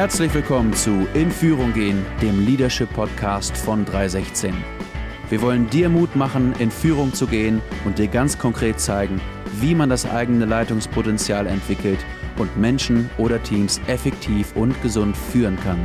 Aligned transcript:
Herzlich 0.00 0.32
willkommen 0.32 0.72
zu 0.72 1.06
In 1.12 1.30
Führung 1.30 1.74
gehen, 1.74 2.06
dem 2.22 2.46
Leadership 2.46 2.90
Podcast 2.94 3.54
von 3.54 3.84
316. 3.84 4.54
Wir 5.28 5.42
wollen 5.42 5.68
dir 5.68 5.90
Mut 5.90 6.16
machen, 6.16 6.54
in 6.58 6.70
Führung 6.70 7.12
zu 7.12 7.26
gehen 7.26 7.60
und 7.84 7.98
dir 7.98 8.08
ganz 8.08 8.38
konkret 8.38 8.80
zeigen, 8.80 9.20
wie 9.60 9.74
man 9.74 9.90
das 9.90 10.06
eigene 10.06 10.46
Leitungspotenzial 10.46 11.46
entwickelt 11.46 11.98
und 12.38 12.56
Menschen 12.56 13.10
oder 13.18 13.42
Teams 13.42 13.78
effektiv 13.88 14.56
und 14.56 14.80
gesund 14.80 15.14
führen 15.14 15.58
kann. 15.60 15.78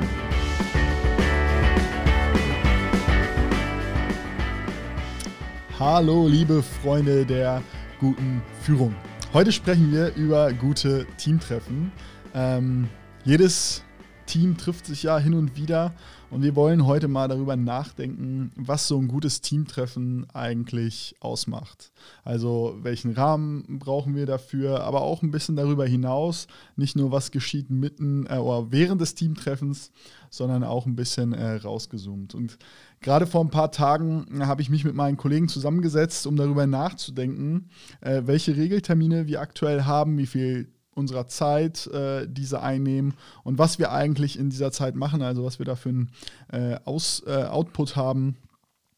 Hallo, 5.78 6.30
liebe 6.30 6.64
Freunde 6.64 7.26
der 7.26 7.62
guten 8.00 8.42
Führung. 8.62 8.96
Heute 9.34 9.52
sprechen 9.52 9.92
wir 9.92 10.16
über 10.16 10.54
gute 10.54 11.06
Teamtreffen. 11.18 11.92
Ähm, 12.34 12.88
jedes 13.26 13.85
Team 14.26 14.58
trifft 14.58 14.86
sich 14.86 15.04
ja 15.04 15.18
hin 15.18 15.34
und 15.34 15.56
wieder 15.56 15.94
und 16.32 16.42
wir 16.42 16.56
wollen 16.56 16.86
heute 16.86 17.08
mal 17.08 17.28
darüber 17.28 17.56
nachdenken, 17.56 18.52
was 18.56 18.88
so 18.88 19.00
ein 19.00 19.08
gutes 19.08 19.42
Teamtreffen 19.42 20.28
eigentlich 20.34 21.16
ausmacht. 21.20 21.92
Also 22.24 22.78
welchen 22.82 23.12
Rahmen 23.14 23.80
brauchen 23.80 24.16
wir 24.16 24.26
dafür, 24.26 24.84
aber 24.84 25.02
auch 25.02 25.22
ein 25.22 25.32
bisschen 25.32 25.56
darüber 25.56 25.86
hinaus, 25.86 26.48
nicht 26.76 26.96
nur 26.96 27.12
was 27.12 27.32
geschieht 27.32 27.70
mitten 27.70 28.26
äh, 28.28 28.38
oder 28.38 28.72
während 28.72 29.02
des 29.02 29.16
Teamtreffens, 29.16 29.92
sondern 30.30 30.64
auch 30.64 30.86
ein 30.86 30.96
bisschen 30.96 31.34
äh, 31.34 31.56
rausgezoomt. 31.56 32.36
Und 32.36 32.58
gerade 33.02 33.28
vor 33.28 33.42
ein 33.42 33.50
paar 33.50 33.72
Tagen 33.72 34.26
habe 34.46 34.62
ich 34.62 34.70
mich 34.70 34.84
mit 34.84 34.96
meinen 34.96 35.18
Kollegen 35.18 35.48
zusammengesetzt, 35.48 36.28
um 36.28 36.36
darüber 36.36 36.68
nachzudenken, 36.68 37.70
äh, 38.02 38.24
welche 38.26 38.58
Regeltermine 38.58 39.28
wir 39.28 39.42
aktuell 39.42 39.84
haben, 39.84 40.18
wie 40.18 40.28
viel 40.28 40.75
unserer 40.96 41.28
Zeit 41.28 41.88
äh, 41.88 42.26
diese 42.28 42.62
einnehmen 42.62 43.14
und 43.44 43.60
was 43.60 43.78
wir 43.78 43.92
eigentlich 43.92 44.40
in 44.40 44.50
dieser 44.50 44.72
Zeit 44.72 44.96
machen, 44.96 45.22
also 45.22 45.44
was 45.44 45.60
wir 45.60 45.66
da 45.66 45.76
für 45.76 45.90
einen 45.90 46.12
äh, 46.52 46.78
Aus, 46.86 47.24
äh, 47.28 47.44
Output 47.44 47.96
haben. 47.96 48.38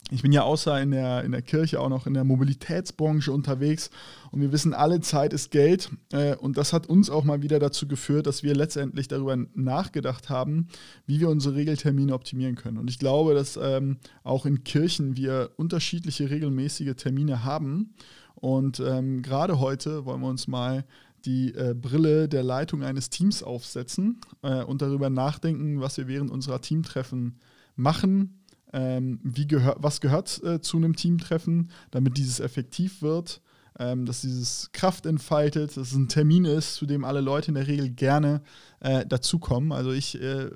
Ich 0.09 0.21
bin 0.21 0.31
ja 0.31 0.43
außer 0.43 0.79
in 0.79 0.91
der, 0.91 1.25
in 1.25 1.33
der 1.33 1.41
Kirche 1.41 1.81
auch 1.81 1.89
noch 1.89 2.07
in 2.07 2.13
der 2.13 2.23
Mobilitätsbranche 2.23 3.29
unterwegs 3.29 3.89
und 4.31 4.39
wir 4.39 4.53
wissen, 4.53 4.73
alle 4.73 5.01
Zeit 5.01 5.33
ist 5.33 5.51
Geld 5.51 5.89
äh, 6.13 6.35
und 6.35 6.55
das 6.55 6.71
hat 6.71 6.87
uns 6.87 7.09
auch 7.09 7.25
mal 7.25 7.41
wieder 7.41 7.59
dazu 7.59 7.89
geführt, 7.89 8.25
dass 8.25 8.41
wir 8.41 8.55
letztendlich 8.55 9.09
darüber 9.09 9.35
nachgedacht 9.53 10.29
haben, 10.29 10.67
wie 11.07 11.19
wir 11.19 11.27
unsere 11.27 11.55
Regeltermine 11.55 12.13
optimieren 12.13 12.55
können. 12.55 12.77
Und 12.77 12.89
ich 12.89 12.99
glaube, 12.99 13.33
dass 13.33 13.59
ähm, 13.61 13.97
auch 14.23 14.45
in 14.45 14.63
Kirchen 14.63 15.17
wir 15.17 15.51
unterschiedliche 15.57 16.29
regelmäßige 16.29 16.95
Termine 16.95 17.43
haben 17.43 17.93
und 18.39 18.79
ähm, 18.79 19.23
gerade 19.23 19.59
heute 19.59 20.05
wollen 20.05 20.21
wir 20.21 20.27
uns 20.27 20.47
mal 20.47 20.85
die 21.25 21.53
äh, 21.53 21.73
Brille 21.73 22.27
der 22.27 22.43
Leitung 22.43 22.83
eines 22.83 23.09
Teams 23.09 23.43
aufsetzen 23.43 24.21
äh, 24.43 24.63
und 24.63 24.81
darüber 24.81 25.09
nachdenken, 25.09 25.81
was 25.81 25.97
wir 25.97 26.07
während 26.07 26.31
unserer 26.31 26.61
Teamtreffen 26.61 27.39
machen, 27.75 28.43
ähm, 28.73 29.19
wie 29.23 29.47
gehör 29.47 29.75
was 29.79 30.01
gehört 30.01 30.41
äh, 30.43 30.61
zu 30.61 30.77
einem 30.77 30.95
Teamtreffen, 30.95 31.69
damit 31.91 32.17
dieses 32.17 32.39
effektiv 32.39 33.01
wird 33.01 33.41
ähm, 33.79 34.05
dass 34.05 34.21
dieses 34.21 34.71
Kraft 34.71 35.05
entfaltet, 35.05 35.77
dass 35.77 35.91
es 35.91 35.93
ein 35.93 36.07
Termin 36.07 36.45
ist, 36.45 36.75
zu 36.75 36.85
dem 36.85 37.03
alle 37.03 37.21
Leute 37.21 37.49
in 37.49 37.55
der 37.55 37.67
Regel 37.67 37.89
gerne 37.89 38.41
äh, 38.79 39.05
dazukommen. 39.05 39.71
Also 39.71 39.91
ich 39.91 40.21
äh, 40.21 40.49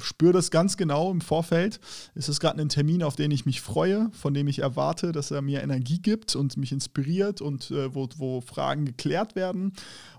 spüre 0.00 0.32
das 0.32 0.50
ganz 0.50 0.76
genau 0.76 1.10
im 1.10 1.20
Vorfeld. 1.20 1.80
Ist 2.14 2.28
es 2.28 2.40
gerade 2.40 2.60
ein 2.60 2.68
Termin, 2.68 3.02
auf 3.02 3.16
den 3.16 3.30
ich 3.30 3.46
mich 3.46 3.60
freue, 3.60 4.08
von 4.12 4.34
dem 4.34 4.48
ich 4.48 4.60
erwarte, 4.60 5.12
dass 5.12 5.30
er 5.30 5.42
mir 5.42 5.62
Energie 5.62 5.98
gibt 5.98 6.36
und 6.36 6.56
mich 6.56 6.72
inspiriert 6.72 7.40
und 7.40 7.70
äh, 7.70 7.94
wo, 7.94 8.08
wo 8.16 8.40
Fragen 8.40 8.84
geklärt 8.84 9.36
werden? 9.36 9.72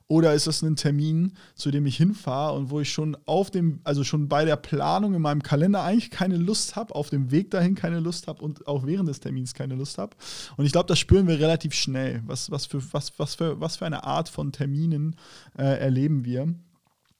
Oder 0.09 0.33
ist 0.33 0.47
das 0.47 0.61
ein 0.61 0.77
Termin, 0.77 1.33
zu 1.55 1.69
dem 1.69 1.85
ich 1.85 1.97
hinfahre 1.97 2.57
und 2.57 2.69
wo 2.69 2.79
ich 2.79 2.89
schon 2.89 3.17
auf 3.25 3.51
dem, 3.51 3.81
also 3.83 4.05
schon 4.05 4.29
bei 4.29 4.45
der 4.45 4.55
Planung 4.55 5.13
in 5.13 5.21
meinem 5.21 5.43
Kalender 5.43 5.83
eigentlich 5.83 6.11
keine 6.11 6.37
Lust 6.37 6.77
habe, 6.77 6.95
auf 6.95 7.09
dem 7.09 7.29
Weg 7.29 7.51
dahin 7.51 7.75
keine 7.75 7.99
Lust 7.99 8.27
habe 8.27 8.41
und 8.41 8.67
auch 8.67 8.85
während 8.85 9.09
des 9.09 9.19
Termins 9.19 9.53
keine 9.53 9.75
Lust 9.75 9.97
habe? 9.97 10.15
Und 10.55 10.65
ich 10.65 10.71
glaube, 10.71 10.87
das 10.87 10.99
spüren 10.99 11.27
wir 11.27 11.39
relativ 11.39 11.73
schnell. 11.73 12.21
Was, 12.25 12.49
was, 12.51 12.65
für, 12.65 12.81
was, 12.93 13.19
was, 13.19 13.35
für, 13.35 13.59
was 13.59 13.75
für 13.75 13.85
eine 13.85 14.05
Art 14.05 14.29
von 14.29 14.53
Terminen 14.53 15.17
äh, 15.57 15.77
erleben 15.77 16.23
wir? 16.23 16.55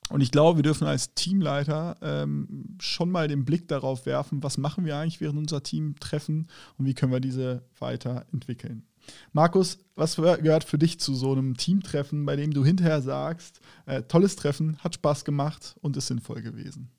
Und 0.09 0.21
ich 0.21 0.31
glaube, 0.31 0.59
wir 0.59 0.63
dürfen 0.63 0.87
als 0.87 1.13
Teamleiter 1.13 1.97
ähm, 2.01 2.77
schon 2.79 3.11
mal 3.11 3.27
den 3.27 3.45
Blick 3.45 3.67
darauf 3.67 4.05
werfen, 4.05 4.43
was 4.43 4.57
machen 4.57 4.85
wir 4.85 4.97
eigentlich 4.97 5.21
während 5.21 5.37
unser 5.37 5.63
Teamtreffen 5.63 6.47
und 6.77 6.85
wie 6.85 6.93
können 6.93 7.11
wir 7.11 7.19
diese 7.19 7.63
weiterentwickeln. 7.79 8.83
Markus, 9.31 9.77
was 9.95 10.15
gehört 10.15 10.63
für 10.63 10.77
dich 10.77 10.99
zu 10.99 11.15
so 11.15 11.31
einem 11.31 11.55
Teamtreffen, 11.55 12.25
bei 12.25 12.35
dem 12.35 12.51
du 12.51 12.65
hinterher 12.65 13.01
sagst, 13.01 13.61
äh, 13.85 14.03
tolles 14.03 14.35
Treffen, 14.35 14.77
hat 14.79 14.95
Spaß 14.95 15.25
gemacht 15.25 15.75
und 15.81 15.95
ist 15.97 16.07
sinnvoll 16.07 16.41
gewesen? 16.41 16.89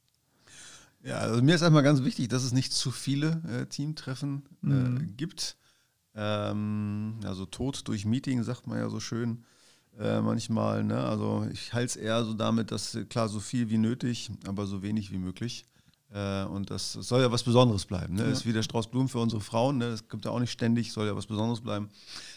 Ja, 1.02 1.18
also 1.18 1.42
mir 1.42 1.54
ist 1.54 1.62
einmal 1.62 1.82
ganz 1.82 2.02
wichtig, 2.02 2.28
dass 2.28 2.42
es 2.42 2.52
nicht 2.52 2.72
zu 2.72 2.90
viele 2.90 3.42
äh, 3.48 3.66
Teamtreffen 3.66 4.42
äh, 4.62 4.66
mhm. 4.66 5.16
gibt. 5.16 5.56
Ähm, 6.14 7.20
also 7.24 7.46
Tod 7.46 7.86
durch 7.86 8.04
Meeting, 8.04 8.42
sagt 8.42 8.66
man 8.66 8.78
ja 8.78 8.88
so 8.88 9.00
schön 9.00 9.44
äh, 9.98 10.20
manchmal. 10.20 10.84
Ne? 10.84 10.98
Also 10.98 11.46
ich 11.52 11.72
halte 11.72 11.86
es 11.86 11.96
eher 11.96 12.24
so 12.24 12.34
damit, 12.34 12.70
dass 12.70 12.96
klar 13.08 13.28
so 13.28 13.40
viel 13.40 13.68
wie 13.70 13.78
nötig, 13.78 14.30
aber 14.46 14.66
so 14.66 14.82
wenig 14.82 15.10
wie 15.10 15.18
möglich. 15.18 15.66
Äh, 16.10 16.44
und 16.44 16.70
das 16.70 16.92
soll 16.92 17.20
ja 17.20 17.30
was 17.32 17.42
Besonderes 17.42 17.84
bleiben. 17.84 18.14
Ne? 18.14 18.22
Ja. 18.22 18.30
Ist 18.30 18.46
wie 18.46 18.52
der 18.52 18.62
Strauß 18.62 18.90
Blumen 18.90 19.08
für 19.08 19.18
unsere 19.18 19.40
Frauen. 19.40 19.78
Ne? 19.78 19.90
Das 19.90 20.08
gibt 20.08 20.24
ja 20.24 20.30
auch 20.30 20.40
nicht 20.40 20.52
ständig, 20.52 20.92
soll 20.92 21.06
ja 21.06 21.16
was 21.16 21.26
Besonderes 21.26 21.60
bleiben. 21.60 21.88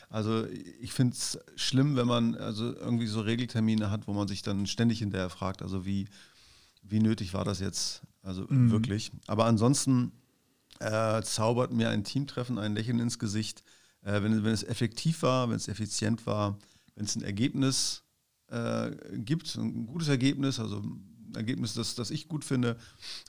Also 0.09 0.45
ich 0.81 0.91
finde 0.91 1.13
es 1.13 1.39
schlimm, 1.55 1.95
wenn 1.95 2.07
man 2.07 2.35
also 2.35 2.75
irgendwie 2.75 3.07
so 3.07 3.21
Regeltermine 3.21 3.89
hat, 3.89 4.07
wo 4.07 4.13
man 4.13 4.27
sich 4.27 4.41
dann 4.41 4.67
ständig 4.67 4.99
hinterher 4.99 5.29
fragt, 5.29 5.61
also 5.61 5.85
wie, 5.85 6.07
wie 6.83 6.99
nötig 6.99 7.33
war 7.33 7.45
das 7.45 7.59
jetzt? 7.59 8.01
Also 8.21 8.45
mhm. 8.49 8.71
wirklich. 8.71 9.11
Aber 9.27 9.45
ansonsten 9.45 10.11
äh, 10.79 11.21
zaubert 11.21 11.71
mir 11.71 11.89
ein 11.89 12.03
Teamtreffen 12.03 12.57
ein 12.57 12.75
Lächeln 12.75 12.99
ins 12.99 13.19
Gesicht, 13.19 13.63
äh, 14.01 14.21
wenn, 14.21 14.43
wenn 14.43 14.51
es 14.51 14.63
effektiv 14.63 15.21
war, 15.21 15.49
wenn 15.49 15.55
es 15.55 15.69
effizient 15.69 16.25
war, 16.25 16.57
wenn 16.95 17.05
es 17.05 17.15
ein 17.15 17.23
Ergebnis 17.23 18.03
äh, 18.47 18.91
gibt, 19.17 19.55
ein 19.55 19.85
gutes 19.87 20.07
Ergebnis, 20.07 20.59
also 20.59 20.83
Ergebnis, 21.35 21.73
das, 21.73 21.95
das 21.95 22.11
ich 22.11 22.27
gut 22.27 22.43
finde, 22.43 22.77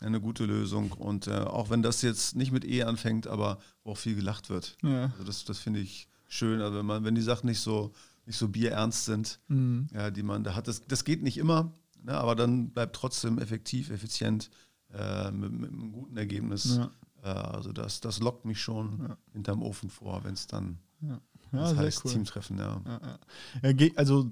eine 0.00 0.20
gute 0.20 0.44
Lösung. 0.44 0.92
Und 0.92 1.26
äh, 1.26 1.32
auch 1.32 1.70
wenn 1.70 1.82
das 1.82 2.02
jetzt 2.02 2.36
nicht 2.36 2.52
mit 2.52 2.64
E 2.64 2.82
anfängt, 2.82 3.26
aber 3.26 3.58
wo 3.84 3.92
auch 3.92 3.98
viel 3.98 4.14
gelacht 4.14 4.50
wird. 4.50 4.76
Ja. 4.82 5.12
Also 5.12 5.24
das, 5.24 5.44
das 5.44 5.58
finde 5.58 5.80
ich 5.80 6.08
schön. 6.28 6.60
Also 6.60 6.78
wenn 6.78 6.86
man, 6.86 7.04
wenn 7.04 7.14
die 7.14 7.22
Sachen 7.22 7.46
nicht 7.46 7.60
so, 7.60 7.92
nicht 8.26 8.38
so 8.38 8.48
bierernst 8.48 9.04
sind, 9.04 9.40
mhm. 9.48 9.88
ja, 9.92 10.10
die 10.10 10.22
man 10.22 10.44
da 10.44 10.54
hat, 10.54 10.68
das, 10.68 10.86
das 10.86 11.04
geht 11.04 11.22
nicht 11.22 11.38
immer, 11.38 11.72
ne, 12.02 12.14
aber 12.14 12.34
dann 12.34 12.70
bleibt 12.70 12.96
trotzdem 12.96 13.38
effektiv, 13.38 13.90
effizient, 13.90 14.50
äh, 14.92 15.30
mit, 15.30 15.52
mit, 15.52 15.70
einem 15.70 15.92
guten 15.92 16.16
Ergebnis. 16.16 16.76
Ja. 16.76 16.90
Äh, 17.22 17.28
also 17.28 17.72
das, 17.72 18.00
das 18.00 18.20
lockt 18.20 18.44
mich 18.44 18.60
schon 18.60 19.00
ja. 19.00 19.16
hinterm 19.32 19.62
Ofen 19.62 19.90
vor, 19.90 20.24
wenn 20.24 20.34
es 20.34 20.46
dann 20.46 20.78
ja. 21.00 21.20
Ja, 21.52 21.60
das 21.60 21.76
heißt 21.76 22.04
cool. 22.04 22.12
Teamtreffen, 22.12 22.58
ja. 22.58 22.80
ja, 23.62 23.70
ja. 23.70 23.90
Also 23.96 24.30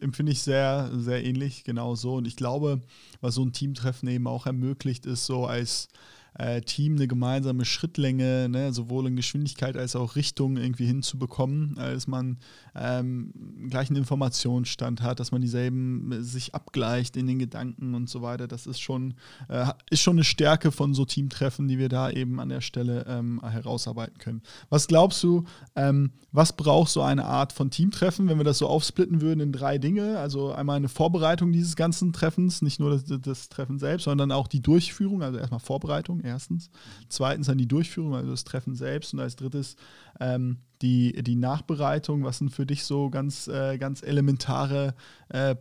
empfinde 0.00 0.32
ich 0.32 0.42
sehr, 0.42 0.90
sehr 0.92 1.24
ähnlich, 1.24 1.64
genau 1.64 1.94
so. 1.94 2.16
Und 2.16 2.26
ich 2.26 2.36
glaube, 2.36 2.80
was 3.20 3.36
so 3.36 3.44
ein 3.44 3.52
Teamtreffen 3.52 4.08
eben 4.08 4.26
auch 4.26 4.46
ermöglicht, 4.46 5.06
ist 5.06 5.26
so 5.26 5.46
als 5.46 5.88
äh, 6.34 6.60
Team 6.60 6.96
eine 6.96 7.08
gemeinsame 7.08 7.64
Schrittlänge, 7.64 8.48
ne, 8.48 8.72
sowohl 8.72 9.06
in 9.06 9.16
Geschwindigkeit 9.16 9.76
als 9.76 9.96
auch 9.96 10.16
Richtung 10.16 10.56
irgendwie 10.56 10.86
hinzubekommen, 10.86 11.74
dass 11.76 12.06
man 12.06 12.38
ähm, 12.74 13.32
gleichen 13.70 13.96
Informationsstand 13.96 15.02
hat, 15.02 15.20
dass 15.20 15.32
man 15.32 15.40
dieselben 15.40 16.12
äh, 16.12 16.22
sich 16.22 16.54
abgleicht 16.54 17.16
in 17.16 17.26
den 17.26 17.38
Gedanken 17.38 17.94
und 17.94 18.08
so 18.08 18.22
weiter. 18.22 18.48
Das 18.48 18.66
ist 18.66 18.80
schon, 18.80 19.14
äh, 19.48 19.66
ist 19.90 20.00
schon 20.00 20.16
eine 20.16 20.24
Stärke 20.24 20.72
von 20.72 20.94
so 20.94 21.04
Teamtreffen, 21.04 21.68
die 21.68 21.78
wir 21.78 21.88
da 21.88 22.10
eben 22.10 22.40
an 22.40 22.48
der 22.48 22.60
Stelle 22.60 23.04
ähm, 23.08 23.40
herausarbeiten 23.42 24.18
können. 24.18 24.42
Was 24.70 24.86
glaubst 24.86 25.22
du, 25.22 25.44
ähm, 25.76 26.12
was 26.32 26.56
braucht 26.56 26.90
so 26.90 27.02
eine 27.02 27.24
Art 27.24 27.52
von 27.52 27.70
Teamtreffen, 27.70 28.28
wenn 28.28 28.38
wir 28.38 28.44
das 28.44 28.58
so 28.58 28.68
aufsplitten 28.68 29.20
würden 29.20 29.40
in 29.40 29.52
drei 29.52 29.78
Dinge? 29.78 30.18
Also 30.18 30.52
einmal 30.52 30.76
eine 30.76 30.88
Vorbereitung 30.88 31.52
dieses 31.52 31.76
ganzen 31.76 32.12
Treffens, 32.12 32.62
nicht 32.62 32.80
nur 32.80 32.90
das, 32.90 33.04
das 33.20 33.48
Treffen 33.48 33.78
selbst, 33.78 34.04
sondern 34.04 34.32
auch 34.32 34.46
die 34.46 34.60
Durchführung, 34.60 35.22
also 35.22 35.38
erstmal 35.38 35.60
Vorbereitung, 35.60 36.17
erstens. 36.24 36.70
Zweitens 37.08 37.46
dann 37.46 37.58
die 37.58 37.68
Durchführung, 37.68 38.14
also 38.14 38.30
das 38.30 38.44
Treffen 38.44 38.74
selbst. 38.74 39.14
Und 39.14 39.20
als 39.20 39.36
drittes 39.36 39.76
ähm, 40.20 40.58
die, 40.82 41.12
die 41.22 41.36
Nachbereitung. 41.36 42.24
Was 42.24 42.38
sind 42.38 42.50
für 42.50 42.66
dich 42.66 42.84
so 42.84 43.10
ganz, 43.10 43.48
äh, 43.48 43.78
ganz 43.78 44.02
elementare 44.02 44.94
äh, 45.28 45.56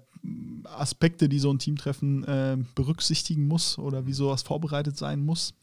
Aspekte, 0.64 1.30
die 1.30 1.40
so 1.40 1.52
ein 1.52 1.60
Teamtreffen 1.60 2.24
äh, 2.24 2.58
berücksichtigen 2.76 3.48
muss 3.48 3.78
oder 3.78 4.06
wie 4.06 4.14
sowas 4.14 4.44
vorbereitet 4.44 4.98
sein 4.98 5.24
muss? 5.24 5.54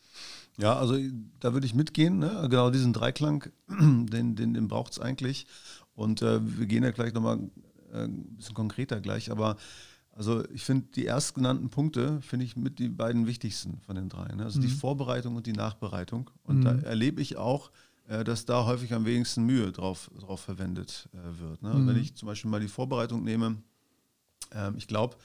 Ja, 0.57 0.77
also 0.77 0.97
da 1.41 1.53
würde 1.53 1.67
ich 1.67 1.75
mitgehen. 1.75 2.19
Ne? 2.19 2.47
Genau 2.49 2.71
diesen 2.71 2.93
Dreiklang, 2.93 3.51
den, 3.69 4.37
den, 4.37 4.55
den 4.55 4.69
braucht 4.69 4.93
es 4.93 5.01
eigentlich. 5.01 5.47
Und 5.95 6.23
äh, 6.23 6.41
wir 6.43 6.67
gehen 6.67 6.85
ja 6.85 6.91
gleich 6.91 7.13
nochmal 7.13 7.39
äh, 7.93 8.05
ein 8.05 8.37
bisschen 8.37 8.55
konkreter 8.55 9.01
gleich, 9.01 9.31
aber 9.31 9.57
also 10.17 10.45
ich 10.51 10.63
finde 10.63 10.87
die 10.95 11.07
erstgenannten 11.07 11.71
Punkte, 11.71 12.21
finde 12.23 12.45
ich 12.47 12.57
mit 12.57 12.79
die 12.79 12.89
beiden 12.89 13.27
wichtigsten 13.27 13.81
von 13.81 13.97
den 13.97 14.09
drei. 14.09 14.33
Ne? 14.35 14.45
Also 14.45 14.59
mhm. 14.59 14.65
die 14.65 14.71
Vorbereitung 14.71 15.37
und 15.37 15.47
die 15.47 15.53
Nachbereitung. 15.53 16.31
Und 16.45 16.61
mhm. 16.61 16.65
da 16.65 16.75
erlebe 16.77 17.21
ich 17.21 17.37
auch, 17.37 17.71
äh, 18.07 18.23
dass 18.23 18.45
da 18.45 18.65
häufig 18.65 18.95
am 18.95 19.05
wenigsten 19.05 19.45
Mühe 19.45 19.73
drauf, 19.73 20.11
drauf 20.19 20.41
verwendet 20.41 21.09
äh, 21.13 21.41
wird. 21.41 21.63
Ne? 21.63 21.75
Mhm. 21.75 21.89
Wenn 21.89 21.97
ich 21.97 22.15
zum 22.15 22.27
Beispiel 22.27 22.51
mal 22.51 22.61
die 22.61 22.69
Vorbereitung 22.69 23.25
nehme, 23.25 23.57
ähm, 24.53 24.75
ich 24.77 24.87
glaube, 24.87 25.17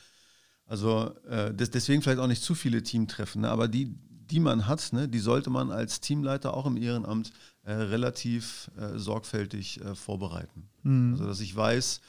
Also 0.65 1.15
äh, 1.27 1.51
des, 1.53 1.71
deswegen 1.71 2.01
vielleicht 2.01 2.19
auch 2.19 2.27
nicht 2.27 2.43
zu 2.43 2.53
viele 2.53 2.83
Teamtreffen, 2.83 3.41
ne? 3.41 3.49
aber 3.49 3.67
die, 3.67 3.95
die 4.29 4.39
man 4.39 4.67
hat, 4.67 4.93
ne, 4.93 5.07
die 5.07 5.19
sollte 5.19 5.49
man 5.49 5.71
als 5.71 5.99
Teamleiter 5.99 6.53
auch 6.53 6.67
im 6.67 6.77
Ehrenamt 6.77 7.31
äh, 7.63 7.73
relativ 7.73 8.69
äh, 8.77 8.99
sorgfältig 8.99 9.81
äh, 9.81 9.95
vorbereiten. 9.95 10.69
Mhm. 10.83 11.13
Also 11.13 11.25
dass 11.25 11.39
ich 11.41 11.55
weiß, 11.55 12.01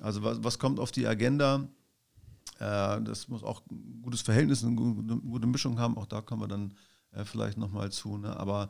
also 0.00 0.22
was, 0.24 0.42
was 0.42 0.58
kommt 0.58 0.80
auf 0.80 0.90
die 0.90 1.06
Agenda, 1.06 1.56
äh, 1.58 1.79
das 2.60 3.28
muss 3.28 3.42
auch 3.42 3.62
ein 3.70 4.02
gutes 4.02 4.20
Verhältnis, 4.20 4.62
eine 4.62 4.76
gute, 4.76 5.16
gute 5.16 5.46
Mischung 5.46 5.78
haben, 5.78 5.96
auch 5.96 6.06
da 6.06 6.20
kommen 6.20 6.42
wir 6.42 6.48
dann 6.48 6.74
äh, 7.12 7.24
vielleicht 7.24 7.58
nochmal 7.58 7.90
zu. 7.90 8.18
Ne? 8.18 8.38
Aber 8.38 8.68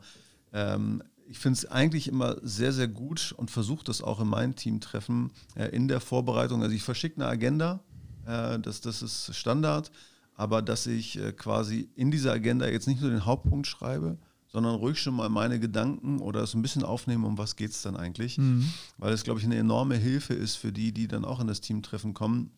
ähm, 0.53 1.03
ich 1.27 1.39
finde 1.39 1.57
es 1.57 1.65
eigentlich 1.65 2.07
immer 2.07 2.37
sehr, 2.41 2.73
sehr 2.73 2.87
gut 2.87 3.33
und 3.37 3.51
versuche 3.51 3.83
das 3.83 4.01
auch 4.01 4.19
in 4.19 4.27
meinen 4.27 4.55
Teamtreffen 4.55 5.31
äh, 5.55 5.67
in 5.67 5.87
der 5.87 6.01
Vorbereitung. 6.01 6.61
Also 6.61 6.75
ich 6.75 6.83
verschicke 6.83 7.17
eine 7.17 7.27
Agenda, 7.27 7.81
äh, 8.25 8.59
das, 8.59 8.81
das 8.81 9.01
ist 9.01 9.35
Standard, 9.35 9.91
aber 10.35 10.61
dass 10.61 10.87
ich 10.87 11.17
äh, 11.19 11.31
quasi 11.31 11.89
in 11.95 12.11
dieser 12.11 12.33
Agenda 12.33 12.67
jetzt 12.67 12.87
nicht 12.87 13.01
nur 13.01 13.11
den 13.11 13.25
Hauptpunkt 13.25 13.67
schreibe, 13.67 14.17
sondern 14.47 14.75
ruhig 14.75 14.99
schon 14.99 15.15
mal 15.15 15.29
meine 15.29 15.59
Gedanken 15.59 16.19
oder 16.19 16.41
es 16.41 16.53
ein 16.53 16.61
bisschen 16.61 16.83
aufnehmen, 16.83 17.23
um 17.23 17.37
was 17.37 17.55
geht 17.55 17.71
es 17.71 17.81
dann 17.81 17.95
eigentlich. 17.95 18.37
Mhm. 18.37 18.69
Weil 18.97 19.13
es, 19.13 19.23
glaube 19.23 19.39
ich, 19.39 19.45
eine 19.45 19.55
enorme 19.55 19.95
Hilfe 19.95 20.33
ist 20.33 20.55
für 20.55 20.73
die, 20.73 20.91
die 20.91 21.07
dann 21.07 21.23
auch 21.23 21.39
in 21.39 21.47
das 21.47 21.61
Teamtreffen 21.61 22.13
kommen, 22.13 22.51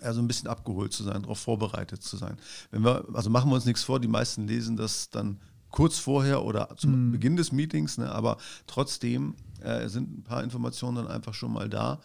also 0.00 0.20
ein 0.20 0.26
bisschen 0.26 0.48
abgeholt 0.48 0.92
zu 0.92 1.02
sein, 1.04 1.22
darauf 1.22 1.38
vorbereitet 1.38 2.02
zu 2.02 2.16
sein. 2.16 2.36
Wenn 2.70 2.84
wir, 2.84 3.04
also 3.12 3.30
machen 3.30 3.50
wir 3.50 3.54
uns 3.54 3.66
nichts 3.66 3.84
vor, 3.84 4.00
die 4.00 4.08
meisten 4.08 4.46
lesen 4.46 4.76
das 4.76 5.10
dann 5.10 5.40
kurz 5.70 5.98
vorher 5.98 6.44
oder 6.44 6.74
zum 6.76 7.08
mhm. 7.08 7.12
Beginn 7.12 7.36
des 7.36 7.52
Meetings, 7.52 7.98
ne, 7.98 8.10
aber 8.12 8.36
trotzdem 8.66 9.34
äh, 9.60 9.88
sind 9.88 10.18
ein 10.18 10.22
paar 10.22 10.42
Informationen 10.42 10.96
dann 10.96 11.08
einfach 11.08 11.34
schon 11.34 11.52
mal 11.52 11.68
da, 11.68 12.00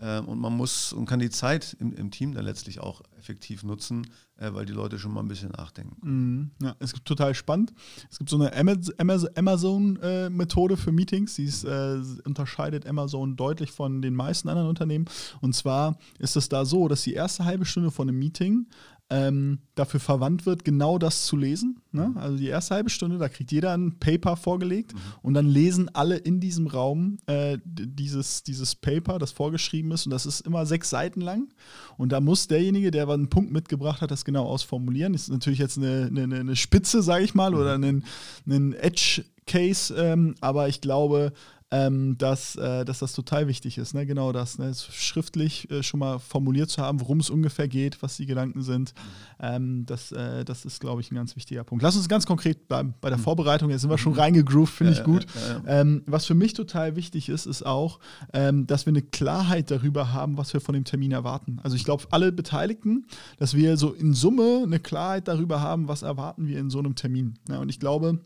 und 0.00 0.38
man 0.38 0.56
muss 0.56 0.92
und 0.92 1.06
kann 1.06 1.20
die 1.20 1.30
Zeit 1.30 1.76
im, 1.78 1.92
im 1.92 2.10
Team 2.10 2.32
dann 2.32 2.44
letztlich 2.44 2.80
auch 2.80 3.02
effektiv 3.18 3.62
nutzen, 3.62 4.06
äh, 4.38 4.52
weil 4.52 4.64
die 4.64 4.72
Leute 4.72 4.98
schon 4.98 5.12
mal 5.12 5.20
ein 5.20 5.28
bisschen 5.28 5.50
nachdenken. 5.50 5.96
Mhm. 6.02 6.50
Ja, 6.62 6.74
es 6.78 6.92
gibt 6.92 7.06
total 7.06 7.34
spannend. 7.34 7.72
Es 8.10 8.18
gibt 8.18 8.30
so 8.30 8.40
eine 8.40 8.56
Amazon-Methode 9.36 10.74
äh, 10.74 10.76
für 10.76 10.92
Meetings, 10.92 11.34
die 11.34 11.44
ist, 11.44 11.64
äh, 11.64 11.98
unterscheidet 12.24 12.86
Amazon 12.86 13.36
deutlich 13.36 13.70
von 13.70 14.00
den 14.00 14.14
meisten 14.14 14.48
anderen 14.48 14.68
Unternehmen. 14.68 15.04
Und 15.40 15.54
zwar 15.54 15.98
ist 16.18 16.36
es 16.36 16.48
da 16.48 16.64
so, 16.64 16.88
dass 16.88 17.02
die 17.02 17.12
erste 17.14 17.44
halbe 17.44 17.66
Stunde 17.66 17.90
von 17.90 18.08
einem 18.08 18.18
Meeting 18.18 18.66
ähm, 19.10 19.58
dafür 19.74 19.98
verwandt 19.98 20.46
wird, 20.46 20.64
genau 20.64 20.96
das 20.96 21.26
zu 21.26 21.36
lesen. 21.36 21.80
Ne? 21.90 22.12
Also 22.14 22.36
die 22.36 22.46
erste 22.46 22.76
halbe 22.76 22.90
Stunde, 22.90 23.18
da 23.18 23.28
kriegt 23.28 23.50
jeder 23.50 23.76
ein 23.76 23.98
Paper 23.98 24.36
vorgelegt 24.36 24.94
mhm. 24.94 24.98
und 25.22 25.34
dann 25.34 25.46
lesen 25.46 25.90
alle 25.94 26.16
in 26.16 26.38
diesem 26.38 26.68
Raum 26.68 27.18
äh, 27.26 27.58
dieses, 27.64 28.44
dieses 28.44 28.76
Paper, 28.76 29.18
das 29.18 29.32
vorgeschrieben 29.32 29.90
ist 29.90 30.06
und 30.06 30.12
das 30.12 30.26
ist 30.26 30.42
immer 30.42 30.64
sechs 30.64 30.90
Seiten 30.90 31.20
lang. 31.20 31.48
Und 31.96 32.12
da 32.12 32.20
muss 32.20 32.46
derjenige, 32.46 32.92
der 32.92 33.08
einen 33.08 33.28
Punkt 33.28 33.50
mitgebracht 33.50 34.00
hat, 34.00 34.12
das 34.12 34.24
genau 34.24 34.44
ausformulieren. 34.44 35.12
Das 35.12 35.22
ist 35.22 35.30
natürlich 35.30 35.58
jetzt 35.58 35.78
eine, 35.78 36.06
eine, 36.06 36.38
eine 36.38 36.56
Spitze, 36.56 37.02
sage 37.02 37.24
ich 37.24 37.34
mal, 37.34 37.50
mhm. 37.50 37.56
oder 37.56 37.74
ein, 37.74 38.04
ein 38.46 38.72
Edge-Case, 38.74 39.92
ähm, 39.96 40.36
aber 40.40 40.68
ich 40.68 40.80
glaube, 40.80 41.32
ähm, 41.70 42.18
dass, 42.18 42.56
äh, 42.56 42.84
dass 42.84 42.98
das 42.98 43.12
total 43.12 43.46
wichtig 43.46 43.78
ist. 43.78 43.94
Ne? 43.94 44.04
Genau 44.04 44.32
das, 44.32 44.58
ne? 44.58 44.72
schriftlich 44.74 45.70
äh, 45.70 45.82
schon 45.82 46.00
mal 46.00 46.18
formuliert 46.18 46.68
zu 46.68 46.82
haben, 46.82 47.00
worum 47.00 47.20
es 47.20 47.30
ungefähr 47.30 47.68
geht, 47.68 48.02
was 48.02 48.16
die 48.16 48.26
Gedanken 48.26 48.62
sind. 48.62 48.92
Mhm. 48.94 49.44
Ähm, 49.44 49.86
das, 49.86 50.10
äh, 50.10 50.44
das 50.44 50.64
ist, 50.64 50.80
glaube 50.80 51.00
ich, 51.00 51.12
ein 51.12 51.14
ganz 51.14 51.36
wichtiger 51.36 51.62
Punkt. 51.62 51.82
Lass 51.82 51.96
uns 51.96 52.08
ganz 52.08 52.26
konkret 52.26 52.66
bleiben 52.66 52.94
bei 53.00 53.08
der 53.08 53.18
mhm. 53.18 53.22
Vorbereitung. 53.22 53.70
Jetzt 53.70 53.82
sind 53.82 53.90
wir 53.90 53.98
schon 53.98 54.14
mhm. 54.14 54.18
reingegroovt, 54.18 54.74
finde 54.74 54.92
ich 54.92 55.04
gut. 55.04 55.26
Ähm, 55.66 56.02
was 56.06 56.26
für 56.26 56.34
mich 56.34 56.54
total 56.54 56.96
wichtig 56.96 57.28
ist, 57.28 57.46
ist 57.46 57.64
auch, 57.64 58.00
ähm, 58.32 58.66
dass 58.66 58.86
wir 58.86 58.90
eine 58.90 59.02
Klarheit 59.02 59.70
darüber 59.70 60.12
haben, 60.12 60.36
was 60.36 60.52
wir 60.52 60.60
von 60.60 60.74
dem 60.74 60.84
Termin 60.84 61.12
erwarten. 61.12 61.60
Also 61.62 61.76
ich 61.76 61.84
glaube, 61.84 62.04
alle 62.10 62.32
Beteiligten, 62.32 63.06
dass 63.38 63.54
wir 63.54 63.76
so 63.76 63.92
in 63.92 64.12
Summe 64.14 64.62
eine 64.64 64.80
Klarheit 64.80 65.28
darüber 65.28 65.60
haben, 65.60 65.86
was 65.86 66.02
erwarten 66.02 66.48
wir 66.48 66.58
in 66.58 66.70
so 66.70 66.80
einem 66.80 66.96
Termin. 66.96 67.34
Ja, 67.48 67.58
und 67.58 67.68
ich 67.68 67.78
glaube, 67.78 68.18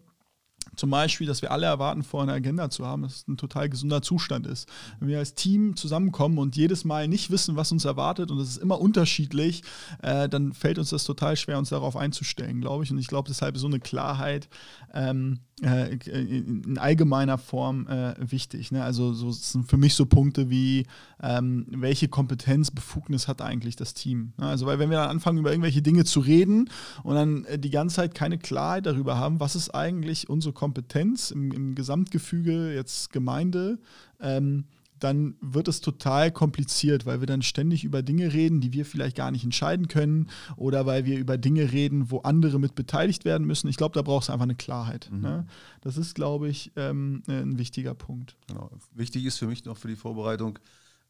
zum 0.77 0.91
Beispiel, 0.91 1.27
dass 1.27 1.43
wir 1.43 1.51
alle 1.51 1.67
erwarten, 1.67 2.03
vor 2.03 2.23
einer 2.23 2.33
Agenda 2.33 2.71
zu 2.71 2.87
haben, 2.87 3.03
dass 3.03 3.17
es 3.17 3.29
ein 3.29 3.37
total 3.37 3.69
gesunder 3.69 4.03
Zustand 4.03 4.47
ist. 4.47 4.69
Wenn 5.01 5.09
wir 5.09 5.19
als 5.19 5.35
Team 5.35 5.77
zusammenkommen 5.77 6.39
und 6.39 6.57
jedes 6.57 6.85
Mal 6.85 7.09
nicht 7.09 7.31
wissen, 7.31 7.57
was 7.57 7.73
uns 7.73 7.85
erwartet 7.85 8.31
und 8.31 8.39
es 8.39 8.51
ist 8.51 8.57
immer 8.59 8.81
unterschiedlich, 8.81 9.63
äh, 10.03 10.29
dann 10.29 10.53
fällt 10.53 10.79
uns 10.79 10.91
das 10.91 11.05
total 11.05 11.37
schwer, 11.37 11.59
uns 11.59 11.71
darauf 11.71 11.97
einzustellen, 11.97 12.61
glaube 12.61 12.85
ich. 12.85 12.91
Und 12.91 12.99
ich 12.99 13.09
glaube, 13.09 13.29
deshalb 13.29 13.55
ist 13.55 13.63
so 13.63 13.67
eine 13.67 13.81
Klarheit 13.81 14.49
ähm, 14.93 15.41
äh, 15.65 15.97
in 16.07 16.79
allgemeiner 16.79 17.39
Form 17.39 17.87
äh, 17.87 18.15
wichtig. 18.19 18.71
Ne? 18.71 18.85
Also 18.85 19.15
so 19.15 19.31
sind 19.31 19.69
für 19.69 19.77
mich 19.77 19.95
so 19.95 20.07
Punkte 20.07 20.51
wie, 20.51 20.87
ähm, 21.23 21.67
welche 21.71 22.09
Kompetenz, 22.09 22.71
Befugnis 22.71 23.29
hat 23.29 23.41
eigentlich 23.41 23.77
das 23.77 23.95
Team? 23.95 24.33
Ne? 24.37 24.47
Also 24.47 24.67
weil 24.67 24.79
wenn 24.79 24.91
wir 24.91 24.99
dann 24.99 25.11
anfangen, 25.11 25.39
über 25.39 25.51
irgendwelche 25.51 25.83
Dinge 25.83 26.05
zu 26.05 26.21
reden 26.21 26.69
und 27.03 27.15
dann 27.15 27.45
äh, 27.47 27.59
die 27.59 27.71
ganze 27.71 27.97
Zeit 27.97 28.15
keine 28.15 28.39
Klarheit 28.39 28.87
darüber 28.87 29.17
haben, 29.17 29.41
was 29.41 29.57
ist 29.57 29.75
eigentlich 29.75 30.29
unsere 30.29 30.53
Kompetenz 30.53 31.31
im, 31.31 31.51
im 31.51 31.75
Gesamtgefüge, 31.75 32.75
jetzt 32.75 33.11
Gemeinde, 33.13 33.79
ähm, 34.21 34.65
dann 34.99 35.37
wird 35.41 35.69
es 35.69 35.81
total 35.81 36.31
kompliziert, 36.31 37.05
weil 37.05 37.21
wir 37.21 37.27
dann 37.27 37.43
ständig 37.43 37.85
über 37.85 38.03
Dinge 38.03 38.33
reden, 38.33 38.61
die 38.61 38.73
wir 38.73 38.85
vielleicht 38.87 39.17
gar 39.17 39.31
nicht 39.31 39.45
entscheiden 39.45 39.89
können 39.89 40.31
oder 40.57 40.87
weil 40.87 41.05
wir 41.05 41.19
über 41.19 41.37
Dinge 41.37 41.73
reden, 41.73 42.11
wo 42.11 42.19
andere 42.21 42.59
mit 42.59 42.75
beteiligt 42.75 43.25
werden 43.25 43.47
müssen. 43.47 43.69
Ich 43.69 43.77
glaube, 43.77 43.95
da 43.95 44.03
brauchst 44.03 44.29
du 44.29 44.33
einfach 44.33 44.45
eine 44.45 44.55
Klarheit. 44.55 45.11
Mhm. 45.11 45.21
Ne? 45.21 45.47
Das 45.81 45.97
ist, 45.97 46.15
glaube 46.15 46.49
ich, 46.49 46.73
ähm, 46.77 47.23
ein 47.29 47.59
wichtiger 47.59 47.95
Punkt. 47.95 48.37
Genau. 48.47 48.71
Wichtig 48.93 49.25
ist 49.25 49.39
für 49.39 49.47
mich 49.47 49.65
noch 49.65 49.77
für 49.77 49.89
die 49.89 49.97
Vorbereitung, 49.97 50.59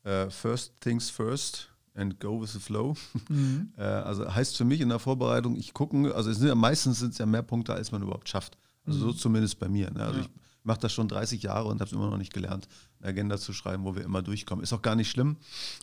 uh, 0.07 0.31
first 0.31 0.81
things 0.81 1.11
first 1.11 1.69
and 1.95 2.19
go 2.19 2.41
with 2.41 2.53
the 2.53 2.59
flow. 2.59 2.97
Mhm. 3.29 3.73
uh, 3.77 3.81
also 3.83 4.35
heißt 4.35 4.57
für 4.57 4.65
mich 4.65 4.81
in 4.81 4.89
der 4.89 4.99
Vorbereitung, 4.99 5.57
ich 5.57 5.75
gucke, 5.75 6.15
also 6.15 6.31
es 6.31 6.39
sind 6.39 6.49
ja, 6.49 6.55
meistens 6.55 7.01
sind 7.01 7.13
es 7.13 7.19
ja 7.19 7.27
mehr 7.27 7.43
Punkte, 7.43 7.75
als 7.75 7.93
man 7.93 8.03
überhaupt 8.03 8.29
schafft. 8.29 8.57
Also 8.87 8.99
mhm. 8.99 9.03
so 9.03 9.13
zumindest 9.13 9.59
bei 9.59 9.69
mir. 9.69 9.91
Ne? 9.91 10.01
Also 10.01 10.19
ja. 10.21 10.25
ich 10.25 10.44
mache 10.65 10.81
das 10.81 10.93
schon 10.93 11.09
30 11.09 11.43
Jahre 11.43 11.69
und 11.69 11.81
habe 11.81 11.85
es 11.85 11.93
immer 11.93 12.11
noch 12.11 12.17
nicht 12.17 12.33
gelernt, 12.33 12.69
eine 13.01 13.11
Agenda 13.11 13.39
zu 13.39 13.53
schreiben, 13.53 13.85
wo 13.85 13.95
wir 13.95 14.03
immer 14.03 14.23
durchkommen. 14.23 14.63
Ist 14.63 14.73
auch 14.73 14.83
gar 14.83 14.97
nicht 14.97 15.11
schlimm. 15.11 15.37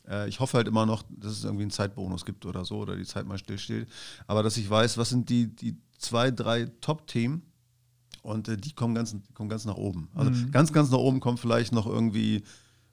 Äh, 0.07 0.27
ich 0.27 0.39
hoffe 0.39 0.57
halt 0.57 0.67
immer 0.67 0.85
noch, 0.85 1.03
dass 1.09 1.33
es 1.33 1.43
irgendwie 1.43 1.63
einen 1.63 1.71
Zeitbonus 1.71 2.25
gibt 2.25 2.45
oder 2.45 2.65
so 2.65 2.79
oder 2.79 2.95
die 2.95 3.05
Zeit 3.05 3.25
mal 3.25 3.37
stillsteht. 3.37 3.87
Aber 4.27 4.43
dass 4.43 4.57
ich 4.57 4.69
weiß, 4.69 4.97
was 4.97 5.09
sind 5.09 5.29
die, 5.29 5.55
die 5.55 5.77
zwei, 5.97 6.31
drei 6.31 6.65
Top-Themen 6.81 7.43
und 8.23 8.47
äh, 8.47 8.57
die 8.57 8.73
kommen 8.73 8.95
ganz, 8.95 9.15
kommen 9.33 9.49
ganz 9.49 9.65
nach 9.65 9.77
oben. 9.77 10.09
Also 10.15 10.31
mhm. 10.31 10.51
ganz, 10.51 10.73
ganz 10.73 10.89
nach 10.89 10.97
oben 10.97 11.19
kommt 11.19 11.39
vielleicht 11.39 11.71
noch 11.71 11.85
irgendwie 11.85 12.43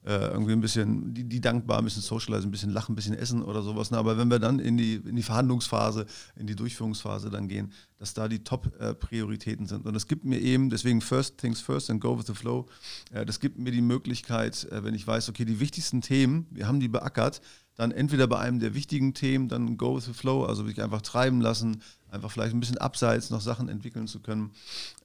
äh, 0.05 0.29
irgendwie 0.29 0.53
ein 0.53 0.61
bisschen, 0.61 1.13
die, 1.13 1.25
die 1.25 1.41
dankbar, 1.41 1.79
ein 1.79 1.83
bisschen 1.83 2.01
socialize, 2.01 2.47
ein 2.47 2.51
bisschen 2.51 2.71
lachen, 2.71 2.93
ein 2.93 2.95
bisschen 2.95 3.15
essen 3.15 3.43
oder 3.43 3.61
sowas. 3.61 3.91
Ne? 3.91 3.97
Aber 3.97 4.17
wenn 4.17 4.29
wir 4.29 4.39
dann 4.39 4.59
in 4.59 4.77
die, 4.77 4.95
in 4.95 5.15
die 5.15 5.23
Verhandlungsphase, 5.23 6.05
in 6.35 6.47
die 6.47 6.55
Durchführungsphase 6.55 7.29
dann 7.29 7.47
gehen, 7.47 7.73
dass 7.97 8.13
da 8.13 8.27
die 8.27 8.43
Top-Prioritäten 8.43 9.65
sind. 9.65 9.85
Und 9.85 9.95
es 9.95 10.07
gibt 10.07 10.23
mir 10.23 10.39
eben, 10.39 10.69
deswegen 10.69 11.01
First 11.01 11.37
Things 11.37 11.59
First 11.59 11.89
and 11.89 11.99
Go 11.99 12.17
with 12.17 12.27
the 12.27 12.33
Flow, 12.33 12.67
äh, 13.11 13.25
das 13.25 13.39
gibt 13.39 13.59
mir 13.59 13.71
die 13.71 13.81
Möglichkeit, 13.81 14.65
äh, 14.71 14.83
wenn 14.83 14.95
ich 14.95 15.05
weiß, 15.05 15.29
okay, 15.29 15.45
die 15.45 15.59
wichtigsten 15.59 16.01
Themen, 16.01 16.47
wir 16.51 16.67
haben 16.67 16.79
die 16.79 16.87
beackert, 16.87 17.41
dann 17.79 17.91
entweder 17.91 18.27
bei 18.27 18.39
einem 18.39 18.59
der 18.59 18.73
wichtigen 18.73 19.13
Themen 19.13 19.47
dann 19.47 19.77
Go 19.77 19.95
with 19.95 20.03
the 20.03 20.13
Flow, 20.13 20.43
also 20.43 20.65
sich 20.65 20.81
einfach 20.83 21.01
treiben 21.01 21.39
lassen, 21.39 21.81
einfach 22.11 22.29
vielleicht 22.29 22.53
ein 22.53 22.59
bisschen 22.59 22.77
abseits 22.77 23.29
noch 23.29 23.39
Sachen 23.39 23.69
entwickeln 23.69 24.07
zu 24.07 24.19
können 24.19 24.51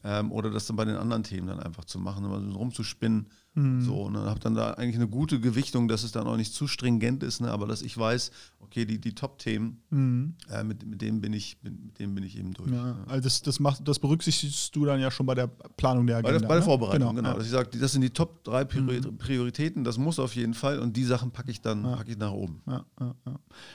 ähm, 0.02 0.32
oder 0.32 0.50
das 0.50 0.66
dann 0.66 0.74
bei 0.74 0.84
den 0.84 0.96
anderen 0.96 1.22
Themen 1.22 1.46
dann 1.46 1.60
einfach 1.60 1.84
zu 1.84 2.00
machen, 2.00 2.24
immer 2.24 2.40
so 2.40 2.58
rumzuspinnen. 2.58 3.28
Mhm. 3.54 3.82
So, 3.82 4.10
ne, 4.10 4.18
habe 4.18 4.40
dann 4.40 4.54
da 4.54 4.72
eigentlich 4.72 4.96
eine 4.96 5.06
gute 5.06 5.38
Gewichtung, 5.38 5.86
dass 5.86 6.02
es 6.02 6.10
dann 6.10 6.26
auch 6.26 6.36
nicht 6.36 6.52
zu 6.52 6.66
stringent 6.66 7.22
ist, 7.22 7.40
ne, 7.40 7.50
aber 7.52 7.66
dass 7.66 7.82
ich 7.82 7.96
weiß, 7.96 8.32
okay, 8.58 8.84
die, 8.84 9.00
die 9.00 9.14
Top-Themen, 9.14 9.80
mhm. 9.90 10.34
äh, 10.50 10.64
mit, 10.64 10.84
mit 10.84 11.00
denen 11.00 11.20
bin 11.20 11.32
ich, 11.32 11.58
mit 11.62 11.98
denen 12.00 12.16
bin 12.16 12.24
ich 12.24 12.36
eben 12.36 12.52
durch. 12.52 12.72
Ja, 12.72 12.96
also 13.06 13.22
das, 13.22 13.42
das, 13.42 13.60
macht, 13.60 13.86
das 13.86 14.00
berücksichtigst 14.00 14.74
du 14.74 14.84
dann 14.84 14.98
ja 15.00 15.10
schon 15.10 15.26
bei 15.26 15.36
der 15.36 15.46
Planung 15.46 16.06
der 16.06 16.16
Agenda. 16.16 16.32
Bei 16.32 16.38
der, 16.40 16.48
bei 16.48 16.54
der 16.54 16.60
ne? 16.60 16.64
Vorbereitung, 16.64 17.14
genau. 17.14 17.14
genau. 17.14 17.28
Ja. 17.28 17.34
Dass 17.36 17.44
ich 17.44 17.52
sage, 17.52 17.78
das 17.78 17.92
sind 17.92 18.00
die 18.00 18.10
Top 18.10 18.42
drei 18.42 18.64
mhm. 18.64 19.18
Prioritäten, 19.18 19.84
das 19.84 19.98
muss 19.98 20.18
auf 20.18 20.34
jeden 20.34 20.54
Fall 20.54 20.80
und 20.80 20.96
die 20.96 21.04
Sachen 21.04 21.30
packe 21.30 21.52
ich 21.52 21.60
dann 21.60 21.84
ja. 21.84 21.96
packe 21.96 22.10
ich 22.10 22.18
nach 22.18 22.32
oben. 22.32 22.60
Ja, 22.66 22.84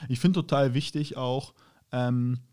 ich 0.09 0.19
finde 0.19 0.41
total 0.41 0.73
wichtig 0.73 1.15
auch, 1.15 1.53
ähm, 1.93 2.33
äh, 2.33 2.48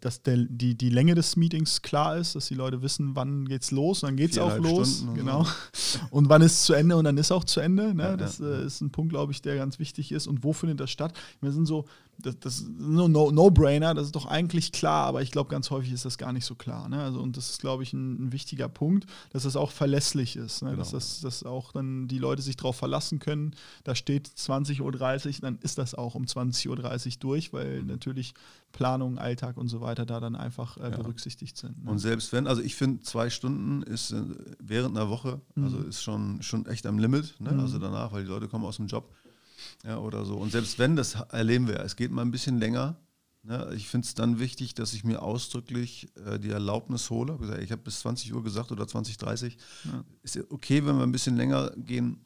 dass 0.00 0.22
der, 0.22 0.36
die, 0.36 0.76
die 0.76 0.90
Länge 0.90 1.16
des 1.16 1.34
Meetings 1.34 1.82
klar 1.82 2.16
ist, 2.16 2.36
dass 2.36 2.46
die 2.46 2.54
Leute 2.54 2.82
wissen, 2.82 3.16
wann 3.16 3.46
geht's 3.46 3.72
los 3.72 4.02
und 4.02 4.10
dann 4.10 4.16
geht 4.16 4.30
es 4.30 4.38
auch 4.38 4.56
los. 4.58 4.98
Stunden 4.98 5.14
genau. 5.16 5.44
So. 5.72 5.98
Und 6.10 6.28
wann 6.28 6.42
ist 6.42 6.52
es 6.52 6.64
zu 6.64 6.74
Ende 6.74 6.96
und 6.96 7.04
dann 7.04 7.16
ist 7.18 7.32
auch 7.32 7.44
zu 7.44 7.60
Ende. 7.60 7.94
Ne? 7.94 8.02
Ja, 8.02 8.16
das 8.16 8.38
ja, 8.38 8.46
äh, 8.46 8.66
ist 8.66 8.80
ein 8.80 8.90
Punkt, 8.90 9.10
glaube 9.10 9.32
ich, 9.32 9.42
der 9.42 9.56
ganz 9.56 9.78
wichtig 9.78 10.12
ist. 10.12 10.26
Und 10.26 10.44
wo 10.44 10.52
findet 10.52 10.80
das 10.80 10.90
statt? 10.90 11.14
Wir 11.40 11.52
sind 11.52 11.66
so 11.66 11.84
das, 12.18 12.38
das 12.40 12.54
ist 12.60 12.66
ein 12.66 13.12
No-Brainer, 13.12 13.94
das 13.94 14.06
ist 14.06 14.16
doch 14.16 14.26
eigentlich 14.26 14.72
klar, 14.72 15.06
aber 15.06 15.22
ich 15.22 15.30
glaube, 15.30 15.50
ganz 15.50 15.70
häufig 15.70 15.92
ist 15.92 16.04
das 16.04 16.18
gar 16.18 16.32
nicht 16.32 16.44
so 16.44 16.54
klar. 16.54 16.88
Ne? 16.88 17.02
Also, 17.02 17.20
und 17.20 17.36
das 17.36 17.50
ist, 17.50 17.60
glaube 17.60 17.82
ich, 17.82 17.92
ein, 17.92 18.26
ein, 18.26 18.32
wichtiger 18.32 18.68
Punkt, 18.68 19.06
dass 19.30 19.42
das 19.42 19.56
auch 19.56 19.70
verlässlich 19.70 20.36
ist. 20.36 20.62
Ne? 20.62 20.70
Genau. 20.70 20.82
Dass, 20.82 20.90
das, 20.90 21.20
dass 21.20 21.42
auch 21.44 21.72
dann 21.72 22.08
die 22.08 22.18
Leute 22.18 22.42
sich 22.42 22.56
darauf 22.56 22.76
verlassen 22.76 23.18
können, 23.18 23.54
da 23.84 23.94
steht 23.94 24.28
20.30 24.28 24.80
Uhr, 24.80 25.40
dann 25.40 25.58
ist 25.62 25.78
das 25.78 25.94
auch 25.94 26.14
um 26.14 26.24
20.30 26.24 26.68
Uhr 26.68 27.16
durch, 27.20 27.52
weil 27.52 27.82
mhm. 27.82 27.88
natürlich 27.88 28.34
Planung, 28.72 29.18
Alltag 29.18 29.56
und 29.56 29.68
so 29.68 29.80
weiter 29.80 30.04
da 30.06 30.20
dann 30.20 30.36
einfach 30.36 30.76
äh, 30.78 30.90
ja. 30.90 30.96
berücksichtigt 30.96 31.56
sind. 31.56 31.84
Ne? 31.84 31.90
Und 31.90 31.98
selbst 31.98 32.32
wenn, 32.32 32.46
also 32.46 32.62
ich 32.62 32.74
finde, 32.74 33.02
zwei 33.02 33.30
Stunden 33.30 33.82
ist 33.82 34.12
äh, 34.12 34.22
während 34.58 34.96
einer 34.96 35.08
Woche, 35.08 35.40
mhm. 35.54 35.64
also 35.64 35.78
ist 35.78 36.02
schon, 36.02 36.42
schon 36.42 36.66
echt 36.66 36.86
am 36.86 36.98
Limit, 36.98 37.36
ne? 37.40 37.52
mhm. 37.52 37.60
also 37.60 37.78
danach, 37.78 38.12
weil 38.12 38.24
die 38.24 38.30
Leute 38.30 38.48
kommen 38.48 38.64
aus 38.64 38.76
dem 38.76 38.86
Job 38.86 39.10
ja, 39.84 39.98
oder 39.98 40.24
so. 40.24 40.36
Und 40.36 40.52
selbst 40.52 40.78
wenn, 40.78 40.96
das 40.96 41.14
erleben 41.30 41.68
wir, 41.68 41.80
es 41.80 41.96
geht 41.96 42.10
mal 42.10 42.22
ein 42.22 42.30
bisschen 42.30 42.58
länger, 42.58 42.96
Ne? 43.46 43.72
Ich 43.76 43.88
finde 43.88 44.04
es 44.04 44.14
dann 44.14 44.40
wichtig, 44.40 44.74
dass 44.74 44.92
ich 44.92 45.04
mir 45.04 45.22
ausdrücklich 45.22 46.08
äh, 46.26 46.38
die 46.38 46.50
Erlaubnis 46.50 47.10
hole. 47.10 47.38
Ich 47.62 47.70
habe 47.70 47.82
bis 47.82 48.00
20 48.00 48.34
Uhr 48.34 48.42
gesagt 48.42 48.72
oder 48.72 48.88
20, 48.88 49.18
30. 49.18 49.56
Ja. 49.84 50.04
Ist 50.22 50.38
okay, 50.50 50.84
wenn 50.84 50.96
wir 50.96 51.04
ein 51.04 51.12
bisschen 51.12 51.36
länger 51.36 51.70
gehen. 51.76 52.18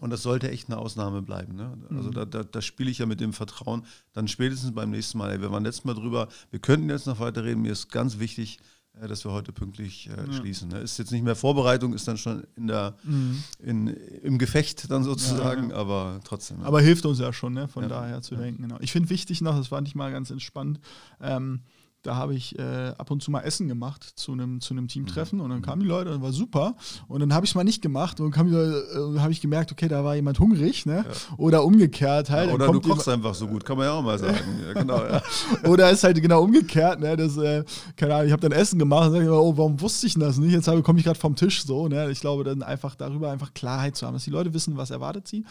Und 0.00 0.10
das 0.10 0.22
sollte 0.22 0.50
echt 0.50 0.68
eine 0.68 0.78
Ausnahme 0.78 1.22
bleiben. 1.22 1.54
Ne? 1.54 1.76
Also 1.90 2.08
mhm. 2.08 2.14
da, 2.14 2.24
da, 2.24 2.42
da 2.42 2.62
spiele 2.62 2.90
ich 2.90 2.98
ja 2.98 3.06
mit 3.06 3.20
dem 3.20 3.34
Vertrauen. 3.34 3.84
Dann 4.14 4.26
spätestens 4.26 4.74
beim 4.74 4.90
nächsten 4.90 5.18
Mal. 5.18 5.32
Ey, 5.32 5.40
wir 5.40 5.52
waren 5.52 5.64
letztes 5.64 5.84
Mal 5.84 5.94
drüber, 5.94 6.28
wir 6.50 6.60
könnten 6.60 6.88
jetzt 6.88 7.06
noch 7.06 7.20
weiter 7.20 7.44
reden. 7.44 7.60
Mir 7.60 7.72
ist 7.72 7.92
ganz 7.92 8.18
wichtig, 8.18 8.58
dass 9.00 9.24
wir 9.24 9.32
heute 9.32 9.52
pünktlich 9.52 10.08
äh, 10.08 10.16
ja. 10.16 10.32
schließen. 10.32 10.68
Ne? 10.68 10.78
Ist 10.78 10.98
jetzt 10.98 11.10
nicht 11.10 11.24
mehr 11.24 11.34
Vorbereitung, 11.34 11.94
ist 11.94 12.06
dann 12.06 12.16
schon 12.16 12.44
in 12.56 12.68
der, 12.68 12.94
mhm. 13.02 13.42
in, 13.58 13.88
im 13.88 14.38
Gefecht 14.38 14.90
dann 14.90 15.02
sozusagen, 15.02 15.70
ja, 15.70 15.74
ja. 15.74 15.80
aber 15.80 16.20
trotzdem. 16.24 16.62
Aber 16.62 16.80
hilft 16.80 17.04
uns 17.04 17.18
ja 17.18 17.32
schon, 17.32 17.54
ne? 17.54 17.68
von 17.68 17.88
daher 17.88 18.22
zu 18.22 18.36
denken. 18.36 18.62
Genau. 18.62 18.76
Ich 18.80 18.92
finde 18.92 19.10
wichtig 19.10 19.40
noch, 19.40 19.56
das 19.56 19.68
fand 19.68 19.88
ich 19.88 19.94
mal 19.94 20.12
ganz 20.12 20.30
entspannt, 20.30 20.80
ähm, 21.20 21.60
da 22.04 22.16
habe 22.16 22.34
ich 22.34 22.58
äh, 22.58 22.92
ab 22.98 23.10
und 23.10 23.22
zu 23.22 23.30
mal 23.30 23.40
Essen 23.40 23.66
gemacht 23.66 24.04
zu 24.14 24.32
einem 24.32 24.60
zu 24.60 24.74
Teamtreffen 24.74 25.40
und 25.40 25.50
dann 25.50 25.62
kamen 25.62 25.80
die 25.80 25.88
Leute 25.88 26.14
und 26.14 26.22
war 26.22 26.32
super. 26.32 26.76
Und 27.08 27.20
dann 27.20 27.32
habe 27.32 27.46
ich 27.46 27.52
es 27.52 27.54
mal 27.54 27.64
nicht 27.64 27.80
gemacht 27.80 28.20
und 28.20 28.36
dann 28.36 28.52
äh, 28.52 29.18
habe 29.18 29.32
ich 29.32 29.40
gemerkt, 29.40 29.72
okay, 29.72 29.88
da 29.88 30.04
war 30.04 30.14
jemand 30.14 30.38
hungrig, 30.38 30.84
ne? 30.84 31.04
Ja. 31.08 31.36
Oder 31.38 31.64
umgekehrt 31.64 32.28
halt. 32.28 32.50
Ja, 32.50 32.54
oder 32.54 32.68
du 32.70 32.80
kochst 32.80 33.08
einfach 33.08 33.34
so 33.34 33.46
gut, 33.46 33.64
kann 33.64 33.78
man 33.78 33.86
ja 33.86 33.92
auch 33.92 34.02
mal 34.02 34.18
sagen. 34.18 34.36
genau, 34.74 35.00
oder 35.66 35.90
ist 35.90 36.04
halt 36.04 36.20
genau 36.20 36.42
umgekehrt, 36.42 37.00
ne? 37.00 37.16
Das, 37.16 37.38
äh, 37.38 37.64
keine 37.96 38.14
Ahnung, 38.14 38.26
ich 38.26 38.32
habe 38.32 38.42
dann 38.42 38.52
Essen 38.52 38.78
gemacht 38.78 39.06
und 39.08 39.12
sage 39.12 39.30
oh, 39.32 39.56
warum 39.56 39.80
wusste 39.80 40.06
ich 40.06 40.14
das 40.14 40.36
nicht? 40.36 40.52
Jetzt 40.52 40.70
komme 40.84 40.98
ich 40.98 41.04
gerade 41.06 41.18
vom 41.18 41.34
Tisch 41.34 41.64
so, 41.64 41.88
ne? 41.88 42.10
Ich 42.10 42.20
glaube, 42.20 42.44
dann 42.44 42.62
einfach 42.62 42.94
darüber 42.94 43.30
einfach 43.30 43.54
Klarheit 43.54 43.96
zu 43.96 44.06
haben, 44.06 44.14
dass 44.14 44.24
die 44.24 44.30
Leute 44.30 44.52
wissen, 44.52 44.76
was 44.76 44.90
erwartet 44.90 45.26
sie. 45.26 45.44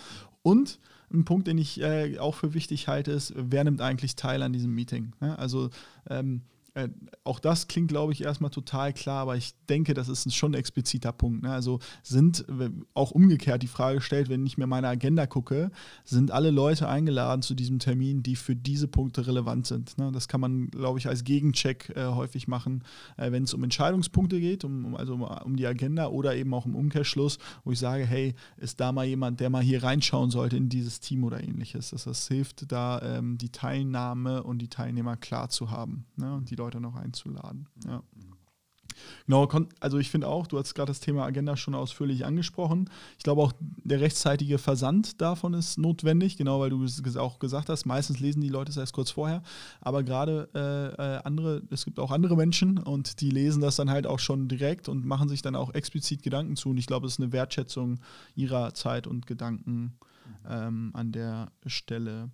Und 0.43 0.79
ein 1.13 1.25
Punkt, 1.25 1.47
den 1.47 1.57
ich 1.57 1.79
äh, 1.81 2.17
auch 2.19 2.35
für 2.35 2.53
wichtig 2.53 2.87
halte, 2.87 3.11
ist, 3.11 3.33
wer 3.35 3.63
nimmt 3.63 3.81
eigentlich 3.81 4.15
teil 4.15 4.41
an 4.41 4.53
diesem 4.53 4.73
Meeting? 4.73 5.13
Ja, 5.21 5.35
also 5.35 5.69
ähm, 6.09 6.41
äh, 6.75 6.89
auch 7.23 7.39
das 7.39 7.67
klingt, 7.67 7.89
glaube 7.89 8.13
ich, 8.13 8.23
erstmal 8.23 8.51
total 8.51 8.93
klar, 8.93 9.21
aber 9.21 9.37
ich 9.37 9.53
denke, 9.69 9.93
das 9.93 10.09
ist 10.09 10.33
schon 10.35 10.51
ein 10.51 10.59
expliziter 10.59 11.11
Punkt. 11.11 11.43
Ne? 11.43 11.51
Also 11.51 11.79
sind 12.01 12.45
auch 12.93 13.11
umgekehrt 13.11 13.63
die 13.63 13.67
Frage 13.67 13.97
gestellt, 13.97 14.29
wenn 14.29 14.45
ich 14.45 14.57
mir 14.57 14.67
meine 14.67 14.87
Agenda 14.87 15.27
gucke, 15.27 15.71
sind 16.03 16.31
alle 16.31 16.51
Leute 16.51 16.87
eingeladen 16.87 17.41
zu 17.41 17.53
diesem 17.53 17.79
Termin, 17.79 18.23
die 18.23 18.35
für 18.35 18.55
diese 18.55 18.87
Punkte 18.87 19.27
relevant 19.27 19.67
sind. 19.67 19.97
Ne? 19.97 20.11
Das 20.11 20.27
kann 20.27 20.41
man, 20.41 20.69
glaube 20.69 20.99
ich, 20.99 21.07
als 21.07 21.23
Gegencheck 21.23 21.93
äh, 21.95 22.05
häufig 22.05 22.47
machen, 22.47 22.83
äh, 23.17 23.31
wenn 23.31 23.43
es 23.43 23.53
um 23.53 23.63
Entscheidungspunkte 23.63 24.39
geht, 24.39 24.63
um, 24.63 24.85
um 24.85 24.95
also 24.95 25.13
um, 25.13 25.21
um, 25.21 25.55
die 25.55 25.67
Agenda 25.67 26.07
oder 26.07 26.35
eben 26.35 26.53
auch 26.53 26.65
im 26.65 26.75
Umkehrschluss, 26.75 27.37
wo 27.63 27.71
ich 27.71 27.79
sage, 27.79 28.05
hey, 28.05 28.33
ist 28.57 28.79
da 28.79 28.91
mal 28.91 29.05
jemand, 29.05 29.39
der 29.39 29.49
mal 29.49 29.63
hier 29.63 29.83
reinschauen 29.83 30.31
sollte 30.31 30.57
in 30.57 30.69
dieses 30.69 30.99
Team 30.99 31.23
oder 31.23 31.43
ähnliches. 31.43 31.91
Das, 31.91 32.05
das 32.05 32.27
hilft 32.27 32.71
da, 32.71 33.01
ähm, 33.01 33.37
die 33.37 33.49
Teilnahme 33.49 34.43
und 34.43 34.59
die 34.59 34.69
Teilnehmer 34.69 35.17
klar 35.17 35.49
zu 35.49 35.71
haben 35.71 36.05
ne? 36.15 36.33
und 36.33 36.49
die 36.49 36.55
Leute 36.63 36.79
noch 36.79 36.95
einzuladen. 36.95 37.67
Ja. 37.85 38.01
Genau, 39.25 39.49
also 39.79 39.97
ich 39.97 40.09
finde 40.09 40.27
auch, 40.27 40.47
du 40.47 40.57
hast 40.57 40.73
gerade 40.75 40.91
das 40.91 40.99
Thema 40.99 41.25
Agenda 41.25 41.57
schon 41.57 41.75
ausführlich 41.75 42.25
angesprochen. 42.25 42.89
Ich 43.17 43.23
glaube 43.23 43.41
auch, 43.41 43.53
der 43.59 44.01
rechtzeitige 44.01 44.57
Versand 44.57 45.21
davon 45.21 45.53
ist 45.53 45.77
notwendig, 45.77 46.37
genau 46.37 46.59
weil 46.59 46.69
du 46.69 46.83
es 46.83 47.17
auch 47.17 47.39
gesagt 47.39 47.69
hast, 47.69 47.85
meistens 47.85 48.19
lesen 48.19 48.41
die 48.41 48.49
Leute 48.49 48.71
es 48.71 48.77
erst 48.77 48.93
kurz 48.93 49.11
vorher, 49.11 49.41
aber 49.81 50.03
gerade 50.03 50.49
äh, 50.53 51.15
äh, 51.15 51.21
andere, 51.23 51.63
es 51.69 51.85
gibt 51.85 51.99
auch 51.99 52.11
andere 52.11 52.35
Menschen 52.35 52.77
und 52.77 53.21
die 53.21 53.29
lesen 53.29 53.61
das 53.61 53.75
dann 53.77 53.89
halt 53.89 54.07
auch 54.07 54.19
schon 54.19 54.47
direkt 54.47 54.89
und 54.89 55.05
machen 55.05 55.29
sich 55.29 55.41
dann 55.41 55.55
auch 55.55 55.73
explizit 55.73 56.23
Gedanken 56.23 56.55
zu 56.55 56.69
und 56.69 56.77
ich 56.77 56.87
glaube, 56.87 57.07
es 57.07 57.13
ist 57.13 57.19
eine 57.19 57.31
Wertschätzung 57.31 57.99
ihrer 58.35 58.73
Zeit 58.73 59.07
und 59.07 59.25
Gedanken 59.25 59.93
ähm, 60.47 60.91
an 60.93 61.11
der 61.11 61.51
Stelle. 61.65 62.29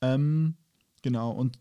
Ähm, 0.00 0.56
genau, 1.02 1.30
und 1.30 1.58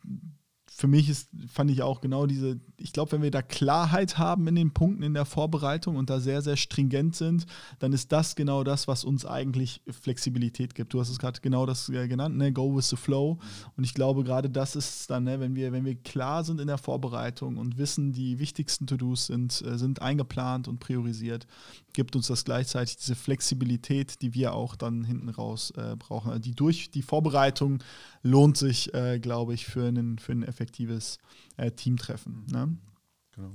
für 0.73 0.87
mich 0.87 1.09
ist, 1.09 1.29
fand 1.47 1.69
ich 1.69 1.83
auch 1.83 2.01
genau 2.01 2.25
diese, 2.25 2.59
ich 2.77 2.93
glaube, 2.93 3.11
wenn 3.11 3.21
wir 3.21 3.29
da 3.29 3.41
Klarheit 3.41 4.17
haben 4.17 4.47
in 4.47 4.55
den 4.55 4.71
Punkten 4.71 5.03
in 5.03 5.13
der 5.13 5.25
Vorbereitung 5.25 5.97
und 5.97 6.09
da 6.09 6.19
sehr, 6.19 6.41
sehr 6.41 6.55
stringent 6.55 7.15
sind, 7.15 7.45
dann 7.79 7.91
ist 7.93 8.11
das 8.11 8.35
genau 8.35 8.63
das, 8.63 8.87
was 8.87 9.03
uns 9.03 9.25
eigentlich 9.25 9.81
Flexibilität 9.89 10.73
gibt. 10.73 10.93
Du 10.93 10.99
hast 10.99 11.09
es 11.09 11.19
gerade 11.19 11.41
genau 11.41 11.65
das 11.65 11.89
äh, 11.89 12.07
genannt, 12.07 12.37
ne? 12.37 12.53
Go 12.53 12.75
with 12.75 12.89
the 12.89 12.95
flow. 12.95 13.37
Und 13.75 13.83
ich 13.83 13.93
glaube, 13.93 14.23
gerade 14.23 14.49
das 14.49 14.75
ist 14.75 15.09
dann, 15.09 15.25
ne, 15.25 15.39
wenn 15.39 15.55
wir, 15.55 15.71
wenn 15.71 15.85
wir 15.85 15.95
klar 15.95 16.43
sind 16.43 16.59
in 16.61 16.67
der 16.67 16.77
Vorbereitung 16.77 17.57
und 17.57 17.77
wissen, 17.77 18.13
die 18.13 18.39
wichtigsten 18.39 18.87
To-Dos 18.87 19.27
sind, 19.27 19.61
äh, 19.61 19.77
sind 19.77 20.01
eingeplant 20.01 20.67
und 20.67 20.79
priorisiert, 20.79 21.47
gibt 21.93 22.15
uns 22.15 22.27
das 22.27 22.45
gleichzeitig 22.45 22.95
diese 22.97 23.15
Flexibilität, 23.15 24.21
die 24.21 24.33
wir 24.33 24.53
auch 24.53 24.75
dann 24.75 25.03
hinten 25.03 25.29
raus 25.29 25.71
äh, 25.71 25.95
brauchen. 25.97 26.41
Die 26.41 26.55
durch 26.55 26.91
die 26.91 27.01
Vorbereitung 27.01 27.83
lohnt 28.23 28.57
sich, 28.57 28.93
äh, 28.93 29.19
glaube 29.19 29.53
ich, 29.53 29.65
für, 29.65 29.87
einen, 29.87 30.17
für 30.17 30.31
ein 30.31 30.43
effektives 30.61 31.17
äh, 31.57 31.71
Teamtreffen. 31.71 32.45
Ne? 32.51 32.77
Genau. 33.35 33.51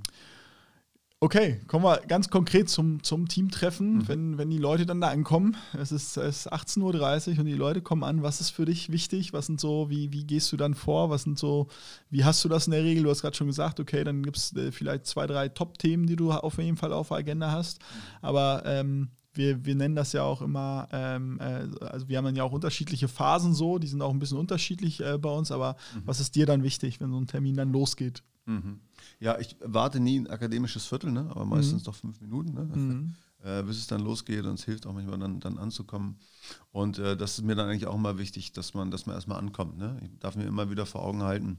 Okay, 1.19 1.61
kommen 1.67 1.83
wir 1.83 2.03
ganz 2.09 2.29
konkret 2.29 2.69
zum, 2.69 3.03
zum 3.03 3.27
Teamtreffen, 3.27 3.95
mhm. 3.95 4.09
wenn, 4.09 4.39
wenn 4.39 4.51
die 4.51 4.59
Leute 4.59 4.85
dann 4.85 5.01
da 5.01 5.09
ankommen. 5.09 5.57
Es 5.73 5.91
ist, 5.91 6.19
es 6.19 6.47
ist 6.47 6.53
18.30 6.53 7.33
Uhr 7.33 7.39
und 7.39 7.47
die 7.47 7.55
Leute 7.55 7.81
kommen 7.81 8.05
an. 8.05 8.23
Was 8.23 8.43
ist 8.43 8.51
für 8.51 8.67
dich 8.67 8.93
wichtig? 8.93 9.33
Was 9.33 9.47
sind 9.47 9.59
so, 9.59 9.89
wie, 9.89 10.13
wie 10.13 10.25
gehst 10.25 10.53
du 10.53 10.59
dann 10.59 10.75
vor? 10.75 11.09
Was 11.09 11.23
sind 11.23 11.39
so, 11.39 11.69
wie 12.11 12.25
hast 12.25 12.45
du 12.45 12.51
das 12.51 12.67
in 12.67 12.73
der 12.73 12.85
Regel? 12.85 13.05
Du 13.05 13.11
hast 13.11 13.23
gerade 13.23 13.37
schon 13.37 13.47
gesagt, 13.47 13.81
okay, 13.81 14.05
dann 14.05 14.23
gibt 14.23 14.37
es 14.37 14.55
äh, 14.57 14.71
vielleicht 14.73 15.07
zwei, 15.07 15.27
drei 15.27 15.49
Top-Themen, 15.49 16.07
die 16.07 16.17
du 16.17 16.33
auf 16.33 16.59
jeden 16.59 16.77
Fall 16.77 16.93
auf 16.93 17.09
der 17.09 17.19
Agenda 17.19 17.51
hast. 17.51 17.79
Aber 18.21 18.63
ähm, 18.67 19.09
wir, 19.37 19.65
wir 19.65 19.75
nennen 19.75 19.95
das 19.95 20.13
ja 20.13 20.23
auch 20.23 20.43
immer, 20.43 20.89
ähm, 20.93 21.39
äh, 21.41 21.69
also 21.85 22.09
wir 22.09 22.19
haben 22.19 22.25
dann 22.25 22.37
ja 22.37 22.45
auch 22.45 22.53
unterschiedliche 22.53 23.09
Phasen 23.09 23.55
so, 23.55 23.79
die 23.79 23.87
sind 23.87 24.03
auch 24.03 24.11
ein 24.11 24.19
bisschen 24.19 24.39
unterschiedlich 24.39 25.01
äh, 25.01 25.19
bei 25.19 25.31
uns, 25.31 25.51
aber 25.51 25.77
mhm. 25.95 26.03
was 26.05 26.21
ist 26.21 26.35
dir 26.35 26.47
dann 26.47 26.63
wichtig, 26.63 27.01
wenn 27.01 27.11
so 27.11 27.19
ein 27.19 27.27
Termin 27.27 27.57
dann 27.57 27.73
losgeht? 27.73 28.23
Mhm. 28.47 28.81
Ja, 29.19 29.39
ich 29.39 29.57
warte 29.61 30.01
nie 30.01 30.21
ein 30.21 30.29
akademisches 30.29 30.87
Viertel, 30.87 31.13
ne? 31.13 31.27
aber 31.31 31.45
meistens 31.45 31.83
mhm. 31.83 31.85
doch 31.85 31.95
fünf 31.95 32.21
Minuten, 32.21 32.55
ne? 32.55 32.65
Mhm. 32.65 33.15
äh, 33.45 33.63
bis 33.63 33.79
es 33.79 33.87
dann 33.87 34.01
losgeht 34.01 34.45
und 34.45 34.55
es 34.55 34.65
hilft 34.65 34.87
auch 34.87 34.93
manchmal 34.93 35.19
dann, 35.19 35.41
dann 35.41 35.59
anzukommen. 35.59 36.19
Und 36.73 36.99
äh, 36.99 37.17
das 37.17 37.39
ist 37.39 37.45
mir 37.45 37.55
dann 37.55 37.69
eigentlich 37.69 37.87
auch 37.87 37.97
mal 37.97 38.19
wichtig, 38.19 38.53
dass 38.53 38.75
man, 38.75 38.91
dass 38.91 39.07
man 39.07 39.15
erstmal 39.15 39.39
ankommt. 39.39 39.79
Ne? 39.79 39.99
Ich 40.03 40.19
darf 40.19 40.37
mir 40.37 40.45
immer 40.45 40.71
wieder 40.71 40.87
vor 40.87 41.03
Augen 41.03 41.23
halten. 41.23 41.59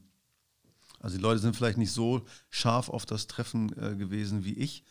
Also 1.00 1.18
die 1.18 1.22
Leute 1.22 1.40
sind 1.40 1.56
vielleicht 1.56 1.78
nicht 1.78 1.92
so 1.92 2.26
scharf 2.50 2.90
auf 2.90 3.06
das 3.06 3.28
Treffen 3.28 3.72
äh, 3.78 3.96
gewesen 3.96 4.44
wie 4.44 4.54
ich 4.54 4.84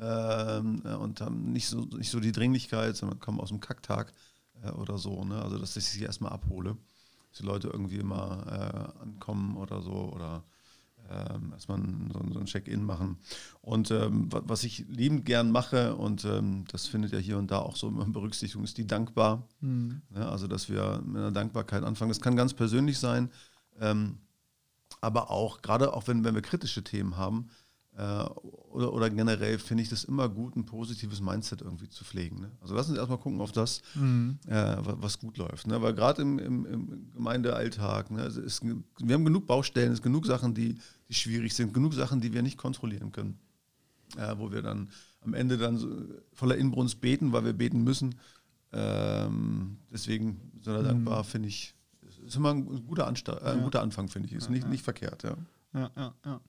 ähm, 0.00 0.82
äh, 0.84 0.94
und 0.94 1.20
haben 1.20 1.52
nicht 1.52 1.68
so, 1.68 1.80
nicht 1.80 2.10
so 2.10 2.20
die 2.20 2.32
Dringlichkeit, 2.32 2.96
sondern 2.96 3.20
kommen 3.20 3.40
aus 3.40 3.48
dem 3.48 3.60
Kacktag 3.60 4.12
äh, 4.62 4.70
oder 4.70 4.98
so. 4.98 5.24
Ne? 5.24 5.40
Also 5.42 5.58
dass 5.58 5.76
ich 5.76 5.84
sie 5.84 6.02
erstmal 6.02 6.32
abhole. 6.32 6.76
Dass 7.30 7.38
die 7.38 7.46
Leute 7.46 7.68
irgendwie 7.68 7.96
immer 7.98 8.44
äh, 8.46 9.02
ankommen 9.02 9.56
oder 9.56 9.82
so 9.82 10.12
oder 10.14 10.44
ähm, 11.10 11.52
erstmal 11.52 11.80
so, 12.12 12.32
so 12.32 12.40
ein 12.40 12.46
Check-in 12.46 12.84
machen. 12.84 13.18
Und 13.60 13.90
ähm, 13.90 14.28
was 14.30 14.64
ich 14.64 14.84
liebend 14.88 15.24
gern 15.24 15.50
mache, 15.50 15.96
und 15.96 16.24
ähm, 16.24 16.64
das 16.70 16.86
findet 16.86 17.12
ja 17.12 17.18
hier 17.18 17.38
und 17.38 17.50
da 17.50 17.58
auch 17.58 17.76
so 17.76 17.88
in 17.88 18.12
Berücksichtigung, 18.12 18.64
ist 18.64 18.78
die 18.78 18.86
dankbar. 18.86 19.46
Mhm. 19.60 20.02
Ja, 20.14 20.28
also, 20.28 20.46
dass 20.46 20.68
wir 20.68 21.02
mit 21.04 21.16
einer 21.16 21.32
Dankbarkeit 21.32 21.82
anfangen. 21.82 22.10
Das 22.10 22.20
kann 22.20 22.36
ganz 22.36 22.54
persönlich 22.54 22.98
sein, 22.98 23.30
ähm, 23.80 24.18
aber 25.00 25.30
auch, 25.30 25.62
gerade 25.62 25.94
auch 25.94 26.08
wenn, 26.08 26.24
wenn 26.24 26.34
wir 26.34 26.42
kritische 26.42 26.82
Themen 26.82 27.16
haben, 27.16 27.48
oder, 27.98 28.92
oder, 28.92 29.10
generell 29.10 29.58
finde 29.58 29.82
ich 29.82 29.88
das 29.88 30.04
immer 30.04 30.28
gut, 30.28 30.54
ein 30.54 30.64
positives 30.64 31.20
Mindset 31.20 31.62
irgendwie 31.62 31.88
zu 31.88 32.04
pflegen. 32.04 32.40
Ne? 32.40 32.50
Also 32.60 32.76
lass 32.76 32.88
uns 32.88 32.96
erstmal 32.96 33.18
gucken 33.18 33.40
auf 33.40 33.50
das, 33.50 33.82
mhm. 33.96 34.38
äh, 34.46 34.76
was 34.78 35.18
gut 35.18 35.36
läuft. 35.36 35.66
Ne? 35.66 35.82
Weil 35.82 35.94
gerade 35.94 36.22
im, 36.22 36.38
im, 36.38 36.64
im, 36.64 37.12
Gemeindealltag, 37.12 38.12
ne, 38.12 38.22
ist, 38.22 38.62
wir 38.64 39.14
haben 39.14 39.24
genug 39.24 39.46
Baustellen, 39.46 39.90
es 39.90 39.96
sind 39.96 40.04
genug 40.04 40.26
Sachen, 40.26 40.54
die, 40.54 40.76
die 41.08 41.14
schwierig 41.14 41.54
sind, 41.54 41.74
genug 41.74 41.92
Sachen, 41.92 42.20
die 42.20 42.32
wir 42.32 42.42
nicht 42.42 42.56
kontrollieren 42.56 43.10
können. 43.10 43.38
Äh, 44.16 44.38
wo 44.38 44.52
wir 44.52 44.62
dann 44.62 44.90
am 45.20 45.34
Ende 45.34 45.58
dann 45.58 45.76
so 45.76 45.88
voller 46.32 46.56
Inbrunst 46.56 47.00
beten, 47.00 47.32
weil 47.32 47.44
wir 47.44 47.52
beten 47.52 47.82
müssen. 47.82 48.14
Ähm, 48.72 49.78
deswegen 49.92 50.52
so 50.60 50.70
mhm. 50.70 50.84
dankbar, 50.84 51.24
finde 51.24 51.48
ich, 51.48 51.74
ist 52.24 52.36
immer 52.36 52.54
ein 52.54 52.86
guter, 52.86 53.08
Ansta 53.08 53.38
äh, 53.38 53.52
ein 53.52 53.64
guter 53.64 53.82
Anfang, 53.82 54.08
finde 54.08 54.28
ich. 54.28 54.34
Ist 54.34 54.50
nicht, 54.50 54.68
nicht 54.68 54.84
verkehrt, 54.84 55.24
ja 55.24 55.36
ja, 55.74 55.90
ja, 55.96 56.14
ja. 56.24 56.40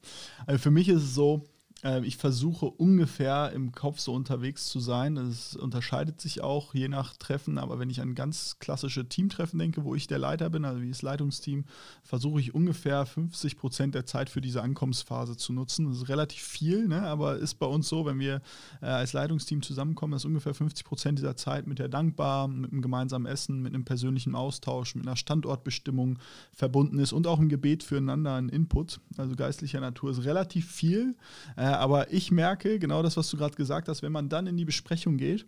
Also 0.46 0.62
für 0.62 0.72
mich 0.72 0.90
ist 0.90 1.04
es 1.04 1.14
so, 1.14 1.44
äh, 1.84 2.06
ich 2.06 2.18
versuche 2.18 2.66
ungefähr 2.66 3.52
im 3.54 3.72
Kopf 3.72 4.00
so 4.00 4.14
unterwegs 4.14 4.68
zu 4.68 4.80
sein. 4.80 5.18
Es 5.18 5.56
unterscheidet 5.56 6.20
sich 6.20 6.42
auch 6.42 6.74
je 6.74 6.88
nach 6.88 7.16
Treffen, 7.16 7.58
aber 7.58 7.80
wenn 7.80 7.90
ich 7.90 8.02
an 8.02 8.16
ganz 8.16 8.58
klassische 8.60 9.08
Teamtreffen 9.08 9.60
denke, 9.60 9.84
wo 9.84 9.96
ich 9.96 10.08
der 10.08 10.20
Leiter 10.20 10.50
bin, 10.50 10.66
also 10.66 10.82
wie 10.82 10.90
das 10.90 11.02
Leitungsteam, 11.02 11.66
versuche 12.04 12.40
ich 12.40 12.54
ungefähr 12.54 13.06
50 13.06 13.58
Prozent 13.58 13.96
der 13.96 14.06
Zeit 14.06 14.30
für 14.30 14.42
diese 14.42 14.62
Ankommensphase 14.62 15.38
zu 15.38 15.54
nutzen. 15.54 15.88
Das 15.88 15.98
ist 15.98 16.10
relativ 16.10 16.42
viel, 16.42 16.88
ne? 16.88 17.04
aber 17.04 17.38
ist 17.38 17.56
bei 17.56 17.66
uns 17.66 17.88
so, 17.88 18.06
wenn 18.06 18.20
wir 18.20 18.42
äh, 18.82 18.88
als 18.88 19.14
Leitungsteam 19.14 19.62
zusammenkommen, 19.62 20.14
dass 20.14 20.26
ungefähr 20.26 20.54
50 20.54 20.86
Prozent 20.86 21.20
dieser 21.20 21.36
Zeit 21.36 21.68
mit 21.68 21.80
der 21.80 21.88
Dankbar, 21.88 22.48
mit 22.48 22.72
einem 22.72 22.82
gemeinsamen 22.82 23.26
Essen, 23.26 23.62
mit 23.62 23.74
einem 23.74 23.86
persönlichen 23.86 24.36
Austausch, 24.36 24.96
mit 24.96 25.08
einer 25.08 25.16
Standortbestimmung 25.16 26.20
verbunden 26.52 27.00
ist 27.00 27.14
und 27.14 27.28
auch 27.28 27.40
ein 27.40 27.50
Gebet 27.50 27.84
füreinander, 27.84 28.36
ein 28.36 28.50
Input, 28.50 29.00
also 29.18 29.36
geistlicher 29.36 29.80
Natur, 29.80 30.12
ist 30.12 30.24
relativ 30.24 30.70
viel. 30.70 31.16
Äh, 31.56 31.69
aber 31.76 32.12
ich 32.14 32.32
merke 32.32 32.80
genau 32.80 33.04
das, 33.04 33.18
was 33.18 33.30
du 33.30 33.38
gerade 33.38 33.56
gesagt 33.56 33.88
hast, 33.88 34.02
wenn 34.02 34.12
man 34.12 34.30
dann 34.30 34.48
in 34.48 34.58
die 34.58 34.66
Besprechung 34.66 35.18
geht, 35.18 35.46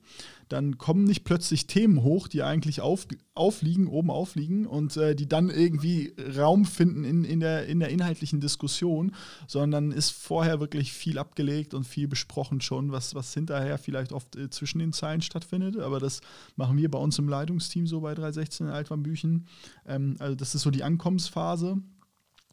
dann 0.50 0.78
kommen 0.78 1.06
nicht 1.06 1.24
plötzlich 1.24 1.68
Themen 1.68 2.04
hoch, 2.04 2.28
die 2.28 2.44
eigentlich 2.44 2.82
auf, 2.82 3.08
aufliegen, 3.36 3.88
oben 3.88 4.10
aufliegen 4.10 4.66
und 4.66 4.98
äh, 4.98 5.16
die 5.16 5.28
dann 5.28 5.50
irgendwie 5.50 6.13
Raum 6.38 6.66
finden 6.66 7.04
in, 7.04 7.24
in, 7.24 7.40
der, 7.40 7.68
in 7.68 7.80
der 7.80 7.90
inhaltlichen 7.90 8.42
Diskussion, 8.42 9.13
sondern 9.48 9.92
ist 9.92 10.12
vorher 10.12 10.60
wirklich 10.60 10.92
viel 10.92 11.18
abgelegt 11.18 11.74
und 11.74 11.86
viel 11.86 12.08
besprochen 12.08 12.60
schon, 12.60 12.92
was, 12.92 13.16
was 13.16 13.34
hinterher 13.34 13.78
vielleicht 13.78 14.12
oft 14.12 14.36
äh, 14.36 14.50
zwischen 14.50 14.80
den 14.80 14.92
Zeilen 14.92 15.22
stattfindet. 15.22 15.78
Aber 15.78 16.00
das 16.00 16.22
machen 16.58 16.78
wir 16.78 16.92
bei 16.92 17.00
uns 17.00 17.18
im 17.18 17.30
Leitungsteam 17.30 17.88
so 17.88 18.01
bei 18.01 18.13
316 18.13 18.68
in 18.68 18.74
Altwambüchen. 18.74 19.48
Ähm, 19.88 20.16
also 20.20 20.36
das 20.36 20.54
ist 20.54 20.63
so 20.63 20.72
die 20.72 20.84
Ankommensphase 20.84 21.82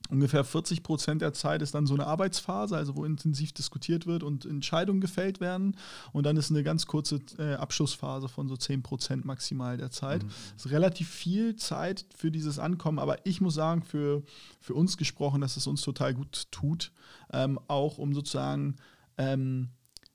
ungefähr 0.09 0.45
40 0.45 0.83
Prozent 0.83 1.23
der 1.23 1.33
Zeit 1.33 1.62
ist 1.62 1.75
dann 1.75 1.87
so 1.87 1.95
eine 1.95 2.07
Arbeitsphase, 2.07 2.77
also 2.77 2.97
wo 2.97 3.05
intensiv 3.05 3.53
diskutiert 3.53 4.07
wird 4.07 4.23
und 4.23 4.45
Entscheidungen 4.45 5.00
gefällt 5.00 5.41
werden. 5.41 5.77
Und 6.12 6.25
dann 6.25 6.37
ist 6.37 6.50
eine 6.50 6.62
ganz 6.62 6.87
kurze 6.87 7.21
äh, 7.38 7.55
Abschlussphase 7.55 8.29
von 8.29 8.49
so 8.49 8.57
10 8.57 8.83
Prozent 8.83 9.25
maximal 9.25 9.77
der 9.77 9.91
Zeit. 9.91 10.23
Mhm. 10.23 10.29
Das 10.55 10.67
ist 10.67 10.73
relativ 10.73 11.09
viel 11.09 11.57
Zeit 11.57 12.05
für 12.17 12.31
dieses 12.31 12.59
Ankommen, 12.59 12.99
aber 12.99 13.27
ich 13.27 13.41
muss 13.41 13.55
sagen, 13.55 13.83
für, 13.83 14.23
für 14.61 14.75
uns 14.75 14.97
gesprochen, 14.97 15.41
dass 15.41 15.57
es 15.57 15.67
uns 15.67 15.83
total 15.83 16.15
gut 16.15 16.47
tut, 16.50 16.93
ähm, 17.33 17.59
auch 17.69 17.99
um 17.99 18.15
sozusagen 18.15 18.77
ähm, 19.19 19.71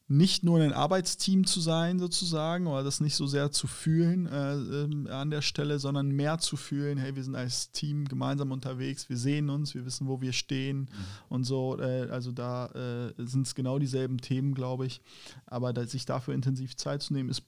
nicht 0.08 0.44
nur 0.44 0.60
ein 0.60 0.74
Arbeitsteam 0.74 1.46
zu 1.46 1.62
sein, 1.62 1.98
sozusagen, 1.98 2.68
oder 2.68 2.84
das 2.84 3.00
nicht 3.00 3.16
so 3.16 3.26
sehr 3.26 3.52
zu 3.52 3.68
fühlen 3.68 4.28
äh, 4.28 4.56
äh, 4.56 5.10
an 5.10 5.32
der 5.32 5.42
Stelle, 5.42 5.80
sondern 5.80 6.10
mehr 6.10 6.40
zu 6.40 6.58
fühlen, 6.58 6.98
hey, 6.98 7.16
wir 7.16 7.24
sind 7.24 7.36
als 7.36 7.72
Team 7.72 8.06
gemeinsam 8.06 8.52
unterwegs, 8.52 9.08
wir 9.08 9.18
sehen 9.18 9.50
uns, 9.50 9.74
wir 9.74 9.86
wissen, 9.86 10.08
wo 10.08 10.20
wir 10.20 10.34
stehen 10.34 10.80
mhm. 10.80 10.88
und 11.30 11.44
so. 11.46 11.80
Äh, 11.80 12.10
also 12.10 12.32
da 12.32 12.68
äh, 12.68 13.14
sind 13.18 13.48
es 13.48 13.56
genau 13.56 13.80
dieselben 13.80 14.18
Themen, 14.18 14.54
glaube 14.54 14.86
ich. 14.86 15.02
Aber 15.46 15.74
sich 15.88 16.06
dafür 16.06 16.34
intensiv 16.34 16.76
Zeit 16.76 17.02
zu 17.02 17.14
nehmen, 17.14 17.30
ist 17.30 17.44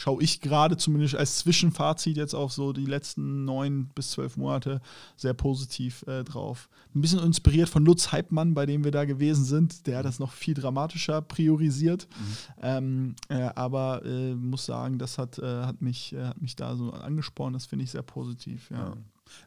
schaue 0.00 0.22
ich 0.22 0.40
gerade 0.40 0.78
zumindest 0.78 1.14
als 1.14 1.38
Zwischenfazit 1.38 2.16
jetzt 2.16 2.34
auf 2.34 2.52
so 2.52 2.72
die 2.72 2.86
letzten 2.86 3.44
neun 3.44 3.88
bis 3.94 4.12
zwölf 4.12 4.38
Monate 4.38 4.80
sehr 5.16 5.34
positiv 5.34 6.02
äh, 6.06 6.24
drauf. 6.24 6.70
Ein 6.94 7.02
bisschen 7.02 7.20
inspiriert 7.20 7.68
von 7.68 7.84
Lutz 7.84 8.10
Heipmann, 8.10 8.54
bei 8.54 8.64
dem 8.64 8.82
wir 8.82 8.92
da 8.92 9.04
gewesen 9.04 9.44
sind. 9.44 9.86
Der 9.86 9.98
hat 9.98 10.06
das 10.06 10.18
noch 10.18 10.32
viel 10.32 10.54
dramatischer 10.54 11.20
priorisiert. 11.20 12.08
Mhm. 12.08 12.36
Ähm, 12.62 13.16
äh, 13.28 13.50
aber 13.54 14.02
äh, 14.06 14.34
muss 14.34 14.64
sagen, 14.64 14.98
das 14.98 15.18
hat, 15.18 15.38
äh, 15.38 15.64
hat, 15.64 15.82
mich, 15.82 16.14
äh, 16.14 16.24
hat 16.24 16.40
mich 16.40 16.56
da 16.56 16.74
so 16.76 16.92
angespornt. 16.92 17.54
Das 17.54 17.66
finde 17.66 17.84
ich 17.84 17.90
sehr 17.90 18.02
positiv. 18.02 18.70
Ja. 18.70 18.78
Ja. 18.78 18.96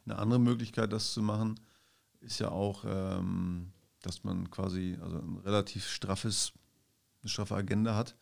Eine 0.06 0.18
andere 0.18 0.38
Möglichkeit, 0.38 0.92
das 0.92 1.12
zu 1.12 1.20
machen, 1.20 1.58
ist 2.20 2.38
ja 2.38 2.50
auch, 2.50 2.84
ähm, 2.86 3.72
dass 4.02 4.22
man 4.22 4.48
quasi 4.52 4.96
also 5.02 5.16
ein 5.16 5.38
relativ 5.44 5.88
straffes, 5.88 6.52
eine 7.22 7.28
straffe 7.28 7.56
Agenda 7.56 7.96
hat 7.96 8.14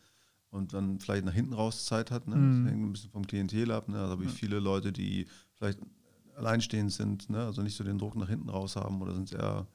und 0.53 0.73
dann 0.73 0.99
vielleicht 0.99 1.25
nach 1.25 1.33
hinten 1.33 1.53
raus 1.53 1.85
Zeit 1.85 2.11
hat. 2.11 2.27
Ne? 2.27 2.35
Mhm. 2.35 2.63
Das 2.63 2.71
hängt 2.71 2.83
ein 2.85 2.91
bisschen 2.93 3.09
vom 3.09 3.25
Klientel 3.25 3.71
ab. 3.71 3.89
Ne? 3.89 3.99
Also 3.99 4.11
habe 4.11 4.23
ich 4.23 4.31
viele 4.31 4.59
Leute, 4.59 4.91
die 4.91 5.25
vielleicht 5.55 5.79
alleinstehend 6.35 6.91
sind, 6.91 7.29
ne? 7.29 7.43
also 7.43 7.61
nicht 7.61 7.75
so 7.75 7.83
den 7.83 7.97
Druck 7.97 8.15
nach 8.15 8.29
hinten 8.29 8.49
raus 8.49 8.75
haben 8.75 9.01
oder 9.01 9.13
sind 9.13 9.33
eher 9.33 9.67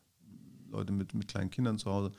Leute 0.71 0.93
mit, 0.93 1.15
mit 1.15 1.29
kleinen 1.29 1.51
Kindern 1.51 1.79
zu 1.79 1.91
Hause, 1.91 2.13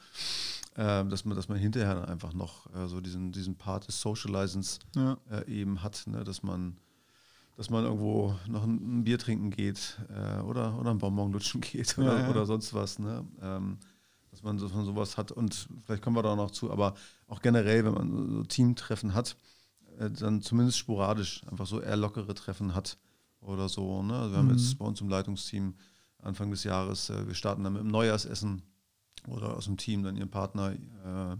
äh, 0.76 1.06
dass, 1.06 1.24
man, 1.24 1.36
dass 1.36 1.48
man 1.48 1.58
hinterher 1.58 2.08
einfach 2.08 2.34
noch 2.34 2.74
äh, 2.76 2.88
so 2.88 3.00
diesen, 3.00 3.32
diesen 3.32 3.56
Part 3.56 3.88
des 3.88 4.02
Socializens 4.02 4.80
ja. 4.96 5.18
äh, 5.30 5.50
eben 5.50 5.82
hat, 5.82 6.04
ne? 6.08 6.24
dass 6.24 6.44
man 6.44 6.78
dass 7.56 7.70
man 7.70 7.84
irgendwo 7.84 8.36
noch 8.48 8.64
ein, 8.64 9.00
ein 9.00 9.04
Bier 9.04 9.20
trinken 9.20 9.50
geht 9.50 10.00
äh, 10.10 10.40
oder, 10.44 10.80
oder 10.80 10.92
ein 10.92 10.98
Bonbon 10.98 11.34
lutschen 11.34 11.60
geht 11.62 11.98
oder, 11.98 12.22
ja, 12.22 12.30
oder 12.30 12.46
sonst 12.46 12.74
was. 12.74 13.00
Ne? 13.00 13.26
Ähm, 13.42 13.78
dass 14.32 14.44
man, 14.44 14.58
dass 14.58 14.74
man 14.74 14.86
sowas 14.86 15.18
hat 15.18 15.32
und 15.32 15.68
vielleicht 15.86 16.04
kommen 16.04 16.16
wir 16.16 16.24
da 16.24 16.36
noch 16.36 16.52
zu, 16.52 16.72
aber 16.72 16.96
auch 17.28 17.42
generell, 17.42 17.86
wenn 17.86 17.94
man 17.94 18.30
so 18.32 18.44
Teamtreffen 18.44 19.14
hat, 19.14 19.36
äh, 19.98 20.10
dann 20.10 20.42
zumindest 20.42 20.78
sporadisch 20.78 21.44
einfach 21.50 21.66
so 21.66 21.82
eher 21.82 21.98
lockere 21.98 22.34
Treffen 22.34 22.76
hat 22.76 22.98
oder 23.42 23.70
so. 23.70 24.04
Ne? 24.04 24.14
Also 24.14 24.32
wir 24.34 24.44
mhm. 24.44 24.50
haben 24.50 24.58
jetzt 24.58 24.78
bei 24.78 24.86
uns 24.86 25.02
im 25.02 25.10
Leitungsteam 25.10 25.76
Anfang 26.22 26.52
des 26.52 26.64
Jahres, 26.64 27.10
äh, 27.10 27.28
wir 27.28 27.34
starten 27.34 27.64
dann 27.64 27.74
mit 27.74 27.82
einem 27.82 27.92
Neujahrsessen 27.92 28.62
oder 29.28 29.56
aus 29.56 29.66
dem 29.66 29.78
Team 29.78 30.04
dann 30.04 30.16
ihren 30.16 30.30
Partner, 30.30 30.72
äh, 30.72 31.38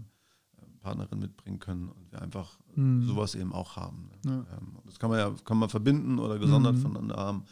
Partnerin 0.80 1.18
mitbringen 1.18 1.58
können 1.58 1.88
und 1.88 2.10
wir 2.10 2.22
einfach 2.22 2.58
mhm. 2.74 3.06
sowas 3.06 3.34
eben 3.34 3.52
auch 3.52 3.76
haben. 3.76 4.10
Ne? 4.24 4.46
Ja. 4.50 4.56
Ähm, 4.56 4.78
das 4.86 4.98
kann 4.98 5.10
man 5.10 5.18
ja 5.18 5.34
kann 5.44 5.58
man 5.58 5.68
verbinden 5.68 6.18
oder 6.18 6.38
gesondert 6.38 6.76
mhm. 6.76 6.80
voneinander 6.80 7.16
haben, 7.16 7.44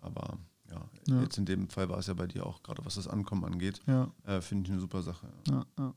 aber 0.00 0.38
ja, 0.74 1.14
ja, 1.14 1.22
jetzt 1.22 1.38
in 1.38 1.46
dem 1.46 1.68
Fall 1.68 1.88
war 1.88 1.98
es 1.98 2.06
ja 2.06 2.14
bei 2.14 2.26
dir 2.26 2.46
auch, 2.46 2.62
gerade 2.62 2.84
was 2.84 2.96
das 2.96 3.08
Ankommen 3.08 3.44
angeht, 3.44 3.80
ja. 3.86 4.10
äh, 4.26 4.40
finde 4.40 4.64
ich 4.64 4.72
eine 4.72 4.80
super 4.80 5.02
Sache. 5.02 5.28
Ja. 5.48 5.94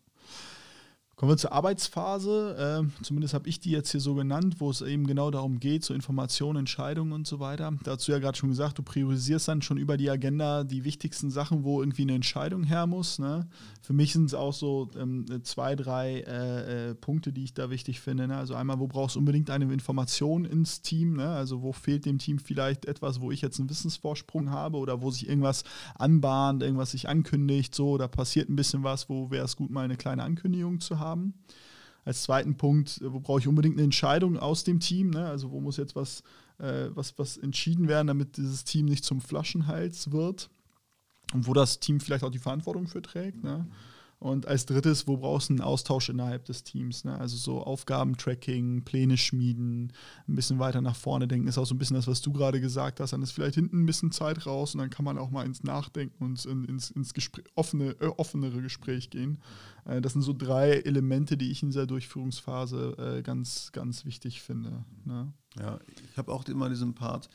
Kommen 1.17 1.31
wir 1.31 1.37
zur 1.37 1.51
Arbeitsphase. 1.51 2.83
Äh, 2.85 3.03
zumindest 3.03 3.33
habe 3.33 3.49
ich 3.49 3.59
die 3.59 3.71
jetzt 3.71 3.89
hier 3.89 3.99
so 3.99 4.13
genannt, 4.13 4.57
wo 4.59 4.69
es 4.69 4.81
eben 4.81 5.07
genau 5.07 5.31
darum 5.31 5.59
geht, 5.59 5.83
so 5.83 5.95
Informationen, 5.95 6.59
Entscheidungen 6.59 7.11
und 7.11 7.25
so 7.25 7.39
weiter. 7.39 7.73
Dazu 7.83 8.11
ja 8.11 8.19
gerade 8.19 8.37
schon 8.37 8.49
gesagt, 8.49 8.77
du 8.77 8.83
priorisierst 8.83 9.47
dann 9.47 9.63
schon 9.63 9.77
über 9.77 9.97
die 9.97 10.11
Agenda 10.11 10.63
die 10.63 10.83
wichtigsten 10.83 11.31
Sachen, 11.31 11.63
wo 11.63 11.81
irgendwie 11.81 12.03
eine 12.03 12.13
Entscheidung 12.13 12.63
her 12.65 12.85
muss. 12.85 13.17
Ne? 13.17 13.47
Für 13.81 13.93
mich 13.93 14.13
sind 14.13 14.25
es 14.25 14.35
auch 14.35 14.53
so 14.53 14.91
ähm, 14.95 15.25
zwei, 15.41 15.75
drei 15.75 16.19
äh, 16.19 16.89
äh, 16.89 16.93
Punkte, 16.93 17.33
die 17.33 17.45
ich 17.45 17.55
da 17.55 17.71
wichtig 17.71 17.99
finde. 17.99 18.27
Ne? 18.27 18.37
Also 18.37 18.53
einmal, 18.53 18.77
wo 18.77 18.85
brauchst 18.85 19.15
du 19.15 19.19
unbedingt 19.19 19.49
eine 19.49 19.73
Information 19.73 20.45
ins 20.45 20.83
Team? 20.83 21.15
Ne? 21.15 21.29
Also 21.29 21.63
wo 21.63 21.71
fehlt 21.71 22.05
dem 22.05 22.19
Team 22.19 22.37
vielleicht 22.37 22.85
etwas, 22.85 23.21
wo 23.21 23.31
ich 23.31 23.41
jetzt 23.41 23.59
einen 23.59 23.71
Wissensvorsprung 23.71 24.51
habe 24.51 24.77
oder 24.77 25.01
wo 25.01 25.09
sich 25.09 25.27
irgendwas 25.27 25.63
anbahnt, 25.95 26.61
irgendwas 26.61 26.91
sich 26.91 27.09
ankündigt, 27.09 27.73
so, 27.73 27.97
da 27.97 28.07
passiert 28.07 28.49
ein 28.49 28.55
bisschen 28.55 28.83
was, 28.83 29.09
wo 29.09 29.31
wäre 29.31 29.45
es 29.45 29.55
gut, 29.55 29.71
mal 29.71 29.83
eine 29.83 29.97
kleine 29.97 30.21
Ankündigung 30.21 30.79
zu 30.79 30.99
haben 30.99 31.06
haben. 31.07 31.33
Als 32.05 32.23
zweiten 32.23 32.55
Punkt, 32.55 33.01
äh, 33.01 33.11
wo 33.11 33.19
brauche 33.19 33.39
ich 33.39 33.47
unbedingt 33.47 33.75
eine 33.75 33.83
Entscheidung 33.83 34.37
aus 34.37 34.63
dem 34.63 34.79
Team? 34.79 35.09
Ne? 35.09 35.25
Also 35.27 35.51
wo 35.51 35.59
muss 35.59 35.77
jetzt 35.77 35.95
was, 35.95 36.21
äh, 36.59 36.89
was, 36.89 37.17
was 37.17 37.37
entschieden 37.37 37.87
werden, 37.87 38.07
damit 38.07 38.37
dieses 38.37 38.63
Team 38.63 38.85
nicht 38.85 39.03
zum 39.03 39.21
Flaschenhals 39.21 40.11
wird? 40.11 40.49
Und 41.33 41.47
wo 41.47 41.53
das 41.53 41.79
Team 41.79 41.99
vielleicht 41.99 42.23
auch 42.23 42.31
die 42.31 42.39
Verantwortung 42.39 42.87
für 42.87 43.01
trägt. 43.01 43.43
Ne? 43.43 43.67
Und 44.19 44.47
als 44.47 44.65
drittes, 44.65 45.07
wo 45.07 45.17
brauchst 45.17 45.49
du 45.49 45.53
einen 45.53 45.61
Austausch 45.61 46.09
innerhalb 46.09 46.45
des 46.45 46.63
Teams? 46.63 47.03
Ne? 47.03 47.17
Also 47.19 47.37
so 47.37 47.61
Aufgabentracking, 47.61 48.83
Pläne 48.83 49.15
schmieden, 49.15 49.93
ein 50.27 50.35
bisschen 50.35 50.57
weiter 50.57 50.81
nach 50.81 50.95
vorne 50.95 51.27
denken, 51.27 51.47
ist 51.47 51.59
auch 51.59 51.67
so 51.67 51.75
ein 51.75 51.77
bisschen 51.77 51.95
das, 51.97 52.07
was 52.07 52.21
du 52.21 52.33
gerade 52.33 52.59
gesagt 52.59 52.99
hast. 52.99 53.13
Dann 53.13 53.21
ist 53.21 53.31
vielleicht 53.31 53.55
hinten 53.55 53.83
ein 53.83 53.85
bisschen 53.85 54.11
Zeit 54.11 54.47
raus 54.47 54.73
und 54.73 54.79
dann 54.79 54.89
kann 54.89 55.05
man 55.05 55.19
auch 55.19 55.29
mal 55.29 55.45
ins 55.45 55.63
Nachdenken 55.63 56.23
und 56.23 56.43
ins, 56.45 56.89
ins 56.89 57.13
Gespräch, 57.13 57.45
offene, 57.53 57.91
äh, 57.99 58.07
offenere 58.17 58.63
Gespräch 58.63 59.11
gehen. 59.11 59.37
Äh, 59.85 60.01
das 60.01 60.13
sind 60.13 60.23
so 60.23 60.33
drei 60.33 60.71
Elemente, 60.71 61.37
die 61.37 61.51
ich 61.51 61.61
in 61.61 61.69
dieser 61.69 61.85
Durchführungsphase 61.85 63.17
äh, 63.19 63.21
ganz, 63.21 63.71
ganz 63.71 64.03
wichtig 64.03 64.41
finde. 64.41 64.83
Ne? 65.05 65.31
Ja, 65.59 65.79
ich 66.11 66.17
habe 66.17 66.31
auch 66.31 66.43
immer 66.45 66.69
diesen 66.69 66.95
Part, 66.95 67.29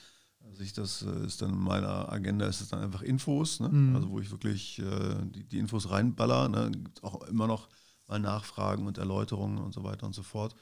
also 0.49 0.63
ich, 0.63 0.73
das 0.73 1.03
äh, 1.03 1.27
ist 1.27 1.43
dann 1.43 1.51
in 1.51 1.59
meiner 1.59 2.11
Agenda, 2.13 2.47
ist 2.47 2.61
es 2.61 2.69
dann 2.69 2.81
einfach 2.81 3.03
Infos, 3.03 3.61
ne? 3.61 3.69
mhm. 3.69 3.97
also 3.97 4.11
wo 4.11 4.21
ich 4.21 4.31
wirklich 4.31 4.79
äh, 4.79 5.25
die, 5.25 5.45
die, 5.45 5.59
Infos 5.59 5.91
reinballer, 5.91 6.49
ne? 6.49 6.71
gibt 6.71 7.03
auch 7.03 7.23
immer 7.23 7.47
noch 7.47 7.69
mal 8.07 8.19
Nachfragen 8.19 8.87
und 8.87 8.99
Erläuterungen 8.99 9.59
und 9.59 9.73
so 9.73 9.85
weiter 9.85 10.07
und 10.07 10.15
so 10.15 10.23
fort. 10.23 10.55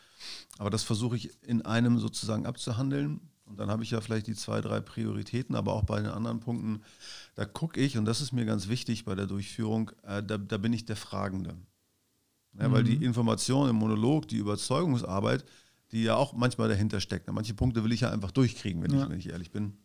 Aber 0.58 0.70
das 0.70 0.82
versuche 0.82 1.16
ich 1.16 1.42
in 1.42 1.62
einem 1.62 1.98
sozusagen 1.98 2.46
abzuhandeln. 2.46 3.20
Und 3.44 3.58
dann 3.58 3.68
habe 3.68 3.82
ich 3.82 3.90
ja 3.90 4.00
vielleicht 4.00 4.28
die 4.28 4.36
zwei, 4.36 4.60
drei 4.60 4.80
Prioritäten, 4.80 5.56
aber 5.56 5.72
auch 5.72 5.82
bei 5.82 6.00
den 6.00 6.10
anderen 6.10 6.38
Punkten, 6.38 6.82
da 7.34 7.44
gucke 7.44 7.80
ich, 7.80 7.98
und 7.98 8.04
das 8.04 8.20
ist 8.20 8.30
mir 8.30 8.44
ganz 8.44 8.68
wichtig 8.68 9.04
bei 9.04 9.16
der 9.16 9.26
Durchführung, 9.26 9.90
äh, 10.04 10.22
da, 10.22 10.38
da, 10.38 10.56
bin 10.56 10.72
ich 10.72 10.84
der 10.84 10.94
Fragende. 10.94 11.56
Ja, 12.58 12.68
mhm. 12.68 12.72
Weil 12.72 12.84
die 12.84 13.04
Information 13.04 13.68
im 13.68 13.76
Monolog, 13.76 14.28
die 14.28 14.36
Überzeugungsarbeit, 14.36 15.44
die 15.92 16.04
ja 16.04 16.16
auch 16.16 16.32
manchmal 16.32 16.68
dahinter 16.68 17.00
steckt. 17.00 17.30
Manche 17.32 17.54
Punkte 17.54 17.84
will 17.84 17.92
ich 17.92 18.00
ja 18.00 18.10
einfach 18.10 18.30
durchkriegen, 18.30 18.82
wenn, 18.82 18.92
ja. 18.92 19.04
ich, 19.04 19.10
wenn 19.10 19.18
ich 19.18 19.28
ehrlich 19.28 19.50
bin. 19.50 19.76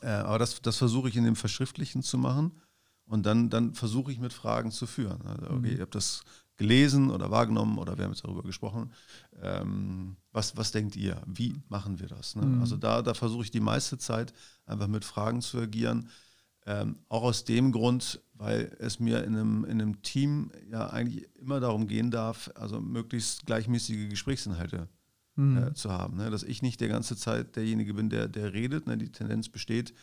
Äh, 0.00 0.08
aber 0.08 0.38
das, 0.38 0.60
das 0.62 0.76
versuche 0.76 1.08
ich 1.08 1.16
in 1.16 1.24
dem 1.24 1.36
Verschriftlichen 1.36 2.02
zu 2.02 2.18
machen 2.18 2.52
und 3.06 3.26
dann, 3.26 3.50
dann 3.50 3.74
versuche 3.74 4.12
ich 4.12 4.18
mit 4.18 4.32
Fragen 4.32 4.70
zu 4.70 4.86
führen. 4.86 5.20
Also, 5.26 5.46
okay, 5.46 5.70
mhm. 5.70 5.76
ihr 5.76 5.80
habt 5.80 5.94
das 5.94 6.22
gelesen 6.56 7.10
oder 7.10 7.30
wahrgenommen 7.30 7.78
oder 7.78 7.96
wir 7.96 8.04
haben 8.04 8.12
jetzt 8.12 8.24
darüber 8.24 8.42
gesprochen. 8.42 8.92
Ähm, 9.40 10.16
was, 10.32 10.56
was 10.56 10.70
denkt 10.70 10.96
ihr? 10.96 11.20
Wie 11.26 11.56
machen 11.68 11.98
wir 11.98 12.08
das? 12.08 12.36
Ne? 12.36 12.46
Mhm. 12.46 12.60
Also 12.60 12.76
da, 12.76 13.02
da 13.02 13.14
versuche 13.14 13.44
ich 13.44 13.50
die 13.50 13.60
meiste 13.60 13.98
Zeit 13.98 14.32
einfach 14.66 14.86
mit 14.86 15.04
Fragen 15.04 15.40
zu 15.40 15.58
agieren. 15.58 16.08
Ähm, 16.64 16.98
auch 17.08 17.22
aus 17.22 17.44
dem 17.44 17.72
Grund, 17.72 18.20
weil 18.34 18.76
es 18.78 19.00
mir 19.00 19.24
in 19.24 19.34
einem, 19.34 19.64
in 19.64 19.80
einem 19.80 20.02
Team 20.02 20.52
ja 20.70 20.88
eigentlich 20.90 21.28
immer 21.36 21.58
darum 21.58 21.88
gehen 21.88 22.10
darf, 22.12 22.50
also 22.54 22.80
möglichst 22.80 23.46
gleichmäßige 23.46 24.08
Gesprächsinhalte 24.08 24.88
mhm. 25.36 25.56
äh, 25.58 25.74
zu 25.74 25.90
haben. 25.90 26.16
Ne? 26.16 26.30
Dass 26.30 26.42
ich 26.42 26.62
nicht 26.62 26.80
der 26.80 26.88
ganze 26.88 27.16
Zeit 27.16 27.56
derjenige 27.56 27.94
bin, 27.94 28.10
der, 28.10 28.28
der 28.28 28.52
redet. 28.52 28.86
Ne? 28.86 28.98
Die 28.98 29.10
Tendenz 29.10 29.48
besteht 29.48 29.94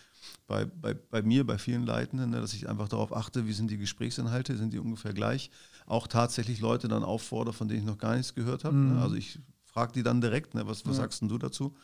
bei, 0.47 0.65
bei, 0.65 0.93
bei 0.93 1.21
mir, 1.21 1.45
bei 1.45 1.57
vielen 1.57 1.85
Leitenden, 1.85 2.31
ne? 2.31 2.41
dass 2.41 2.53
ich 2.53 2.69
einfach 2.69 2.89
darauf 2.89 3.15
achte, 3.15 3.47
wie 3.47 3.53
sind 3.53 3.71
die 3.71 3.77
Gesprächsinhalte, 3.77 4.57
sind 4.57 4.73
die 4.73 4.79
ungefähr 4.79 5.13
gleich. 5.13 5.49
Auch 5.85 6.07
tatsächlich 6.07 6.59
Leute 6.59 6.87
dann 6.87 7.03
auffordere, 7.03 7.53
von 7.53 7.67
denen 7.67 7.81
ich 7.81 7.85
noch 7.85 7.97
gar 7.97 8.15
nichts 8.15 8.35
gehört 8.35 8.63
habe. 8.63 8.75
Ne? 8.75 8.95
Mhm. 8.95 8.99
Also 8.99 9.15
ich 9.15 9.39
frage 9.65 9.93
die 9.93 10.03
dann 10.03 10.21
direkt, 10.21 10.55
ne? 10.55 10.67
was, 10.67 10.85
was 10.85 10.97
ja. 10.97 11.03
sagst 11.03 11.21
denn 11.21 11.29
du 11.29 11.37
dazu? 11.37 11.75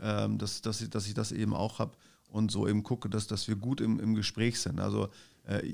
Ähm, 0.00 0.38
dass, 0.38 0.60
dass, 0.60 0.80
ich, 0.80 0.90
dass 0.90 1.06
ich 1.06 1.14
das 1.14 1.30
eben 1.30 1.54
auch 1.54 1.78
habe 1.78 1.96
und 2.28 2.50
so 2.50 2.66
eben 2.66 2.82
gucke, 2.82 3.08
dass, 3.08 3.28
dass 3.28 3.46
wir 3.46 3.54
gut 3.54 3.80
im, 3.80 4.00
im 4.00 4.14
Gespräch 4.16 4.60
sind. 4.60 4.80
Also 4.80 5.08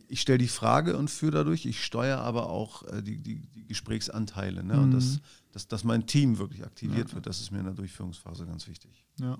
ich 0.09 0.21
stelle 0.21 0.39
die 0.39 0.49
Frage 0.49 0.97
und 0.97 1.11
führe 1.11 1.33
dadurch, 1.33 1.65
ich 1.65 1.85
steuere 1.85 2.21
aber 2.21 2.51
auch 2.51 2.83
äh, 2.89 3.03
die, 3.03 3.19
die, 3.19 3.47
die, 3.47 3.67
Gesprächsanteile. 3.67 4.65
Ne? 4.65 4.75
Mhm. 4.75 4.83
Und 4.83 4.91
dass, 4.93 5.21
dass, 5.53 5.69
dass 5.69 5.85
mein 5.85 6.07
Team 6.07 6.39
wirklich 6.39 6.65
aktiviert 6.65 7.11
ja. 7.11 7.15
wird, 7.15 7.27
das 7.27 7.41
ist 7.41 7.53
mir 7.53 7.61
in 7.61 7.67
der 7.67 7.75
Durchführungsphase 7.75 8.47
ganz 8.47 8.67
wichtig. 8.67 9.05
Ja. 9.21 9.39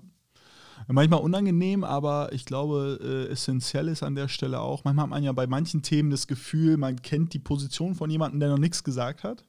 Manchmal 0.87 1.21
unangenehm, 1.21 1.83
aber 1.83 2.31
ich 2.33 2.45
glaube, 2.45 2.99
äh, 3.01 3.31
essentiell 3.31 3.87
ist 3.87 4.03
an 4.03 4.15
der 4.15 4.27
Stelle 4.27 4.59
auch, 4.59 4.83
manchmal 4.83 5.03
hat 5.03 5.09
man 5.09 5.23
ja 5.23 5.31
bei 5.31 5.47
manchen 5.47 5.81
Themen 5.81 6.09
das 6.09 6.27
Gefühl, 6.27 6.77
man 6.77 7.01
kennt 7.01 7.33
die 7.33 7.39
Position 7.39 7.95
von 7.95 8.09
jemandem, 8.09 8.39
der 8.39 8.49
noch 8.49 8.57
nichts 8.57 8.83
gesagt 8.83 9.23
hat. 9.23 9.45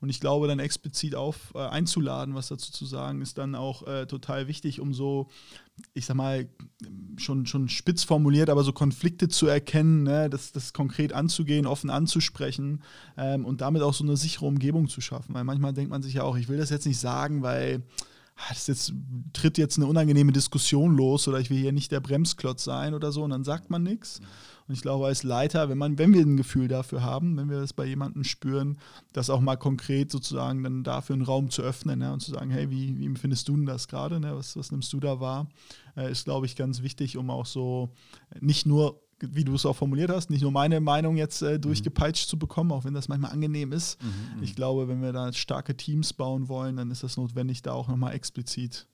Und 0.00 0.08
ich 0.08 0.20
glaube, 0.20 0.48
dann 0.48 0.58
explizit 0.58 1.14
auf 1.14 1.52
äh, 1.54 1.58
einzuladen, 1.58 2.34
was 2.34 2.48
dazu 2.48 2.72
zu 2.72 2.86
sagen, 2.86 3.20
ist 3.20 3.36
dann 3.36 3.54
auch 3.54 3.86
äh, 3.86 4.06
total 4.06 4.48
wichtig, 4.48 4.80
um 4.80 4.94
so, 4.94 5.28
ich 5.92 6.06
sag 6.06 6.16
mal, 6.16 6.48
schon, 7.18 7.44
schon 7.44 7.68
spitz 7.68 8.04
formuliert, 8.04 8.48
aber 8.48 8.64
so 8.64 8.72
Konflikte 8.72 9.28
zu 9.28 9.46
erkennen, 9.46 10.04
ne, 10.04 10.30
das, 10.30 10.52
das 10.52 10.72
konkret 10.72 11.12
anzugehen, 11.12 11.66
offen 11.66 11.90
anzusprechen 11.90 12.82
ähm, 13.18 13.44
und 13.44 13.60
damit 13.60 13.82
auch 13.82 13.92
so 13.92 14.02
eine 14.02 14.16
sichere 14.16 14.46
Umgebung 14.46 14.88
zu 14.88 15.02
schaffen. 15.02 15.34
Weil 15.34 15.44
manchmal 15.44 15.74
denkt 15.74 15.90
man 15.90 16.02
sich 16.02 16.14
ja 16.14 16.22
auch, 16.22 16.36
ich 16.38 16.48
will 16.48 16.58
das 16.58 16.70
jetzt 16.70 16.86
nicht 16.86 16.98
sagen, 16.98 17.42
weil 17.42 17.82
das 18.48 18.66
jetzt, 18.66 18.92
tritt 19.32 19.58
jetzt 19.58 19.76
eine 19.76 19.86
unangenehme 19.86 20.32
Diskussion 20.32 20.96
los 20.96 21.28
oder 21.28 21.40
ich 21.40 21.50
will 21.50 21.58
hier 21.58 21.72
nicht 21.72 21.92
der 21.92 22.00
Bremsklotz 22.00 22.64
sein 22.64 22.94
oder 22.94 23.12
so 23.12 23.22
und 23.22 23.30
dann 23.30 23.44
sagt 23.44 23.70
man 23.70 23.82
nichts. 23.82 24.20
Und 24.66 24.74
ich 24.74 24.82
glaube, 24.82 25.06
als 25.06 25.24
Leiter, 25.24 25.68
wenn 25.68 25.78
man, 25.78 25.98
wenn 25.98 26.14
wir 26.14 26.22
ein 26.22 26.36
Gefühl 26.36 26.68
dafür 26.68 27.02
haben, 27.02 27.36
wenn 27.36 27.50
wir 27.50 27.60
das 27.60 27.72
bei 27.72 27.84
jemandem 27.84 28.22
spüren, 28.22 28.78
das 29.12 29.28
auch 29.28 29.40
mal 29.40 29.56
konkret 29.56 30.12
sozusagen 30.12 30.62
dann 30.62 30.84
dafür 30.84 31.14
einen 31.14 31.24
Raum 31.24 31.50
zu 31.50 31.62
öffnen 31.62 31.98
ne, 31.98 32.12
und 32.12 32.20
zu 32.20 32.30
sagen, 32.30 32.50
hey, 32.50 32.70
wie, 32.70 32.96
wie 32.96 33.06
empfindest 33.06 33.48
du 33.48 33.56
denn 33.56 33.66
das 33.66 33.88
gerade? 33.88 34.20
Ne? 34.20 34.36
Was, 34.36 34.56
was 34.56 34.70
nimmst 34.70 34.92
du 34.92 35.00
da 35.00 35.18
wahr? 35.18 35.48
Äh, 35.96 36.12
ist, 36.12 36.24
glaube 36.24 36.46
ich, 36.46 36.54
ganz 36.54 36.82
wichtig, 36.82 37.16
um 37.16 37.30
auch 37.30 37.46
so 37.46 37.90
nicht 38.40 38.64
nur 38.64 39.02
wie 39.20 39.44
du 39.44 39.54
es 39.54 39.66
auch 39.66 39.76
formuliert 39.76 40.10
hast, 40.10 40.30
nicht 40.30 40.42
nur 40.42 40.52
meine 40.52 40.80
Meinung 40.80 41.16
jetzt 41.16 41.42
äh, 41.42 41.58
durchgepeitscht 41.58 42.26
mhm. 42.26 42.30
zu 42.30 42.38
bekommen, 42.38 42.72
auch 42.72 42.84
wenn 42.84 42.94
das 42.94 43.08
manchmal 43.08 43.32
angenehm 43.32 43.72
ist. 43.72 44.02
Mhm, 44.02 44.08
mhm, 44.08 44.42
ich 44.42 44.56
glaube, 44.56 44.88
wenn 44.88 45.02
wir 45.02 45.12
da 45.12 45.32
starke 45.32 45.76
Teams 45.76 46.12
bauen 46.12 46.48
wollen, 46.48 46.76
dann 46.76 46.90
ist 46.90 47.02
das 47.02 47.16
notwendig, 47.16 47.62
da 47.62 47.72
auch 47.72 47.88
nochmal 47.88 48.14
explizit 48.14 48.86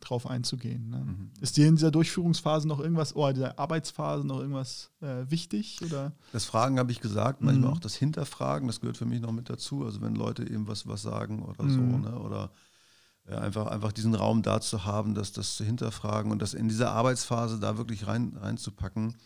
drauf 0.00 0.26
einzugehen. 0.26 0.90
Ne? 0.90 0.98
Mhm. 0.98 1.30
Ist 1.40 1.56
dir 1.56 1.66
in 1.66 1.76
dieser 1.76 1.90
Durchführungsphase 1.90 2.66
noch 2.66 2.80
irgendwas, 2.80 3.14
oder 3.14 3.28
oh, 3.28 3.32
dieser 3.32 3.58
Arbeitsphase 3.58 4.26
noch 4.26 4.40
irgendwas 4.40 4.90
äh, 5.00 5.30
wichtig? 5.30 5.80
Oder? 5.84 6.12
Das 6.32 6.44
Fragen 6.44 6.78
habe 6.78 6.92
ich 6.92 7.00
gesagt, 7.00 7.42
manchmal 7.42 7.68
mhm. 7.68 7.76
auch 7.76 7.80
das 7.80 7.94
Hinterfragen, 7.94 8.66
das 8.66 8.80
gehört 8.80 8.96
für 8.96 9.06
mich 9.06 9.20
noch 9.20 9.32
mit 9.32 9.50
dazu. 9.50 9.84
Also 9.84 10.00
wenn 10.00 10.14
Leute 10.14 10.48
eben 10.48 10.66
was, 10.68 10.86
was 10.86 11.02
sagen 11.02 11.42
oder 11.42 11.68
so, 11.68 11.80
mhm. 11.80 12.00
ne? 12.02 12.18
oder 12.18 12.50
äh, 13.26 13.34
einfach, 13.34 13.66
einfach 13.66 13.92
diesen 13.92 14.14
Raum 14.14 14.42
da 14.42 14.60
zu 14.60 14.84
haben, 14.84 15.14
dass 15.14 15.32
das 15.32 15.56
zu 15.56 15.64
hinterfragen 15.64 16.32
und 16.32 16.40
das 16.40 16.54
in 16.54 16.68
dieser 16.68 16.92
Arbeitsphase 16.92 17.58
da 17.58 17.76
wirklich 17.76 18.06
rein, 18.06 18.36
reinzupacken 18.36 19.16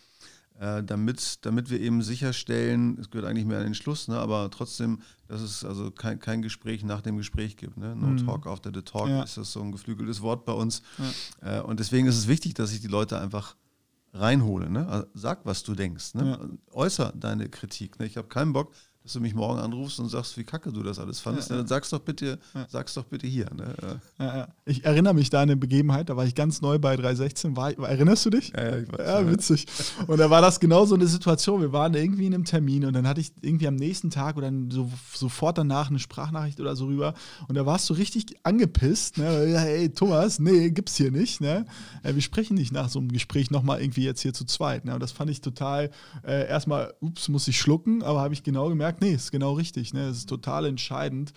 äh, 0.59 0.83
damit, 0.83 1.45
damit 1.45 1.69
wir 1.69 1.79
eben 1.79 2.01
sicherstellen, 2.01 2.97
es 2.99 3.09
gehört 3.09 3.29
eigentlich 3.29 3.45
mehr 3.45 3.59
an 3.59 3.63
den 3.63 3.73
Schluss, 3.73 4.09
ne, 4.09 4.17
aber 4.17 4.49
trotzdem, 4.51 4.99
dass 5.27 5.41
es 5.41 5.63
also 5.63 5.89
kein, 5.89 6.19
kein 6.19 6.41
Gespräch 6.41 6.83
nach 6.83 7.01
dem 7.01 7.15
Gespräch 7.17 7.55
gibt. 7.55 7.77
Ne? 7.77 7.95
No 7.95 8.07
mhm. 8.07 8.25
talk 8.25 8.45
after 8.45 8.69
the 8.73 8.81
talk 8.81 9.07
ja. 9.07 9.23
ist 9.23 9.37
das 9.37 9.53
so 9.53 9.61
ein 9.61 9.71
geflügeltes 9.71 10.21
Wort 10.21 10.43
bei 10.43 10.51
uns. 10.51 10.81
Ja. 11.41 11.59
Äh, 11.59 11.61
und 11.61 11.79
deswegen 11.79 12.07
ist 12.07 12.17
es 12.17 12.27
wichtig, 12.27 12.55
dass 12.55 12.73
ich 12.73 12.81
die 12.81 12.87
Leute 12.87 13.19
einfach 13.19 13.55
reinhole. 14.13 14.69
Ne? 14.69 14.87
Also 14.87 15.07
sag, 15.13 15.45
was 15.45 15.63
du 15.63 15.75
denkst. 15.75 16.15
Ne? 16.15 16.37
Ja. 16.41 16.73
Äußer 16.73 17.13
deine 17.15 17.47
Kritik. 17.47 17.99
Ne? 17.99 18.05
Ich 18.05 18.17
habe 18.17 18.27
keinen 18.27 18.51
Bock, 18.51 18.73
dass 19.09 19.13
du 19.13 19.21
mich 19.21 19.33
morgen 19.33 19.59
anrufst 19.59 19.99
und 19.99 20.07
sagst, 20.07 20.37
wie 20.37 20.43
kacke 20.43 20.71
du 20.71 20.83
das 20.83 20.99
alles 20.99 21.19
fandest, 21.19 21.49
ja, 21.49 21.55
ja. 21.55 21.61
dann 21.61 21.67
sag's 21.67 21.89
doch 21.89 21.99
bitte, 21.99 22.37
ja. 22.53 22.67
sag's 22.69 22.93
doch 22.93 23.05
bitte 23.05 23.25
hier. 23.25 23.47
Ne? 23.55 24.51
Ich 24.65 24.85
erinnere 24.85 25.15
mich 25.15 25.31
da 25.31 25.41
an 25.41 25.49
eine 25.49 25.57
Begebenheit, 25.57 26.09
da 26.09 26.15
war 26.15 26.25
ich 26.25 26.35
ganz 26.35 26.61
neu 26.61 26.77
bei 26.77 26.95
316. 26.95 27.57
War, 27.57 27.71
erinnerst 27.71 28.27
du 28.27 28.29
dich? 28.29 28.53
Ja, 28.55 28.77
ich 28.77 28.91
weiß, 28.91 28.99
ja, 28.99 29.31
witzig. 29.31 29.65
Und 30.05 30.19
da 30.19 30.29
war 30.29 30.43
das 30.43 30.59
genau 30.59 30.85
so 30.85 30.93
eine 30.93 31.07
Situation. 31.07 31.59
Wir 31.59 31.73
waren 31.73 31.95
irgendwie 31.95 32.27
in 32.27 32.35
einem 32.35 32.45
Termin 32.45 32.85
und 32.85 32.93
dann 32.93 33.07
hatte 33.07 33.19
ich 33.19 33.31
irgendwie 33.41 33.67
am 33.67 33.77
nächsten 33.77 34.11
Tag 34.11 34.37
oder 34.37 34.51
so, 34.69 34.91
sofort 35.11 35.57
danach 35.57 35.89
eine 35.89 35.97
Sprachnachricht 35.97 36.59
oder 36.59 36.75
so 36.75 36.85
rüber. 36.85 37.15
Und 37.47 37.55
da 37.55 37.65
warst 37.65 37.89
du 37.89 37.95
richtig 37.95 38.35
angepisst. 38.43 39.17
Ne? 39.17 39.55
Hey, 39.57 39.89
Thomas, 39.89 40.37
nee, 40.37 40.69
gibt's 40.69 40.97
hier 40.97 41.09
nicht. 41.09 41.41
Ne? 41.41 41.65
Äh, 42.03 42.13
wir 42.13 42.21
sprechen 42.21 42.53
nicht 42.53 42.71
nach 42.71 42.89
so 42.89 42.99
einem 42.99 43.11
Gespräch 43.11 43.49
nochmal 43.49 43.81
irgendwie 43.81 44.03
jetzt 44.03 44.21
hier 44.21 44.35
zu 44.35 44.45
zweit. 44.45 44.85
Ne? 44.85 44.93
Und 44.93 45.01
das 45.01 45.11
fand 45.11 45.31
ich 45.31 45.41
total, 45.41 45.89
äh, 46.23 46.47
erstmal, 46.47 46.93
ups, 46.99 47.27
muss 47.27 47.47
ich 47.47 47.59
schlucken, 47.59 48.03
aber 48.03 48.21
habe 48.21 48.35
ich 48.35 48.43
genau 48.43 48.69
gemerkt, 48.69 48.98
nee, 49.01 49.13
ist 49.13 49.31
genau 49.31 49.53
richtig. 49.53 49.93
Ne? 49.93 50.07
Es 50.07 50.17
ist 50.19 50.29
total 50.29 50.65
entscheidend, 50.65 51.33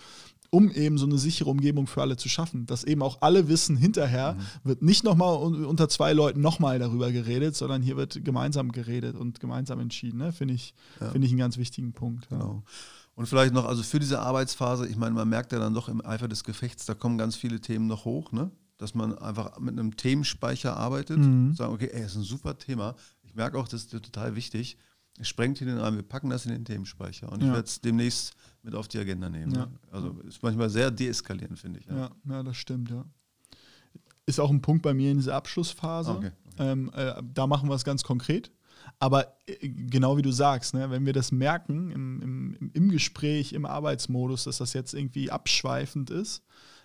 um 0.49 0.69
eben 0.69 0.97
so 0.97 1.05
eine 1.05 1.17
sichere 1.17 1.49
Umgebung 1.49 1.87
für 1.87 2.01
alle 2.01 2.15
zu 2.15 2.29
schaffen. 2.29 2.65
Dass 2.65 2.83
eben 2.83 3.01
auch 3.01 3.17
alle 3.21 3.47
wissen, 3.47 3.75
hinterher 3.75 4.33
mhm. 4.33 4.39
wird 4.63 4.81
nicht 4.81 5.03
nochmal 5.03 5.35
unter 5.35 5.89
zwei 5.89 6.13
Leuten 6.13 6.41
nochmal 6.41 6.79
darüber 6.79 7.11
geredet, 7.11 7.55
sondern 7.55 7.81
hier 7.81 7.97
wird 7.97 8.23
gemeinsam 8.23 8.71
geredet 8.71 9.15
und 9.15 9.39
gemeinsam 9.39 9.79
entschieden. 9.79 10.19
Ne? 10.19 10.31
Finde 10.31 10.53
ich, 10.53 10.75
ja. 11.01 11.09
find 11.09 11.25
ich 11.25 11.31
einen 11.31 11.39
ganz 11.39 11.57
wichtigen 11.57 11.93
Punkt. 11.93 12.27
Ja. 12.29 12.37
Genau. 12.37 12.63
Und 13.15 13.27
vielleicht 13.27 13.53
noch, 13.53 13.65
also 13.65 13.83
für 13.83 13.99
diese 13.99 14.19
Arbeitsphase, 14.19 14.87
ich 14.87 14.95
meine, 14.95 15.13
man 15.13 15.29
merkt 15.29 15.51
ja 15.51 15.59
dann 15.59 15.73
doch 15.73 15.87
im 15.87 16.03
Eifer 16.03 16.27
des 16.27 16.43
Gefechts, 16.43 16.85
da 16.85 16.93
kommen 16.93 17.17
ganz 17.17 17.35
viele 17.35 17.61
Themen 17.61 17.87
noch 17.87 18.05
hoch, 18.05 18.31
ne? 18.31 18.51
dass 18.77 18.95
man 18.95 19.17
einfach 19.17 19.59
mit 19.59 19.77
einem 19.77 19.95
Themenspeicher 19.95 20.75
arbeitet, 20.75 21.17
mhm. 21.17 21.53
sagen, 21.53 21.73
okay, 21.73 21.89
ey, 21.91 22.05
ist 22.05 22.15
ein 22.15 22.23
super 22.23 22.57
Thema. 22.57 22.95
Ich 23.23 23.35
merke 23.35 23.57
auch, 23.57 23.67
das 23.67 23.83
ist 23.83 23.91
total 23.91 24.35
wichtig. 24.35 24.77
Sprengt 25.21 25.59
hier 25.59 25.67
den 25.67 25.77
Rahmen, 25.77 25.97
wir 25.97 26.03
packen 26.03 26.29
das 26.29 26.45
in 26.45 26.51
den 26.51 26.65
Themenspeicher 26.65 27.31
und 27.31 27.41
ja. 27.41 27.47
ich 27.47 27.53
werde 27.53 27.67
es 27.67 27.81
demnächst 27.81 28.33
mit 28.63 28.73
auf 28.73 28.87
die 28.87 28.97
Agenda 28.97 29.29
nehmen. 29.29 29.53
Ja. 29.53 29.67
Also 29.91 30.09
ist 30.27 30.41
manchmal 30.41 30.69
sehr 30.69 30.89
deeskalierend, 30.89 31.59
finde 31.59 31.79
ich. 31.79 31.85
Ja. 31.85 31.95
ja. 31.95 32.11
Ja, 32.29 32.43
das 32.43 32.57
stimmt, 32.57 32.89
ja. 32.89 33.05
Ist 34.25 34.39
auch 34.39 34.49
ein 34.49 34.61
Punkt 34.61 34.81
bei 34.81 34.93
mir 34.93 35.11
in 35.11 35.17
dieser 35.17 35.35
Abschlussphase. 35.35 36.11
Okay. 36.11 36.31
Okay. 36.53 36.71
Ähm, 36.71 36.91
äh, 36.95 37.21
da 37.33 37.45
machen 37.47 37.69
wir 37.69 37.75
es 37.75 37.83
ganz 37.83 38.03
konkret. 38.03 38.51
Aber 38.99 39.37
äh, 39.45 39.69
genau 39.69 40.17
wie 40.17 40.21
du 40.21 40.31
sagst, 40.31 40.73
ne, 40.73 40.89
wenn 40.89 41.05
wir 41.05 41.13
das 41.13 41.31
merken 41.31 41.91
im, 41.91 42.21
im, 42.21 42.71
im 42.73 42.89
Gespräch, 42.89 43.53
im 43.53 43.65
Arbeitsmodus, 43.65 44.45
dass 44.45 44.57
das 44.57 44.73
jetzt 44.73 44.93
irgendwie 44.93 45.31
abschweifend 45.31 46.09
ist, 46.09 46.43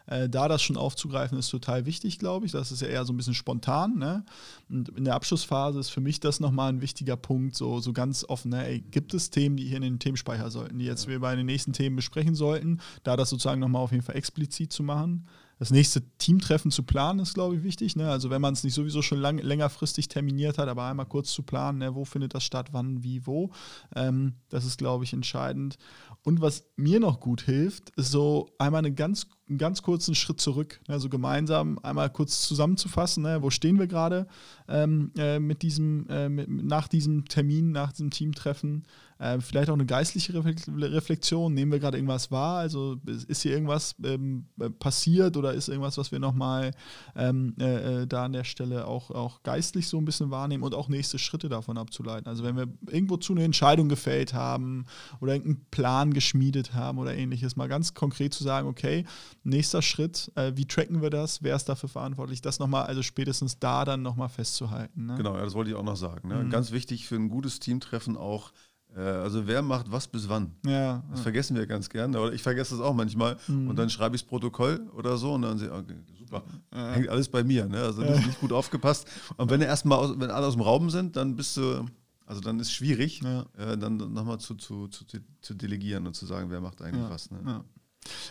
äh, 0.08 0.28
da 0.28 0.48
das 0.48 0.62
schon 0.62 0.76
aufzugreifen, 0.76 1.38
ist 1.38 1.50
total 1.50 1.86
wichtig, 1.86 2.18
glaube 2.18 2.46
ich. 2.46 2.52
Das 2.52 2.72
ist 2.72 2.82
ja 2.82 2.88
eher 2.88 3.04
so 3.04 3.12
ein 3.12 3.16
bisschen 3.16 3.34
spontan. 3.34 3.98
Ne? 3.98 4.24
Und 4.68 4.88
in 4.90 5.04
der 5.04 5.14
Abschlussphase 5.14 5.78
ist 5.78 5.90
für 5.90 6.00
mich 6.00 6.18
das 6.18 6.40
nochmal 6.40 6.72
ein 6.72 6.80
wichtiger 6.80 7.16
Punkt, 7.16 7.54
so, 7.54 7.80
so 7.80 7.92
ganz 7.92 8.24
offen. 8.26 8.50
Ne? 8.50 8.66
Ey, 8.66 8.80
gibt 8.80 9.12
es 9.12 9.30
Themen, 9.30 9.56
die 9.56 9.66
hier 9.66 9.76
in 9.76 9.82
den 9.82 9.98
Themenspeicher 9.98 10.50
sollten, 10.50 10.78
die 10.78 10.86
jetzt 10.86 11.08
wir 11.08 11.20
bei 11.20 11.36
den 11.36 11.46
nächsten 11.46 11.72
Themen 11.72 11.96
besprechen 11.96 12.34
sollten, 12.34 12.80
da 13.02 13.16
das 13.16 13.30
sozusagen 13.30 13.60
nochmal 13.60 13.82
auf 13.82 13.92
jeden 13.92 14.04
Fall 14.04 14.16
explizit 14.16 14.72
zu 14.72 14.82
machen 14.82 15.26
das 15.58 15.70
nächste 15.70 16.02
Teamtreffen 16.18 16.70
zu 16.70 16.82
planen, 16.82 17.20
ist, 17.20 17.34
glaube 17.34 17.56
ich, 17.56 17.62
wichtig. 17.62 17.96
Ne? 17.96 18.10
Also 18.10 18.30
wenn 18.30 18.40
man 18.40 18.54
es 18.54 18.64
nicht 18.64 18.74
sowieso 18.74 19.02
schon 19.02 19.18
lang, 19.18 19.38
längerfristig 19.38 20.08
terminiert 20.08 20.58
hat, 20.58 20.68
aber 20.68 20.84
einmal 20.84 21.06
kurz 21.06 21.32
zu 21.32 21.42
planen, 21.42 21.78
ne? 21.78 21.94
wo 21.94 22.04
findet 22.04 22.34
das 22.34 22.44
statt, 22.44 22.68
wann, 22.72 23.02
wie, 23.02 23.26
wo. 23.26 23.50
Ähm, 23.94 24.34
das 24.48 24.64
ist, 24.64 24.78
glaube 24.78 25.04
ich, 25.04 25.12
entscheidend. 25.12 25.76
Und 26.22 26.40
was 26.40 26.64
mir 26.76 27.00
noch 27.00 27.20
gut 27.20 27.42
hilft, 27.42 27.90
ist 27.90 28.10
so 28.10 28.50
einmal 28.58 28.80
eine 28.80 28.92
ganz 28.92 29.26
einen 29.48 29.58
ganz 29.58 29.82
kurzen 29.82 30.14
Schritt 30.14 30.40
zurück. 30.40 30.80
Also 30.88 31.08
gemeinsam 31.08 31.78
einmal 31.82 32.10
kurz 32.10 32.46
zusammenzufassen, 32.46 33.22
ne, 33.22 33.42
wo 33.42 33.50
stehen 33.50 33.78
wir 33.78 33.86
gerade 33.86 34.26
ähm, 34.68 35.12
äh, 35.16 35.38
mit 35.38 35.62
diesem, 35.62 36.06
äh, 36.08 36.28
mit, 36.28 36.48
nach 36.48 36.88
diesem 36.88 37.24
Termin, 37.24 37.72
nach 37.72 37.92
diesem 37.92 38.10
Teamtreffen. 38.10 38.84
Äh, 39.18 39.40
vielleicht 39.40 39.70
auch 39.70 39.74
eine 39.74 39.86
geistliche 39.86 40.32
Reflexion. 40.34 41.52
Nehmen 41.52 41.72
wir 41.72 41.80
gerade 41.80 41.96
irgendwas 41.96 42.30
wahr? 42.30 42.58
Also 42.58 42.96
ist 43.06 43.42
hier 43.42 43.52
irgendwas 43.52 43.96
ähm, 44.04 44.46
passiert 44.78 45.36
oder 45.36 45.52
ist 45.52 45.68
irgendwas, 45.68 45.98
was 45.98 46.12
wir 46.12 46.18
nochmal 46.18 46.72
ähm, 47.16 47.54
äh, 47.58 48.02
äh, 48.02 48.06
da 48.06 48.26
an 48.26 48.32
der 48.32 48.44
Stelle 48.44 48.86
auch, 48.86 49.10
auch 49.10 49.42
geistlich 49.42 49.88
so 49.88 49.98
ein 49.98 50.04
bisschen 50.04 50.30
wahrnehmen 50.30 50.62
und 50.62 50.74
auch 50.74 50.88
nächste 50.88 51.18
Schritte 51.18 51.48
davon 51.48 51.78
abzuleiten? 51.78 52.28
Also 52.28 52.44
wenn 52.44 52.56
wir 52.56 52.68
irgendwo 52.86 53.16
zu 53.16 53.32
eine 53.32 53.44
Entscheidung 53.44 53.88
gefällt 53.88 54.34
haben 54.34 54.86
oder 55.20 55.32
irgendeinen 55.34 55.66
Plan 55.70 56.14
geschmiedet 56.14 56.74
haben 56.74 56.98
oder 56.98 57.14
ähnliches, 57.14 57.56
mal 57.56 57.68
ganz 57.68 57.94
konkret 57.94 58.32
zu 58.34 58.44
sagen, 58.44 58.68
okay, 58.68 59.04
nächster 59.42 59.82
Schritt, 59.82 60.30
äh, 60.36 60.52
wie 60.54 60.66
tracken 60.66 61.02
wir 61.02 61.10
das, 61.10 61.42
wer 61.42 61.56
ist 61.56 61.68
dafür 61.68 61.88
verantwortlich, 61.88 62.40
das 62.40 62.58
nochmal, 62.58 62.86
also 62.86 63.02
spätestens 63.02 63.58
da 63.58 63.84
dann 63.84 64.02
nochmal 64.02 64.28
festzuhalten. 64.28 65.06
Ne? 65.06 65.16
Genau, 65.16 65.34
ja, 65.36 65.44
das 65.44 65.54
wollte 65.54 65.70
ich 65.70 65.76
auch 65.76 65.82
noch 65.82 65.96
sagen. 65.96 66.28
Ne? 66.28 66.44
Mhm. 66.44 66.50
Ganz 66.50 66.70
wichtig 66.70 67.06
für 67.06 67.16
ein 67.16 67.28
gutes 67.28 67.58
Teamtreffen 67.58 68.16
auch, 68.16 68.50
äh, 68.50 68.67
also 69.02 69.46
wer 69.46 69.62
macht 69.62 69.90
was 69.90 70.06
bis 70.08 70.28
wann? 70.28 70.52
Ja, 70.66 71.02
das 71.10 71.20
ja. 71.20 71.22
vergessen 71.24 71.56
wir 71.56 71.66
ganz 71.66 71.88
gerne, 71.88 72.18
oder 72.20 72.32
ich 72.32 72.42
vergesse 72.42 72.76
das 72.76 72.84
auch 72.84 72.94
manchmal 72.94 73.36
mhm. 73.46 73.68
und 73.68 73.76
dann 73.76 73.90
schreibe 73.90 74.16
ich 74.16 74.22
das 74.22 74.28
Protokoll 74.28 74.88
oder 74.96 75.16
so 75.16 75.34
und 75.34 75.42
dann 75.42 75.58
sehe 75.58 75.68
ich, 75.68 75.74
okay, 75.74 75.94
super, 76.18 76.42
ja. 76.74 76.92
hängt 76.92 77.08
alles 77.08 77.28
bei 77.28 77.44
mir, 77.44 77.66
ne? 77.66 77.82
also 77.82 78.02
nicht, 78.02 78.26
nicht, 78.26 78.40
gut 78.40 78.52
aufgepasst. 78.52 79.06
Und 79.36 79.50
wenn 79.50 79.60
erstmal, 79.60 80.18
wenn 80.18 80.30
alle 80.30 80.46
aus 80.46 80.54
dem 80.54 80.62
Raum 80.62 80.90
sind, 80.90 81.16
dann 81.16 81.36
bist 81.36 81.56
du 81.56 81.84
also 82.28 82.42
dann 82.42 82.60
ist 82.60 82.66
es 82.66 82.74
schwierig, 82.74 83.22
äh, 83.22 83.78
dann 83.78 83.96
nochmal 83.96 84.38
zu, 84.38 84.54
zu, 84.54 84.88
zu, 84.88 85.06
zu, 85.40 85.54
delegieren 85.54 86.06
und 86.06 86.14
zu 86.14 86.26
sagen, 86.26 86.50
wer 86.50 86.60
macht 86.60 86.82
eigentlich 86.82 87.08
was. 87.08 87.30
Ne? 87.30 87.64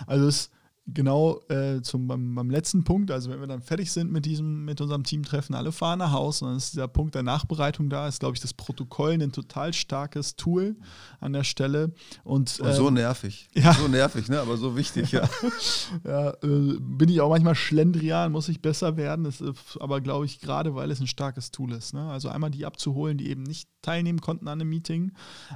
Also 0.06 0.28
es 0.28 0.52
genau 0.94 1.42
äh, 1.50 1.82
zum, 1.82 2.08
beim, 2.08 2.34
beim, 2.36 2.50
letzten 2.50 2.84
Punkt, 2.84 3.12
also 3.12 3.30
wenn 3.30 3.40
wir 3.42 3.48
dann 3.48 3.62
fertig 3.62 3.92
sind 3.92 4.12
mit 4.12 4.26
diesem, 4.26 4.64
mit 4.64 4.80
unserem 4.80 5.04
Teamtreffen, 5.04 5.54
alle 5.54 5.72
fahren 5.72 6.00
nach 6.00 6.14
Hause 6.14 6.46
und 6.46 6.52
dann 6.52 6.58
ist 6.58 6.74
dieser 6.74 6.88
Punkt 6.88 7.14
der 7.16 7.24
Nachbereitung 7.24 7.90
da, 7.90 8.08
ist, 8.08 8.22
glaube 8.22 8.36
ich, 8.36 8.42
das 8.42 8.54
Protokoll 8.54 9.12
ein 9.12 9.32
total 9.32 9.74
starkes 9.74 10.38
Tool 10.38 10.78
an 11.20 11.34
der 11.34 11.44
Stelle. 11.44 11.94
Und, 12.24 12.60
und 12.60 12.74
so 12.74 12.88
ähm, 12.88 12.94
nervig. 12.96 13.50
Ja. 13.58 13.74
So 13.74 13.88
nervig, 13.88 14.30
ne? 14.30 14.40
aber 14.40 14.56
so 14.56 14.78
wichtig, 14.78 15.12
ja. 15.12 15.28
ja 16.06 16.30
äh, 16.44 16.78
bin 16.80 17.10
ich 17.10 17.20
auch 17.22 17.30
manchmal 17.30 17.56
schlendrian, 17.56 18.32
muss 18.32 18.50
ich 18.50 18.62
besser 18.62 18.98
werden. 18.98 19.26
Das 19.26 19.42
ist 19.42 19.78
aber, 19.82 20.00
glaube 20.00 20.26
ich, 20.26 20.40
gerade 20.40 20.76
weil 20.76 20.92
es 20.92 21.02
ein 21.02 21.08
starkes 21.08 21.52
Tool 21.52 21.74
ist. 21.74 21.94
Ne? 21.94 22.10
Also 22.10 22.30
einmal 22.30 22.52
die 22.52 22.66
abzuholen, 22.66 23.18
die 23.18 23.30
eben 23.30 23.44
nicht 23.44 23.68
teilnehmen 23.82 24.22
konnten 24.22 24.48
an 24.48 24.62
einem 24.62 24.70
Meeting, 24.70 25.12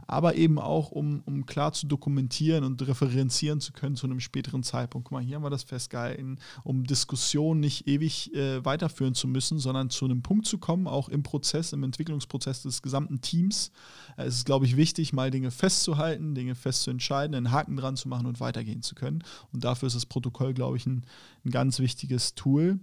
aber 0.07 0.35
eben 0.35 0.57
auch, 0.57 0.91
um, 0.91 1.21
um 1.25 1.45
klar 1.45 1.73
zu 1.73 1.85
dokumentieren 1.85 2.63
und 2.63 2.85
referenzieren 2.87 3.59
zu 3.59 3.71
können 3.71 3.95
zu 3.95 4.07
einem 4.07 4.19
späteren 4.19 4.63
Zeitpunkt. 4.63 5.09
Guck 5.09 5.11
mal, 5.11 5.20
hier 5.21 5.35
haben 5.35 5.43
wir 5.43 5.49
das 5.49 5.63
festgehalten, 5.63 6.37
um 6.63 6.83
Diskussionen 6.83 7.59
nicht 7.59 7.87
ewig 7.87 8.33
äh, 8.33 8.63
weiterführen 8.65 9.13
zu 9.13 9.27
müssen, 9.27 9.59
sondern 9.59 9.89
zu 9.89 10.05
einem 10.05 10.21
Punkt 10.21 10.45
zu 10.45 10.57
kommen, 10.57 10.87
auch 10.87 11.09
im 11.09 11.23
Prozess, 11.23 11.73
im 11.73 11.83
Entwicklungsprozess 11.83 12.63
des 12.63 12.81
gesamten 12.81 13.21
Teams. 13.21 13.71
Äh, 14.17 14.23
es 14.23 14.35
ist, 14.35 14.45
glaube 14.45 14.65
ich, 14.65 14.77
wichtig, 14.77 15.13
mal 15.13 15.31
Dinge 15.31 15.51
festzuhalten, 15.51 16.35
Dinge 16.35 16.55
festzuentscheiden, 16.55 17.35
einen 17.35 17.51
Haken 17.51 17.77
dran 17.77 17.95
zu 17.95 18.09
machen 18.09 18.25
und 18.27 18.39
weitergehen 18.39 18.81
zu 18.81 18.95
können. 18.95 19.23
Und 19.53 19.63
dafür 19.63 19.87
ist 19.87 19.95
das 19.95 20.05
Protokoll, 20.05 20.53
glaube 20.53 20.77
ich, 20.77 20.85
ein, 20.85 21.05
ein 21.45 21.51
ganz 21.51 21.79
wichtiges 21.79 22.35
Tool. 22.35 22.79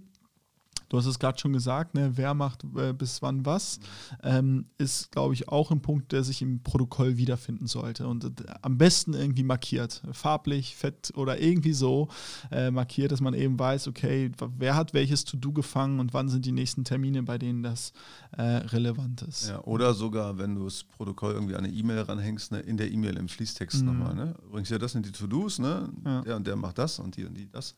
Du 0.89 0.97
hast 0.97 1.05
es 1.05 1.19
gerade 1.19 1.39
schon 1.39 1.53
gesagt, 1.53 1.93
ne, 1.93 2.11
wer 2.15 2.33
macht 2.33 2.63
äh, 2.75 2.93
bis 2.93 3.21
wann 3.21 3.45
was, 3.45 3.79
ähm, 4.23 4.65
ist, 4.79 5.11
glaube 5.11 5.35
ich, 5.35 5.47
auch 5.47 5.69
ein 5.71 5.81
Punkt, 5.81 6.11
der 6.11 6.23
sich 6.23 6.41
im 6.41 6.63
Protokoll 6.63 7.17
wiederfinden 7.17 7.67
sollte 7.67 8.07
und 8.07 8.25
äh, 8.25 8.29
am 8.63 8.77
besten 8.79 9.13
irgendwie 9.13 9.43
markiert, 9.43 10.01
farblich, 10.11 10.75
fett 10.75 11.11
oder 11.15 11.39
irgendwie 11.39 11.73
so 11.73 12.09
äh, 12.51 12.71
markiert, 12.71 13.11
dass 13.11 13.21
man 13.21 13.35
eben 13.35 13.59
weiß, 13.59 13.87
okay, 13.87 14.31
wer 14.57 14.75
hat 14.75 14.95
welches 14.95 15.25
To-Do 15.25 15.53
gefangen 15.53 15.99
und 15.99 16.15
wann 16.15 16.27
sind 16.27 16.45
die 16.45 16.51
nächsten 16.51 16.83
Termine, 16.83 17.21
bei 17.21 17.37
denen 17.37 17.61
das 17.61 17.93
äh, 18.35 18.41
relevant 18.41 19.21
ist. 19.21 19.49
Ja, 19.49 19.63
oder 19.65 19.93
sogar, 19.93 20.39
wenn 20.39 20.55
du 20.55 20.63
das 20.63 20.83
Protokoll 20.83 21.33
irgendwie 21.33 21.55
an 21.55 21.65
eine 21.65 21.73
E-Mail 21.73 22.01
ranhängst, 22.01 22.51
ne, 22.51 22.61
in 22.61 22.77
der 22.77 22.91
E-Mail 22.91 23.15
im 23.17 23.27
Fließtext 23.27 23.81
mhm. 23.81 23.85
nochmal. 23.85 24.15
Ne? 24.15 24.33
Übrigens, 24.47 24.69
ja, 24.69 24.79
das 24.79 24.93
sind 24.93 25.05
die 25.05 25.11
To-Dos, 25.11 25.59
ne? 25.59 25.89
Ja. 26.03 26.21
der 26.21 26.35
und 26.35 26.47
der 26.47 26.55
macht 26.55 26.79
das 26.79 26.97
und 26.97 27.15
die 27.15 27.25
und 27.25 27.35
die 27.35 27.47
das. 27.51 27.75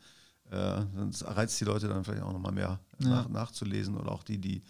Äh, 0.51 0.81
sonst 0.95 1.23
reizt 1.23 1.59
die 1.61 1.65
Leute 1.65 1.87
dann 1.87 2.03
vielleicht 2.03 2.23
auch 2.23 2.33
nochmal 2.33 2.51
mehr 2.51 2.79
ja. 2.99 3.09
nach, 3.09 3.29
nachzulesen 3.29 3.95
oder 3.95 4.11
auch 4.11 4.23
die, 4.23 4.37
die, 4.37 4.61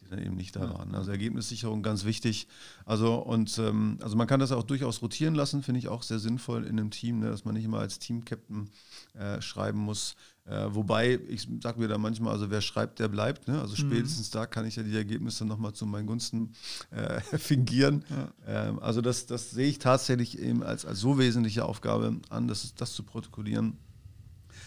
die 0.00 0.08
dann 0.08 0.18
eben 0.18 0.34
nicht 0.34 0.56
da 0.56 0.64
ja. 0.64 0.74
waren. 0.74 0.94
Also 0.94 1.10
Ergebnissicherung 1.10 1.82
ganz 1.82 2.06
wichtig. 2.06 2.48
Also 2.86 3.16
und 3.16 3.58
ähm, 3.58 3.98
also 4.00 4.16
man 4.16 4.26
kann 4.26 4.40
das 4.40 4.50
auch 4.50 4.62
durchaus 4.62 5.02
rotieren 5.02 5.34
lassen, 5.34 5.62
finde 5.62 5.78
ich 5.78 5.88
auch 5.88 6.02
sehr 6.02 6.18
sinnvoll 6.18 6.64
in 6.64 6.78
einem 6.78 6.90
Team, 6.90 7.18
ne, 7.18 7.28
dass 7.28 7.44
man 7.44 7.54
nicht 7.54 7.64
immer 7.64 7.80
als 7.80 7.98
Team-Captain 7.98 8.70
äh, 9.12 9.42
schreiben 9.42 9.78
muss. 9.78 10.16
Äh, 10.46 10.68
wobei, 10.70 11.20
ich 11.28 11.46
sage 11.60 11.80
mir 11.80 11.88
da 11.88 11.98
manchmal, 11.98 12.32
also 12.32 12.50
wer 12.50 12.62
schreibt, 12.62 12.98
der 12.98 13.08
bleibt. 13.08 13.46
Ne? 13.46 13.60
Also 13.60 13.72
mhm. 13.72 13.90
spätestens 13.90 14.30
mhm. 14.30 14.38
da 14.38 14.46
kann 14.46 14.64
ich 14.64 14.76
ja 14.76 14.84
die 14.84 14.96
Ergebnisse 14.96 15.44
nochmal 15.44 15.74
zu 15.74 15.84
meinen 15.84 16.06
Gunsten 16.06 16.54
äh, 16.90 17.20
fingieren. 17.38 18.06
Ja. 18.08 18.68
Ähm, 18.68 18.78
also 18.78 19.02
das, 19.02 19.26
das 19.26 19.50
sehe 19.50 19.68
ich 19.68 19.80
tatsächlich 19.80 20.38
eben 20.38 20.62
als, 20.62 20.86
als 20.86 21.00
so 21.00 21.18
wesentliche 21.18 21.66
Aufgabe 21.66 22.20
an, 22.30 22.48
das, 22.48 22.74
das 22.74 22.94
zu 22.94 23.02
protokollieren 23.02 23.76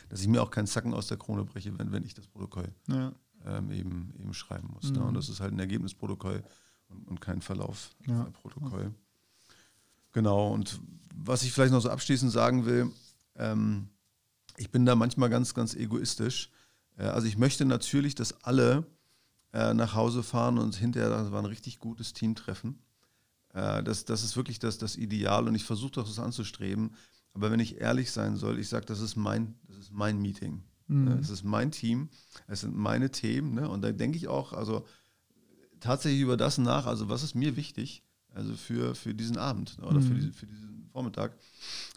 dass 0.09 0.21
ich 0.21 0.27
mir 0.27 0.41
auch 0.41 0.51
keinen 0.51 0.67
Zacken 0.67 0.93
aus 0.93 1.07
der 1.07 1.17
Krone 1.17 1.45
breche, 1.45 1.77
wenn, 1.77 1.91
wenn 1.91 2.03
ich 2.03 2.13
das 2.13 2.27
Protokoll 2.27 2.67
ja. 2.87 3.13
ähm, 3.45 3.71
eben, 3.71 4.13
eben 4.19 4.33
schreiben 4.33 4.69
muss. 4.73 4.85
Ne? 4.85 4.91
Mhm. 4.91 4.97
Ne? 4.97 5.03
Und 5.05 5.13
das 5.13 5.29
ist 5.29 5.39
halt 5.39 5.53
ein 5.53 5.59
Ergebnisprotokoll 5.59 6.43
und, 6.89 7.07
und 7.07 7.21
kein 7.21 7.41
Verlaufprotokoll. 7.41 8.83
Ja. 8.83 8.91
Genau, 10.11 10.51
und 10.51 10.79
was 11.15 11.43
ich 11.43 11.53
vielleicht 11.53 11.71
noch 11.71 11.81
so 11.81 11.89
abschließend 11.89 12.31
sagen 12.31 12.65
will, 12.65 12.91
ähm, 13.35 13.89
ich 14.57 14.71
bin 14.71 14.85
da 14.85 14.95
manchmal 14.95 15.29
ganz, 15.29 15.53
ganz 15.53 15.75
egoistisch. 15.75 16.49
Äh, 16.97 17.03
also 17.03 17.27
ich 17.27 17.37
möchte 17.37 17.65
natürlich, 17.65 18.15
dass 18.15 18.43
alle 18.43 18.85
äh, 19.53 19.73
nach 19.73 19.93
Hause 19.93 20.23
fahren 20.23 20.57
und 20.57 20.75
hinterher, 20.75 21.09
das 21.09 21.31
war 21.31 21.39
ein 21.39 21.45
richtig 21.45 21.79
gutes 21.79 22.13
Teamtreffen. 22.13 22.79
Äh, 23.53 23.83
das, 23.83 24.05
das 24.05 24.23
ist 24.23 24.35
wirklich 24.35 24.59
das, 24.59 24.77
das 24.77 24.95
Ideal 24.95 25.47
und 25.47 25.55
ich 25.55 25.63
versuche 25.63 25.91
das 25.91 26.19
anzustreben. 26.19 26.95
Aber 27.39 27.51
wenn 27.51 27.61
ich 27.61 27.79
ehrlich 27.79 28.11
sein 28.11 28.35
soll, 28.35 28.59
ich 28.59 28.67
sage, 28.67 28.85
das 28.85 28.99
ist 28.99 29.15
mein, 29.15 29.55
das 29.65 29.77
ist 29.77 29.93
mein 29.93 30.21
Meeting. 30.21 30.61
Mhm. 30.87 31.05
Ne? 31.05 31.19
Es 31.21 31.29
ist 31.29 31.43
mein 31.43 31.71
Team, 31.71 32.09
es 32.47 32.61
sind 32.61 32.75
meine 32.75 33.11
Themen. 33.11 33.53
Ne? 33.53 33.69
Und 33.69 33.81
da 33.81 33.93
denke 33.93 34.17
ich 34.17 34.27
auch, 34.27 34.51
also 34.51 34.85
tatsächlich 35.79 36.21
über 36.21 36.35
das 36.35 36.57
nach, 36.57 36.85
also 36.85 37.07
was 37.07 37.23
ist 37.23 37.35
mir 37.35 37.55
wichtig, 37.55 38.03
also 38.33 38.57
für, 38.57 38.93
für 38.93 39.15
diesen 39.15 39.37
Abend 39.37 39.77
oder 39.79 40.01
mhm. 40.01 40.03
für, 40.03 40.13
diese, 40.15 40.33
für 40.33 40.47
diesen 40.47 40.89
Vormittag, 40.91 41.37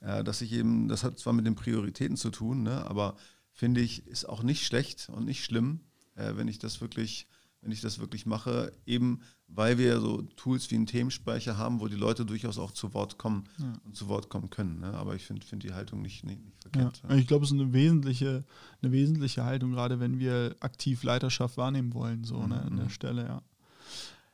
äh, 0.02 0.22
dass 0.22 0.42
ich 0.42 0.52
eben, 0.52 0.86
das 0.86 1.02
hat 1.02 1.18
zwar 1.18 1.32
mit 1.32 1.44
den 1.44 1.56
Prioritäten 1.56 2.16
zu 2.16 2.30
tun, 2.30 2.62
ne? 2.62 2.86
aber 2.86 3.16
finde 3.50 3.80
ich, 3.80 4.06
ist 4.06 4.28
auch 4.28 4.44
nicht 4.44 4.64
schlecht 4.64 5.08
und 5.08 5.24
nicht 5.24 5.44
schlimm, 5.44 5.80
äh, 6.14 6.36
wenn 6.36 6.46
ich 6.46 6.60
das 6.60 6.80
wirklich 6.80 7.26
wenn 7.62 7.72
ich 7.72 7.80
das 7.80 7.98
wirklich 7.98 8.26
mache, 8.26 8.72
eben 8.86 9.20
weil 9.54 9.78
wir 9.78 10.00
so 10.00 10.22
Tools 10.36 10.70
wie 10.70 10.76
einen 10.76 10.86
Themenspeicher 10.86 11.56
haben, 11.56 11.80
wo 11.80 11.88
die 11.88 11.96
Leute 11.96 12.24
durchaus 12.24 12.58
auch 12.58 12.72
zu 12.72 12.94
Wort 12.94 13.18
kommen 13.18 13.44
ja. 13.58 13.72
und 13.84 13.94
zu 13.94 14.08
Wort 14.08 14.28
kommen 14.28 14.50
können. 14.50 14.80
Ne? 14.80 14.92
Aber 14.94 15.14
ich 15.14 15.24
finde 15.24 15.46
find 15.46 15.62
die 15.62 15.72
Haltung 15.72 16.02
nicht, 16.02 16.24
nicht, 16.24 16.42
nicht 16.42 16.60
verkehrt. 16.60 17.02
Ja. 17.08 17.14
Ich 17.16 17.26
glaube, 17.26 17.44
es 17.44 17.52
ist 17.52 17.60
eine 17.60 17.72
wesentliche, 17.72 18.44
eine 18.82 18.92
wesentliche 18.92 19.44
Haltung, 19.44 19.72
gerade 19.72 20.00
wenn 20.00 20.18
wir 20.18 20.56
aktiv 20.60 21.02
Leiterschaft 21.02 21.56
wahrnehmen 21.56 21.94
wollen, 21.94 22.24
so 22.24 22.38
mhm. 22.38 22.48
ne, 22.48 22.62
an 22.62 22.76
der 22.76 22.84
mhm. 22.86 22.90
Stelle, 22.90 23.26
ja. 23.26 23.42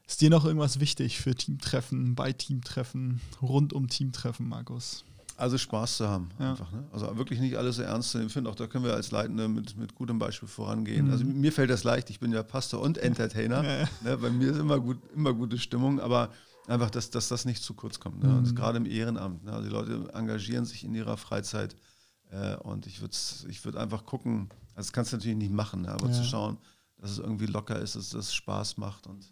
Ist 0.07 0.23
dir 0.23 0.31
noch 0.31 0.47
irgendwas 0.47 0.81
wichtig 0.81 1.19
für 1.19 1.35
Teamtreffen, 1.35 2.15
bei 2.15 2.33
Teamtreffen, 2.33 3.21
rund 3.43 3.75
um 3.75 3.89
Teamtreffen, 3.89 4.49
Markus? 4.49 5.05
Also 5.39 5.57
Spaß 5.57 5.99
zu 5.99 6.09
haben, 6.09 6.31
ja. 6.41 6.51
einfach. 6.51 6.73
Ne? 6.73 6.85
Also 6.93 7.17
wirklich 7.17 7.39
nicht 7.39 7.57
alles 7.57 7.77
so 7.77 7.83
ernst 7.83 8.11
zu 8.11 8.19
nehmen. 8.19 8.27
Ich 8.27 8.33
finde 8.33 8.51
auch, 8.51 8.57
da 8.57 8.67
können 8.67 8.85
wir 8.85 8.95
als 8.95 9.13
Leitende 9.13 9.47
mit, 9.47 9.77
mit 9.77 9.95
gutem 9.95 10.19
Beispiel 10.19 10.49
vorangehen. 10.49 11.07
Mhm. 11.07 11.13
Also 11.13 11.25
mir 11.25 11.53
fällt 11.53 11.71
das 11.71 11.85
leicht, 11.85 12.11
ich 12.11 12.19
bin 12.19 12.33
ja 12.33 12.43
Pastor 12.43 12.81
und 12.81 12.99
Entertainer. 12.99 13.63
Ja, 13.63 13.79
ja. 13.83 13.89
Ne? 14.03 14.17
Bei 14.19 14.31
mir 14.31 14.51
ist 14.51 14.59
immer, 14.59 14.81
gut, 14.81 14.99
immer 15.15 15.33
gute 15.33 15.57
Stimmung, 15.57 16.01
aber 16.01 16.31
einfach, 16.67 16.91
dass, 16.91 17.11
dass 17.11 17.29
das 17.29 17.45
nicht 17.45 17.63
zu 17.63 17.75
kurz 17.75 18.01
kommt. 18.01 18.21
Ne? 18.21 18.29
Mhm. 18.29 18.55
gerade 18.57 18.79
im 18.79 18.87
Ehrenamt. 18.87 19.45
Ne? 19.45 19.53
Also 19.53 19.69
die 19.69 19.73
Leute 19.73 20.13
engagieren 20.13 20.65
sich 20.65 20.83
in 20.83 20.93
ihrer 20.93 21.17
Freizeit 21.17 21.77
äh, 22.33 22.57
und 22.57 22.89
ich 22.89 23.01
würde 23.01 23.15
ich 23.49 23.65
würd 23.65 23.77
einfach 23.77 24.05
gucken, 24.07 24.49
also 24.75 24.89
das 24.89 24.93
kannst 24.93 25.13
du 25.13 25.19
natürlich 25.19 25.39
nicht 25.39 25.53
machen, 25.53 25.83
ne? 25.83 25.91
aber 25.93 26.11
zu 26.11 26.25
schauen, 26.25 26.59
dass 26.97 27.13
es 27.13 27.19
irgendwie 27.19 27.47
locker 27.47 27.79
ist, 27.79 27.95
dass 27.95 28.13
es 28.13 28.35
Spaß 28.35 28.77
macht 28.77 29.07
und 29.07 29.25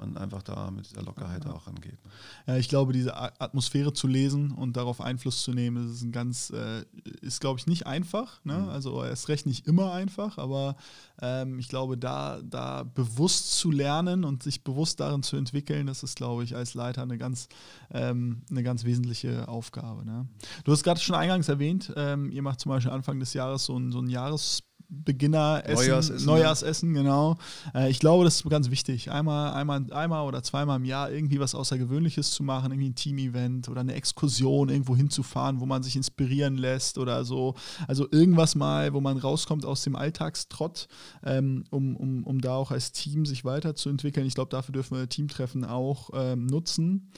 man 0.00 0.16
einfach 0.16 0.42
da 0.42 0.70
mit 0.70 0.90
dieser 0.90 1.02
Lockerheit 1.02 1.44
ja. 1.44 1.52
auch 1.52 1.66
angeht. 1.66 1.98
Ne? 2.04 2.10
Ja, 2.46 2.56
ich 2.56 2.68
glaube, 2.68 2.92
diese 2.92 3.16
Atmosphäre 3.40 3.92
zu 3.92 4.06
lesen 4.06 4.52
und 4.52 4.76
darauf 4.76 5.00
Einfluss 5.00 5.42
zu 5.42 5.52
nehmen, 5.52 5.92
ist 5.92 6.02
ein 6.02 6.12
ganz, 6.12 6.50
äh, 6.50 6.84
ist 7.20 7.40
glaube 7.40 7.60
ich 7.60 7.66
nicht 7.66 7.86
einfach. 7.86 8.44
Ne? 8.44 8.58
Mhm. 8.58 8.68
Also 8.68 9.04
erst 9.04 9.28
recht 9.28 9.46
nicht 9.46 9.66
immer 9.66 9.92
einfach, 9.92 10.38
aber 10.38 10.76
ähm, 11.20 11.58
ich 11.58 11.68
glaube, 11.68 11.96
da, 11.98 12.40
da 12.42 12.82
bewusst 12.82 13.58
zu 13.58 13.70
lernen 13.70 14.24
und 14.24 14.42
sich 14.42 14.64
bewusst 14.64 15.00
darin 15.00 15.22
zu 15.22 15.36
entwickeln, 15.36 15.86
das 15.86 16.02
ist, 16.02 16.16
glaube 16.16 16.44
ich, 16.44 16.56
als 16.56 16.74
Leiter 16.74 17.02
eine 17.02 17.18
ganz, 17.18 17.48
ähm, 17.92 18.42
eine 18.50 18.62
ganz 18.62 18.84
wesentliche 18.84 19.48
Aufgabe. 19.48 20.04
Ne? 20.04 20.26
Du 20.64 20.72
hast 20.72 20.82
gerade 20.82 21.00
schon 21.00 21.14
eingangs 21.14 21.48
erwähnt, 21.48 21.92
ähm, 21.96 22.30
ihr 22.32 22.42
macht 22.42 22.60
zum 22.60 22.70
Beispiel 22.70 22.92
Anfang 22.92 23.20
des 23.20 23.34
Jahres 23.34 23.64
so 23.64 23.76
ein, 23.78 23.92
so 23.92 24.00
ein 24.00 24.08
Jahres 24.08 24.62
Beginneressen, 24.92 25.74
Neujahrsessen, 25.74 26.26
Neujahrsessen 26.26 26.94
genau. 26.94 27.38
Äh, 27.74 27.90
ich 27.90 28.00
glaube, 28.00 28.24
das 28.24 28.36
ist 28.36 28.50
ganz 28.50 28.70
wichtig. 28.70 29.10
Einmal, 29.10 29.52
einmal, 29.52 29.86
einmal 29.92 30.26
oder 30.26 30.42
zweimal 30.42 30.78
im 30.78 30.84
Jahr 30.84 31.12
irgendwie 31.12 31.38
was 31.38 31.54
Außergewöhnliches 31.54 32.32
zu 32.32 32.42
machen, 32.42 32.72
irgendwie 32.72 32.90
ein 32.90 32.94
Team-Event 32.96 33.68
oder 33.68 33.82
eine 33.82 33.94
Exkursion 33.94 34.68
irgendwo 34.68 34.96
hinzufahren, 34.96 35.60
wo 35.60 35.66
man 35.66 35.84
sich 35.84 35.94
inspirieren 35.94 36.56
lässt 36.56 36.98
oder 36.98 37.24
so. 37.24 37.54
Also 37.86 38.08
irgendwas 38.10 38.56
mal, 38.56 38.92
wo 38.92 39.00
man 39.00 39.16
rauskommt 39.16 39.64
aus 39.64 39.82
dem 39.82 39.94
Alltagstrott, 39.94 40.88
ähm, 41.24 41.64
um, 41.70 41.94
um, 41.94 42.24
um 42.24 42.40
da 42.40 42.56
auch 42.56 42.72
als 42.72 42.90
Team 42.90 43.26
sich 43.26 43.44
weiterzuentwickeln. 43.44 44.26
Ich 44.26 44.34
glaube, 44.34 44.50
dafür 44.50 44.72
dürfen 44.72 44.98
wir 44.98 45.08
Teamtreffen 45.08 45.64
auch 45.64 46.10
ähm, 46.14 46.46
nutzen. 46.46 47.12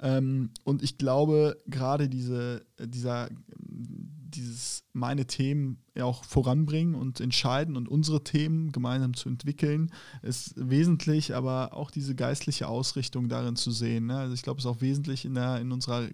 Ähm, 0.00 0.50
und 0.64 0.82
ich 0.82 0.98
glaube, 0.98 1.56
gerade 1.66 2.10
diese, 2.10 2.66
dieser, 2.78 3.30
dieses 3.58 4.83
meine 4.94 5.26
Themen 5.26 5.78
auch 6.00 6.24
voranbringen 6.24 6.94
und 6.94 7.20
entscheiden 7.20 7.76
und 7.76 7.88
unsere 7.88 8.24
Themen 8.24 8.72
gemeinsam 8.72 9.14
zu 9.14 9.28
entwickeln, 9.28 9.92
ist 10.22 10.54
wesentlich, 10.56 11.34
aber 11.34 11.74
auch 11.74 11.90
diese 11.90 12.14
geistliche 12.14 12.66
Ausrichtung 12.66 13.28
darin 13.28 13.56
zu 13.56 13.70
sehen. 13.70 14.06
Ne? 14.06 14.16
Also 14.16 14.34
ich 14.34 14.42
glaube, 14.42 14.58
es 14.58 14.64
ist 14.64 14.70
auch 14.70 14.80
wesentlich 14.80 15.24
in, 15.24 15.34
der, 15.34 15.60
in 15.60 15.70
unserer 15.70 16.08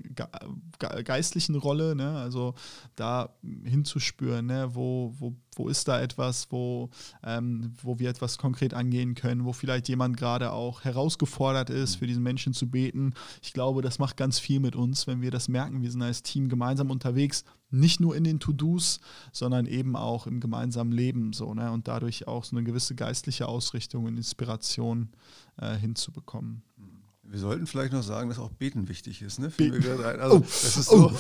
geistlichen 0.79 1.55
Rolle, 1.55 1.95
ne? 1.95 2.19
also 2.19 2.55
da 2.97 3.35
hinzuspüren, 3.64 4.47
ne? 4.47 4.75
wo, 4.75 5.14
wo, 5.19 5.35
wo 5.57 5.69
ist 5.69 5.88
da 5.88 6.01
etwas, 6.01 6.51
wo, 6.51 6.90
ähm, 7.25 7.75
wo 7.83 7.99
wir 7.99 8.11
etwas 8.11 8.37
konkret 8.37 8.75
angehen 8.75 9.14
können, 9.14 9.45
wo 9.45 9.53
vielleicht 9.53 9.88
jemand 9.88 10.16
gerade 10.16 10.53
auch 10.53 10.85
herausgefordert 10.85 11.71
ist, 11.71 11.97
für 11.97 12.07
diesen 12.07 12.23
Menschen 12.23 12.53
zu 12.53 12.71
beten. 12.71 13.14
Ich 13.43 13.53
glaube, 13.53 13.81
das 13.83 13.99
macht 13.99 14.16
ganz 14.16 14.38
viel 14.38 14.61
mit 14.61 14.77
uns, 14.77 15.07
wenn 15.07 15.23
wir 15.23 15.31
das 15.31 15.49
merken. 15.49 15.83
Wir 15.83 15.90
sind 15.90 16.03
als 16.03 16.23
Team 16.23 16.49
gemeinsam 16.49 16.90
unterwegs, 16.90 17.45
nicht 17.71 18.01
nur 18.01 18.16
in 18.16 18.25
den 18.25 18.40
To-Dos, 18.70 19.00
sondern 19.33 19.66
eben 19.66 19.96
auch 19.96 20.26
im 20.26 20.40
gemeinsamen 20.40 20.92
Leben 20.92 21.33
so, 21.33 21.54
ne? 21.54 21.70
Und 21.70 21.88
dadurch 21.88 22.26
auch 22.26 22.44
so 22.44 22.56
eine 22.56 22.64
gewisse 22.64 22.94
geistliche 22.94 23.48
Ausrichtung 23.48 24.04
und 24.04 24.16
Inspiration 24.16 25.11
äh, 25.56 25.76
hinzubekommen. 25.76 26.62
Wir 27.31 27.38
sollten 27.38 27.69
vielleicht 27.69 27.93
noch 27.93 28.03
sagen, 28.03 28.29
dass 28.29 28.40
auch 28.40 28.51
Beten 28.51 28.88
wichtig 28.88 29.23
ist, 29.23 29.38
ne? 29.38 29.51
Beten. 29.51 29.85
Also, 30.03 30.37
oh. 30.37 30.40
das 30.40 30.77
ist 30.77 30.88
so. 30.90 31.12
Oh. 31.12 31.19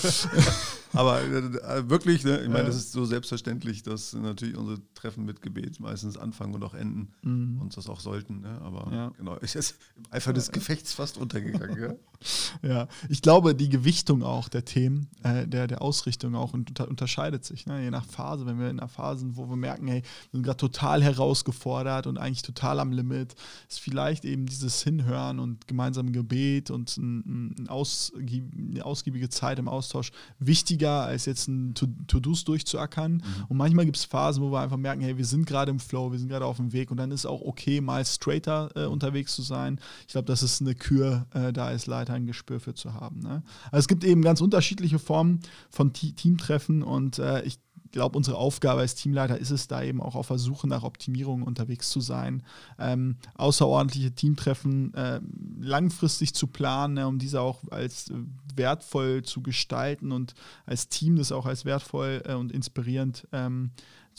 Aber 0.92 1.22
äh, 1.22 1.88
wirklich, 1.88 2.24
ne? 2.24 2.40
ich 2.40 2.48
meine, 2.48 2.64
das 2.64 2.74
ist 2.74 2.90
so 2.90 3.04
selbstverständlich, 3.04 3.84
dass 3.84 4.12
natürlich 4.12 4.56
unsere 4.56 4.80
Treffen 4.94 5.24
mit 5.24 5.40
Gebet 5.40 5.78
meistens 5.78 6.16
anfangen 6.16 6.52
und 6.54 6.64
auch 6.64 6.74
enden 6.74 7.12
mhm. 7.22 7.60
und 7.60 7.76
das 7.76 7.88
auch 7.88 8.00
sollten. 8.00 8.40
Ne? 8.40 8.60
Aber 8.62 8.92
ja. 8.92 9.08
genau, 9.16 9.36
ist 9.36 9.54
jetzt 9.54 9.76
im 9.96 10.02
Eifer 10.10 10.32
des 10.32 10.50
Gefechts 10.50 10.92
fast 10.92 11.16
untergegangen. 11.16 11.80
ja? 11.80 11.94
ja, 12.62 12.88
ich 13.08 13.22
glaube, 13.22 13.54
die 13.54 13.68
Gewichtung 13.68 14.22
auch 14.22 14.48
der 14.48 14.64
Themen, 14.64 15.08
äh, 15.22 15.46
der, 15.46 15.66
der 15.66 15.80
Ausrichtung 15.80 16.34
auch 16.34 16.52
unter, 16.52 16.88
unterscheidet 16.88 17.44
sich. 17.44 17.66
Ne? 17.66 17.82
Je 17.82 17.90
nach 17.90 18.04
Phase, 18.04 18.46
wenn 18.46 18.58
wir 18.58 18.68
in 18.68 18.80
einer 18.80 18.88
Phase 18.88 19.20
sind, 19.20 19.36
wo 19.36 19.48
wir 19.48 19.56
merken, 19.56 19.86
hey, 19.86 20.02
wir 20.02 20.38
sind 20.38 20.42
gerade 20.42 20.56
total 20.56 21.02
herausgefordert 21.02 22.06
und 22.06 22.18
eigentlich 22.18 22.42
total 22.42 22.80
am 22.80 22.92
Limit, 22.92 23.34
ist 23.68 23.80
vielleicht 23.80 24.24
eben 24.24 24.46
dieses 24.46 24.82
Hinhören 24.82 25.38
und 25.38 25.68
gemeinsam 25.68 25.99
Gebet 26.12 26.70
und 26.70 26.96
ein, 26.96 27.54
ein 27.58 27.68
ausgieb, 27.68 28.50
eine 28.56 28.84
ausgiebige 28.84 29.28
Zeit 29.28 29.58
im 29.58 29.68
Austausch 29.68 30.10
wichtig 30.38 30.70
wichtiger, 30.70 31.02
als 31.02 31.26
jetzt 31.26 31.48
ein 31.48 31.74
To-Dos 31.74 32.44
durchzuackern. 32.44 33.12
Mhm. 33.12 33.22
Und 33.48 33.56
manchmal 33.56 33.84
gibt 33.84 33.96
es 33.96 34.04
Phasen, 34.04 34.42
wo 34.42 34.52
wir 34.52 34.60
einfach 34.60 34.76
merken, 34.76 35.02
hey, 35.02 35.16
wir 35.16 35.24
sind 35.24 35.46
gerade 35.46 35.70
im 35.70 35.80
Flow, 35.80 36.12
wir 36.12 36.18
sind 36.18 36.28
gerade 36.28 36.44
auf 36.44 36.56
dem 36.56 36.72
Weg 36.72 36.90
und 36.90 36.96
dann 36.96 37.10
ist 37.10 37.20
es 37.20 37.26
auch 37.26 37.42
okay, 37.42 37.80
mal 37.80 38.04
straighter 38.04 38.70
äh, 38.74 38.84
unterwegs 38.84 39.34
zu 39.34 39.42
sein. 39.42 39.80
Ich 40.06 40.12
glaube, 40.12 40.26
das 40.26 40.42
ist 40.42 40.60
eine 40.60 40.74
Kür, 40.74 41.26
äh, 41.34 41.52
da 41.52 41.66
als 41.66 41.86
Leiter 41.86 42.14
ein 42.14 42.26
Gespür 42.26 42.60
für 42.60 42.74
zu 42.74 42.94
haben. 42.94 43.20
Ne? 43.20 43.42
Also 43.70 43.80
es 43.80 43.88
gibt 43.88 44.04
eben 44.04 44.22
ganz 44.22 44.40
unterschiedliche 44.40 44.98
Formen 44.98 45.40
von 45.70 45.92
Teamtreffen 45.92 46.82
und 46.82 47.18
äh, 47.18 47.42
ich 47.42 47.58
glaube, 47.92 48.16
unsere 48.16 48.36
Aufgabe 48.36 48.80
als 48.80 48.94
Teamleiter 48.94 49.38
ist 49.38 49.50
es, 49.50 49.68
da 49.68 49.82
eben 49.82 50.00
auch 50.00 50.14
auf 50.14 50.28
der 50.28 50.38
Suche 50.38 50.68
nach 50.68 50.82
Optimierung 50.82 51.42
unterwegs 51.42 51.90
zu 51.90 52.00
sein, 52.00 52.42
ähm, 52.78 53.16
außerordentliche 53.34 54.12
Teamtreffen 54.12 54.94
äh, 54.94 55.20
langfristig 55.60 56.34
zu 56.34 56.46
planen, 56.46 56.94
ne, 56.94 57.06
um 57.06 57.18
diese 57.18 57.40
auch 57.40 57.60
als 57.70 58.12
wertvoll 58.56 59.22
zu 59.22 59.42
gestalten 59.42 60.12
und 60.12 60.34
als 60.66 60.88
Team 60.88 61.16
das 61.16 61.32
auch 61.32 61.46
als 61.46 61.64
wertvoll 61.64 62.22
äh, 62.26 62.34
und 62.34 62.52
inspirierend 62.52 63.26
ähm, 63.32 63.70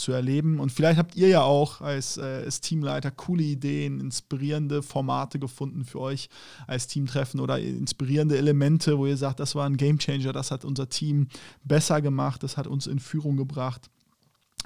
zu 0.02 0.12
erleben. 0.12 0.60
Und 0.60 0.72
vielleicht 0.72 0.98
habt 0.98 1.16
ihr 1.16 1.28
ja 1.28 1.42
auch 1.42 1.82
als, 1.82 2.18
äh, 2.18 2.44
als 2.46 2.62
Teamleiter 2.62 3.12
coole 3.12 3.44
Ideen, 3.44 4.00
inspirierende 4.00 4.82
Formate 4.82 5.40
gefunden 5.40 5.86
für 5.86 6.00
euch 6.00 6.30
als 6.68 6.88
Teamtreffen 6.88 7.40
oder 7.40 7.60
inspirierende 7.60 8.38
Elemente, 8.38 8.98
wo 8.98 9.06
ihr 9.06 9.18
sagt, 9.18 9.40
das 9.40 9.56
war 9.56 9.66
ein 9.66 9.78
Gamechanger, 9.78 10.34
das 10.34 10.52
hat 10.52 10.66
unser 10.66 10.90
Team 10.90 11.28
besser 11.64 12.02
gemacht, 12.02 12.44
das 12.44 12.58
hat 12.58 12.68
uns 12.68 12.88
in 12.88 13.00
Führung 13.00 13.38
gebracht 13.38 13.90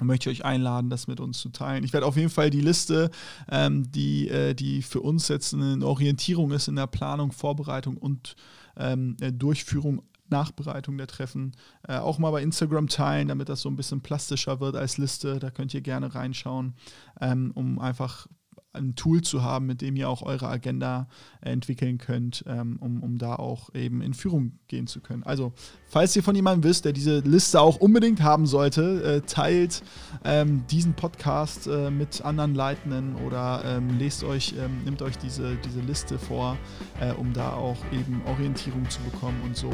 möchte 0.01 0.29
ich 0.29 0.41
euch 0.41 0.45
einladen, 0.45 0.89
das 0.89 1.07
mit 1.07 1.21
uns 1.21 1.39
zu 1.39 1.47
teilen. 1.47 1.85
Ich 1.85 1.93
werde 1.93 2.05
auf 2.05 2.17
jeden 2.17 2.29
Fall 2.29 2.49
die 2.49 2.59
Liste, 2.59 3.09
ähm, 3.49 3.89
die, 3.91 4.27
äh, 4.27 4.53
die 4.53 4.81
für 4.81 4.99
uns 4.99 5.29
jetzt 5.29 5.53
eine 5.53 5.85
Orientierung 5.85 6.51
ist 6.51 6.67
in 6.67 6.75
der 6.75 6.87
Planung, 6.87 7.31
Vorbereitung 7.31 7.95
und 7.95 8.35
ähm, 8.75 9.15
Durchführung 9.17 10.01
Nachbereitung 10.35 10.97
der 10.97 11.07
Treffen 11.07 11.53
äh, 11.87 11.97
auch 11.97 12.17
mal 12.17 12.31
bei 12.31 12.43
Instagram 12.43 12.87
teilen, 12.87 13.29
damit 13.29 13.47
das 13.47 13.61
so 13.61 13.69
ein 13.69 13.77
bisschen 13.77 14.01
plastischer 14.01 14.59
wird 14.59 14.75
als 14.75 14.97
Liste. 14.97 15.39
Da 15.39 15.49
könnt 15.49 15.73
ihr 15.73 15.81
gerne 15.81 16.13
reinschauen, 16.13 16.75
ähm, 17.21 17.51
um 17.55 17.79
einfach 17.79 18.27
ein 18.75 18.95
Tool 18.95 19.21
zu 19.21 19.43
haben, 19.43 19.65
mit 19.65 19.81
dem 19.81 19.95
ihr 19.95 20.09
auch 20.09 20.21
eure 20.21 20.47
Agenda 20.47 21.07
entwickeln 21.41 21.97
könnt, 21.97 22.43
ähm, 22.47 22.77
um, 22.79 23.01
um 23.01 23.17
da 23.17 23.35
auch 23.35 23.73
eben 23.73 24.01
in 24.01 24.13
Führung 24.13 24.53
gehen 24.67 24.87
zu 24.87 24.99
können. 24.99 25.23
Also, 25.23 25.53
falls 25.87 26.15
ihr 26.15 26.23
von 26.23 26.35
jemandem 26.35 26.69
wisst, 26.69 26.85
der 26.85 26.93
diese 26.93 27.19
Liste 27.19 27.59
auch 27.59 27.77
unbedingt 27.77 28.21
haben 28.21 28.45
sollte, 28.45 29.03
äh, 29.03 29.21
teilt 29.21 29.83
ähm, 30.23 30.65
diesen 30.69 30.93
Podcast 30.93 31.67
äh, 31.67 31.89
mit 31.91 32.23
anderen 32.23 32.55
Leitenden 32.55 33.15
oder 33.15 33.63
ähm, 33.65 33.97
lest 33.97 34.23
euch, 34.23 34.53
nimmt 34.83 35.01
euch 35.01 35.17
diese, 35.17 35.55
diese 35.57 35.81
Liste 35.81 36.19
vor, 36.19 36.57
äh, 36.99 37.13
um 37.13 37.33
da 37.33 37.53
auch 37.53 37.77
eben 37.91 38.21
Orientierung 38.25 38.89
zu 38.89 39.01
bekommen 39.01 39.39
und 39.43 39.55
so 39.55 39.71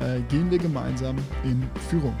äh, 0.00 0.20
gehen 0.28 0.50
wir 0.50 0.58
gemeinsam 0.58 1.16
in 1.44 1.62
Führung. 1.88 2.14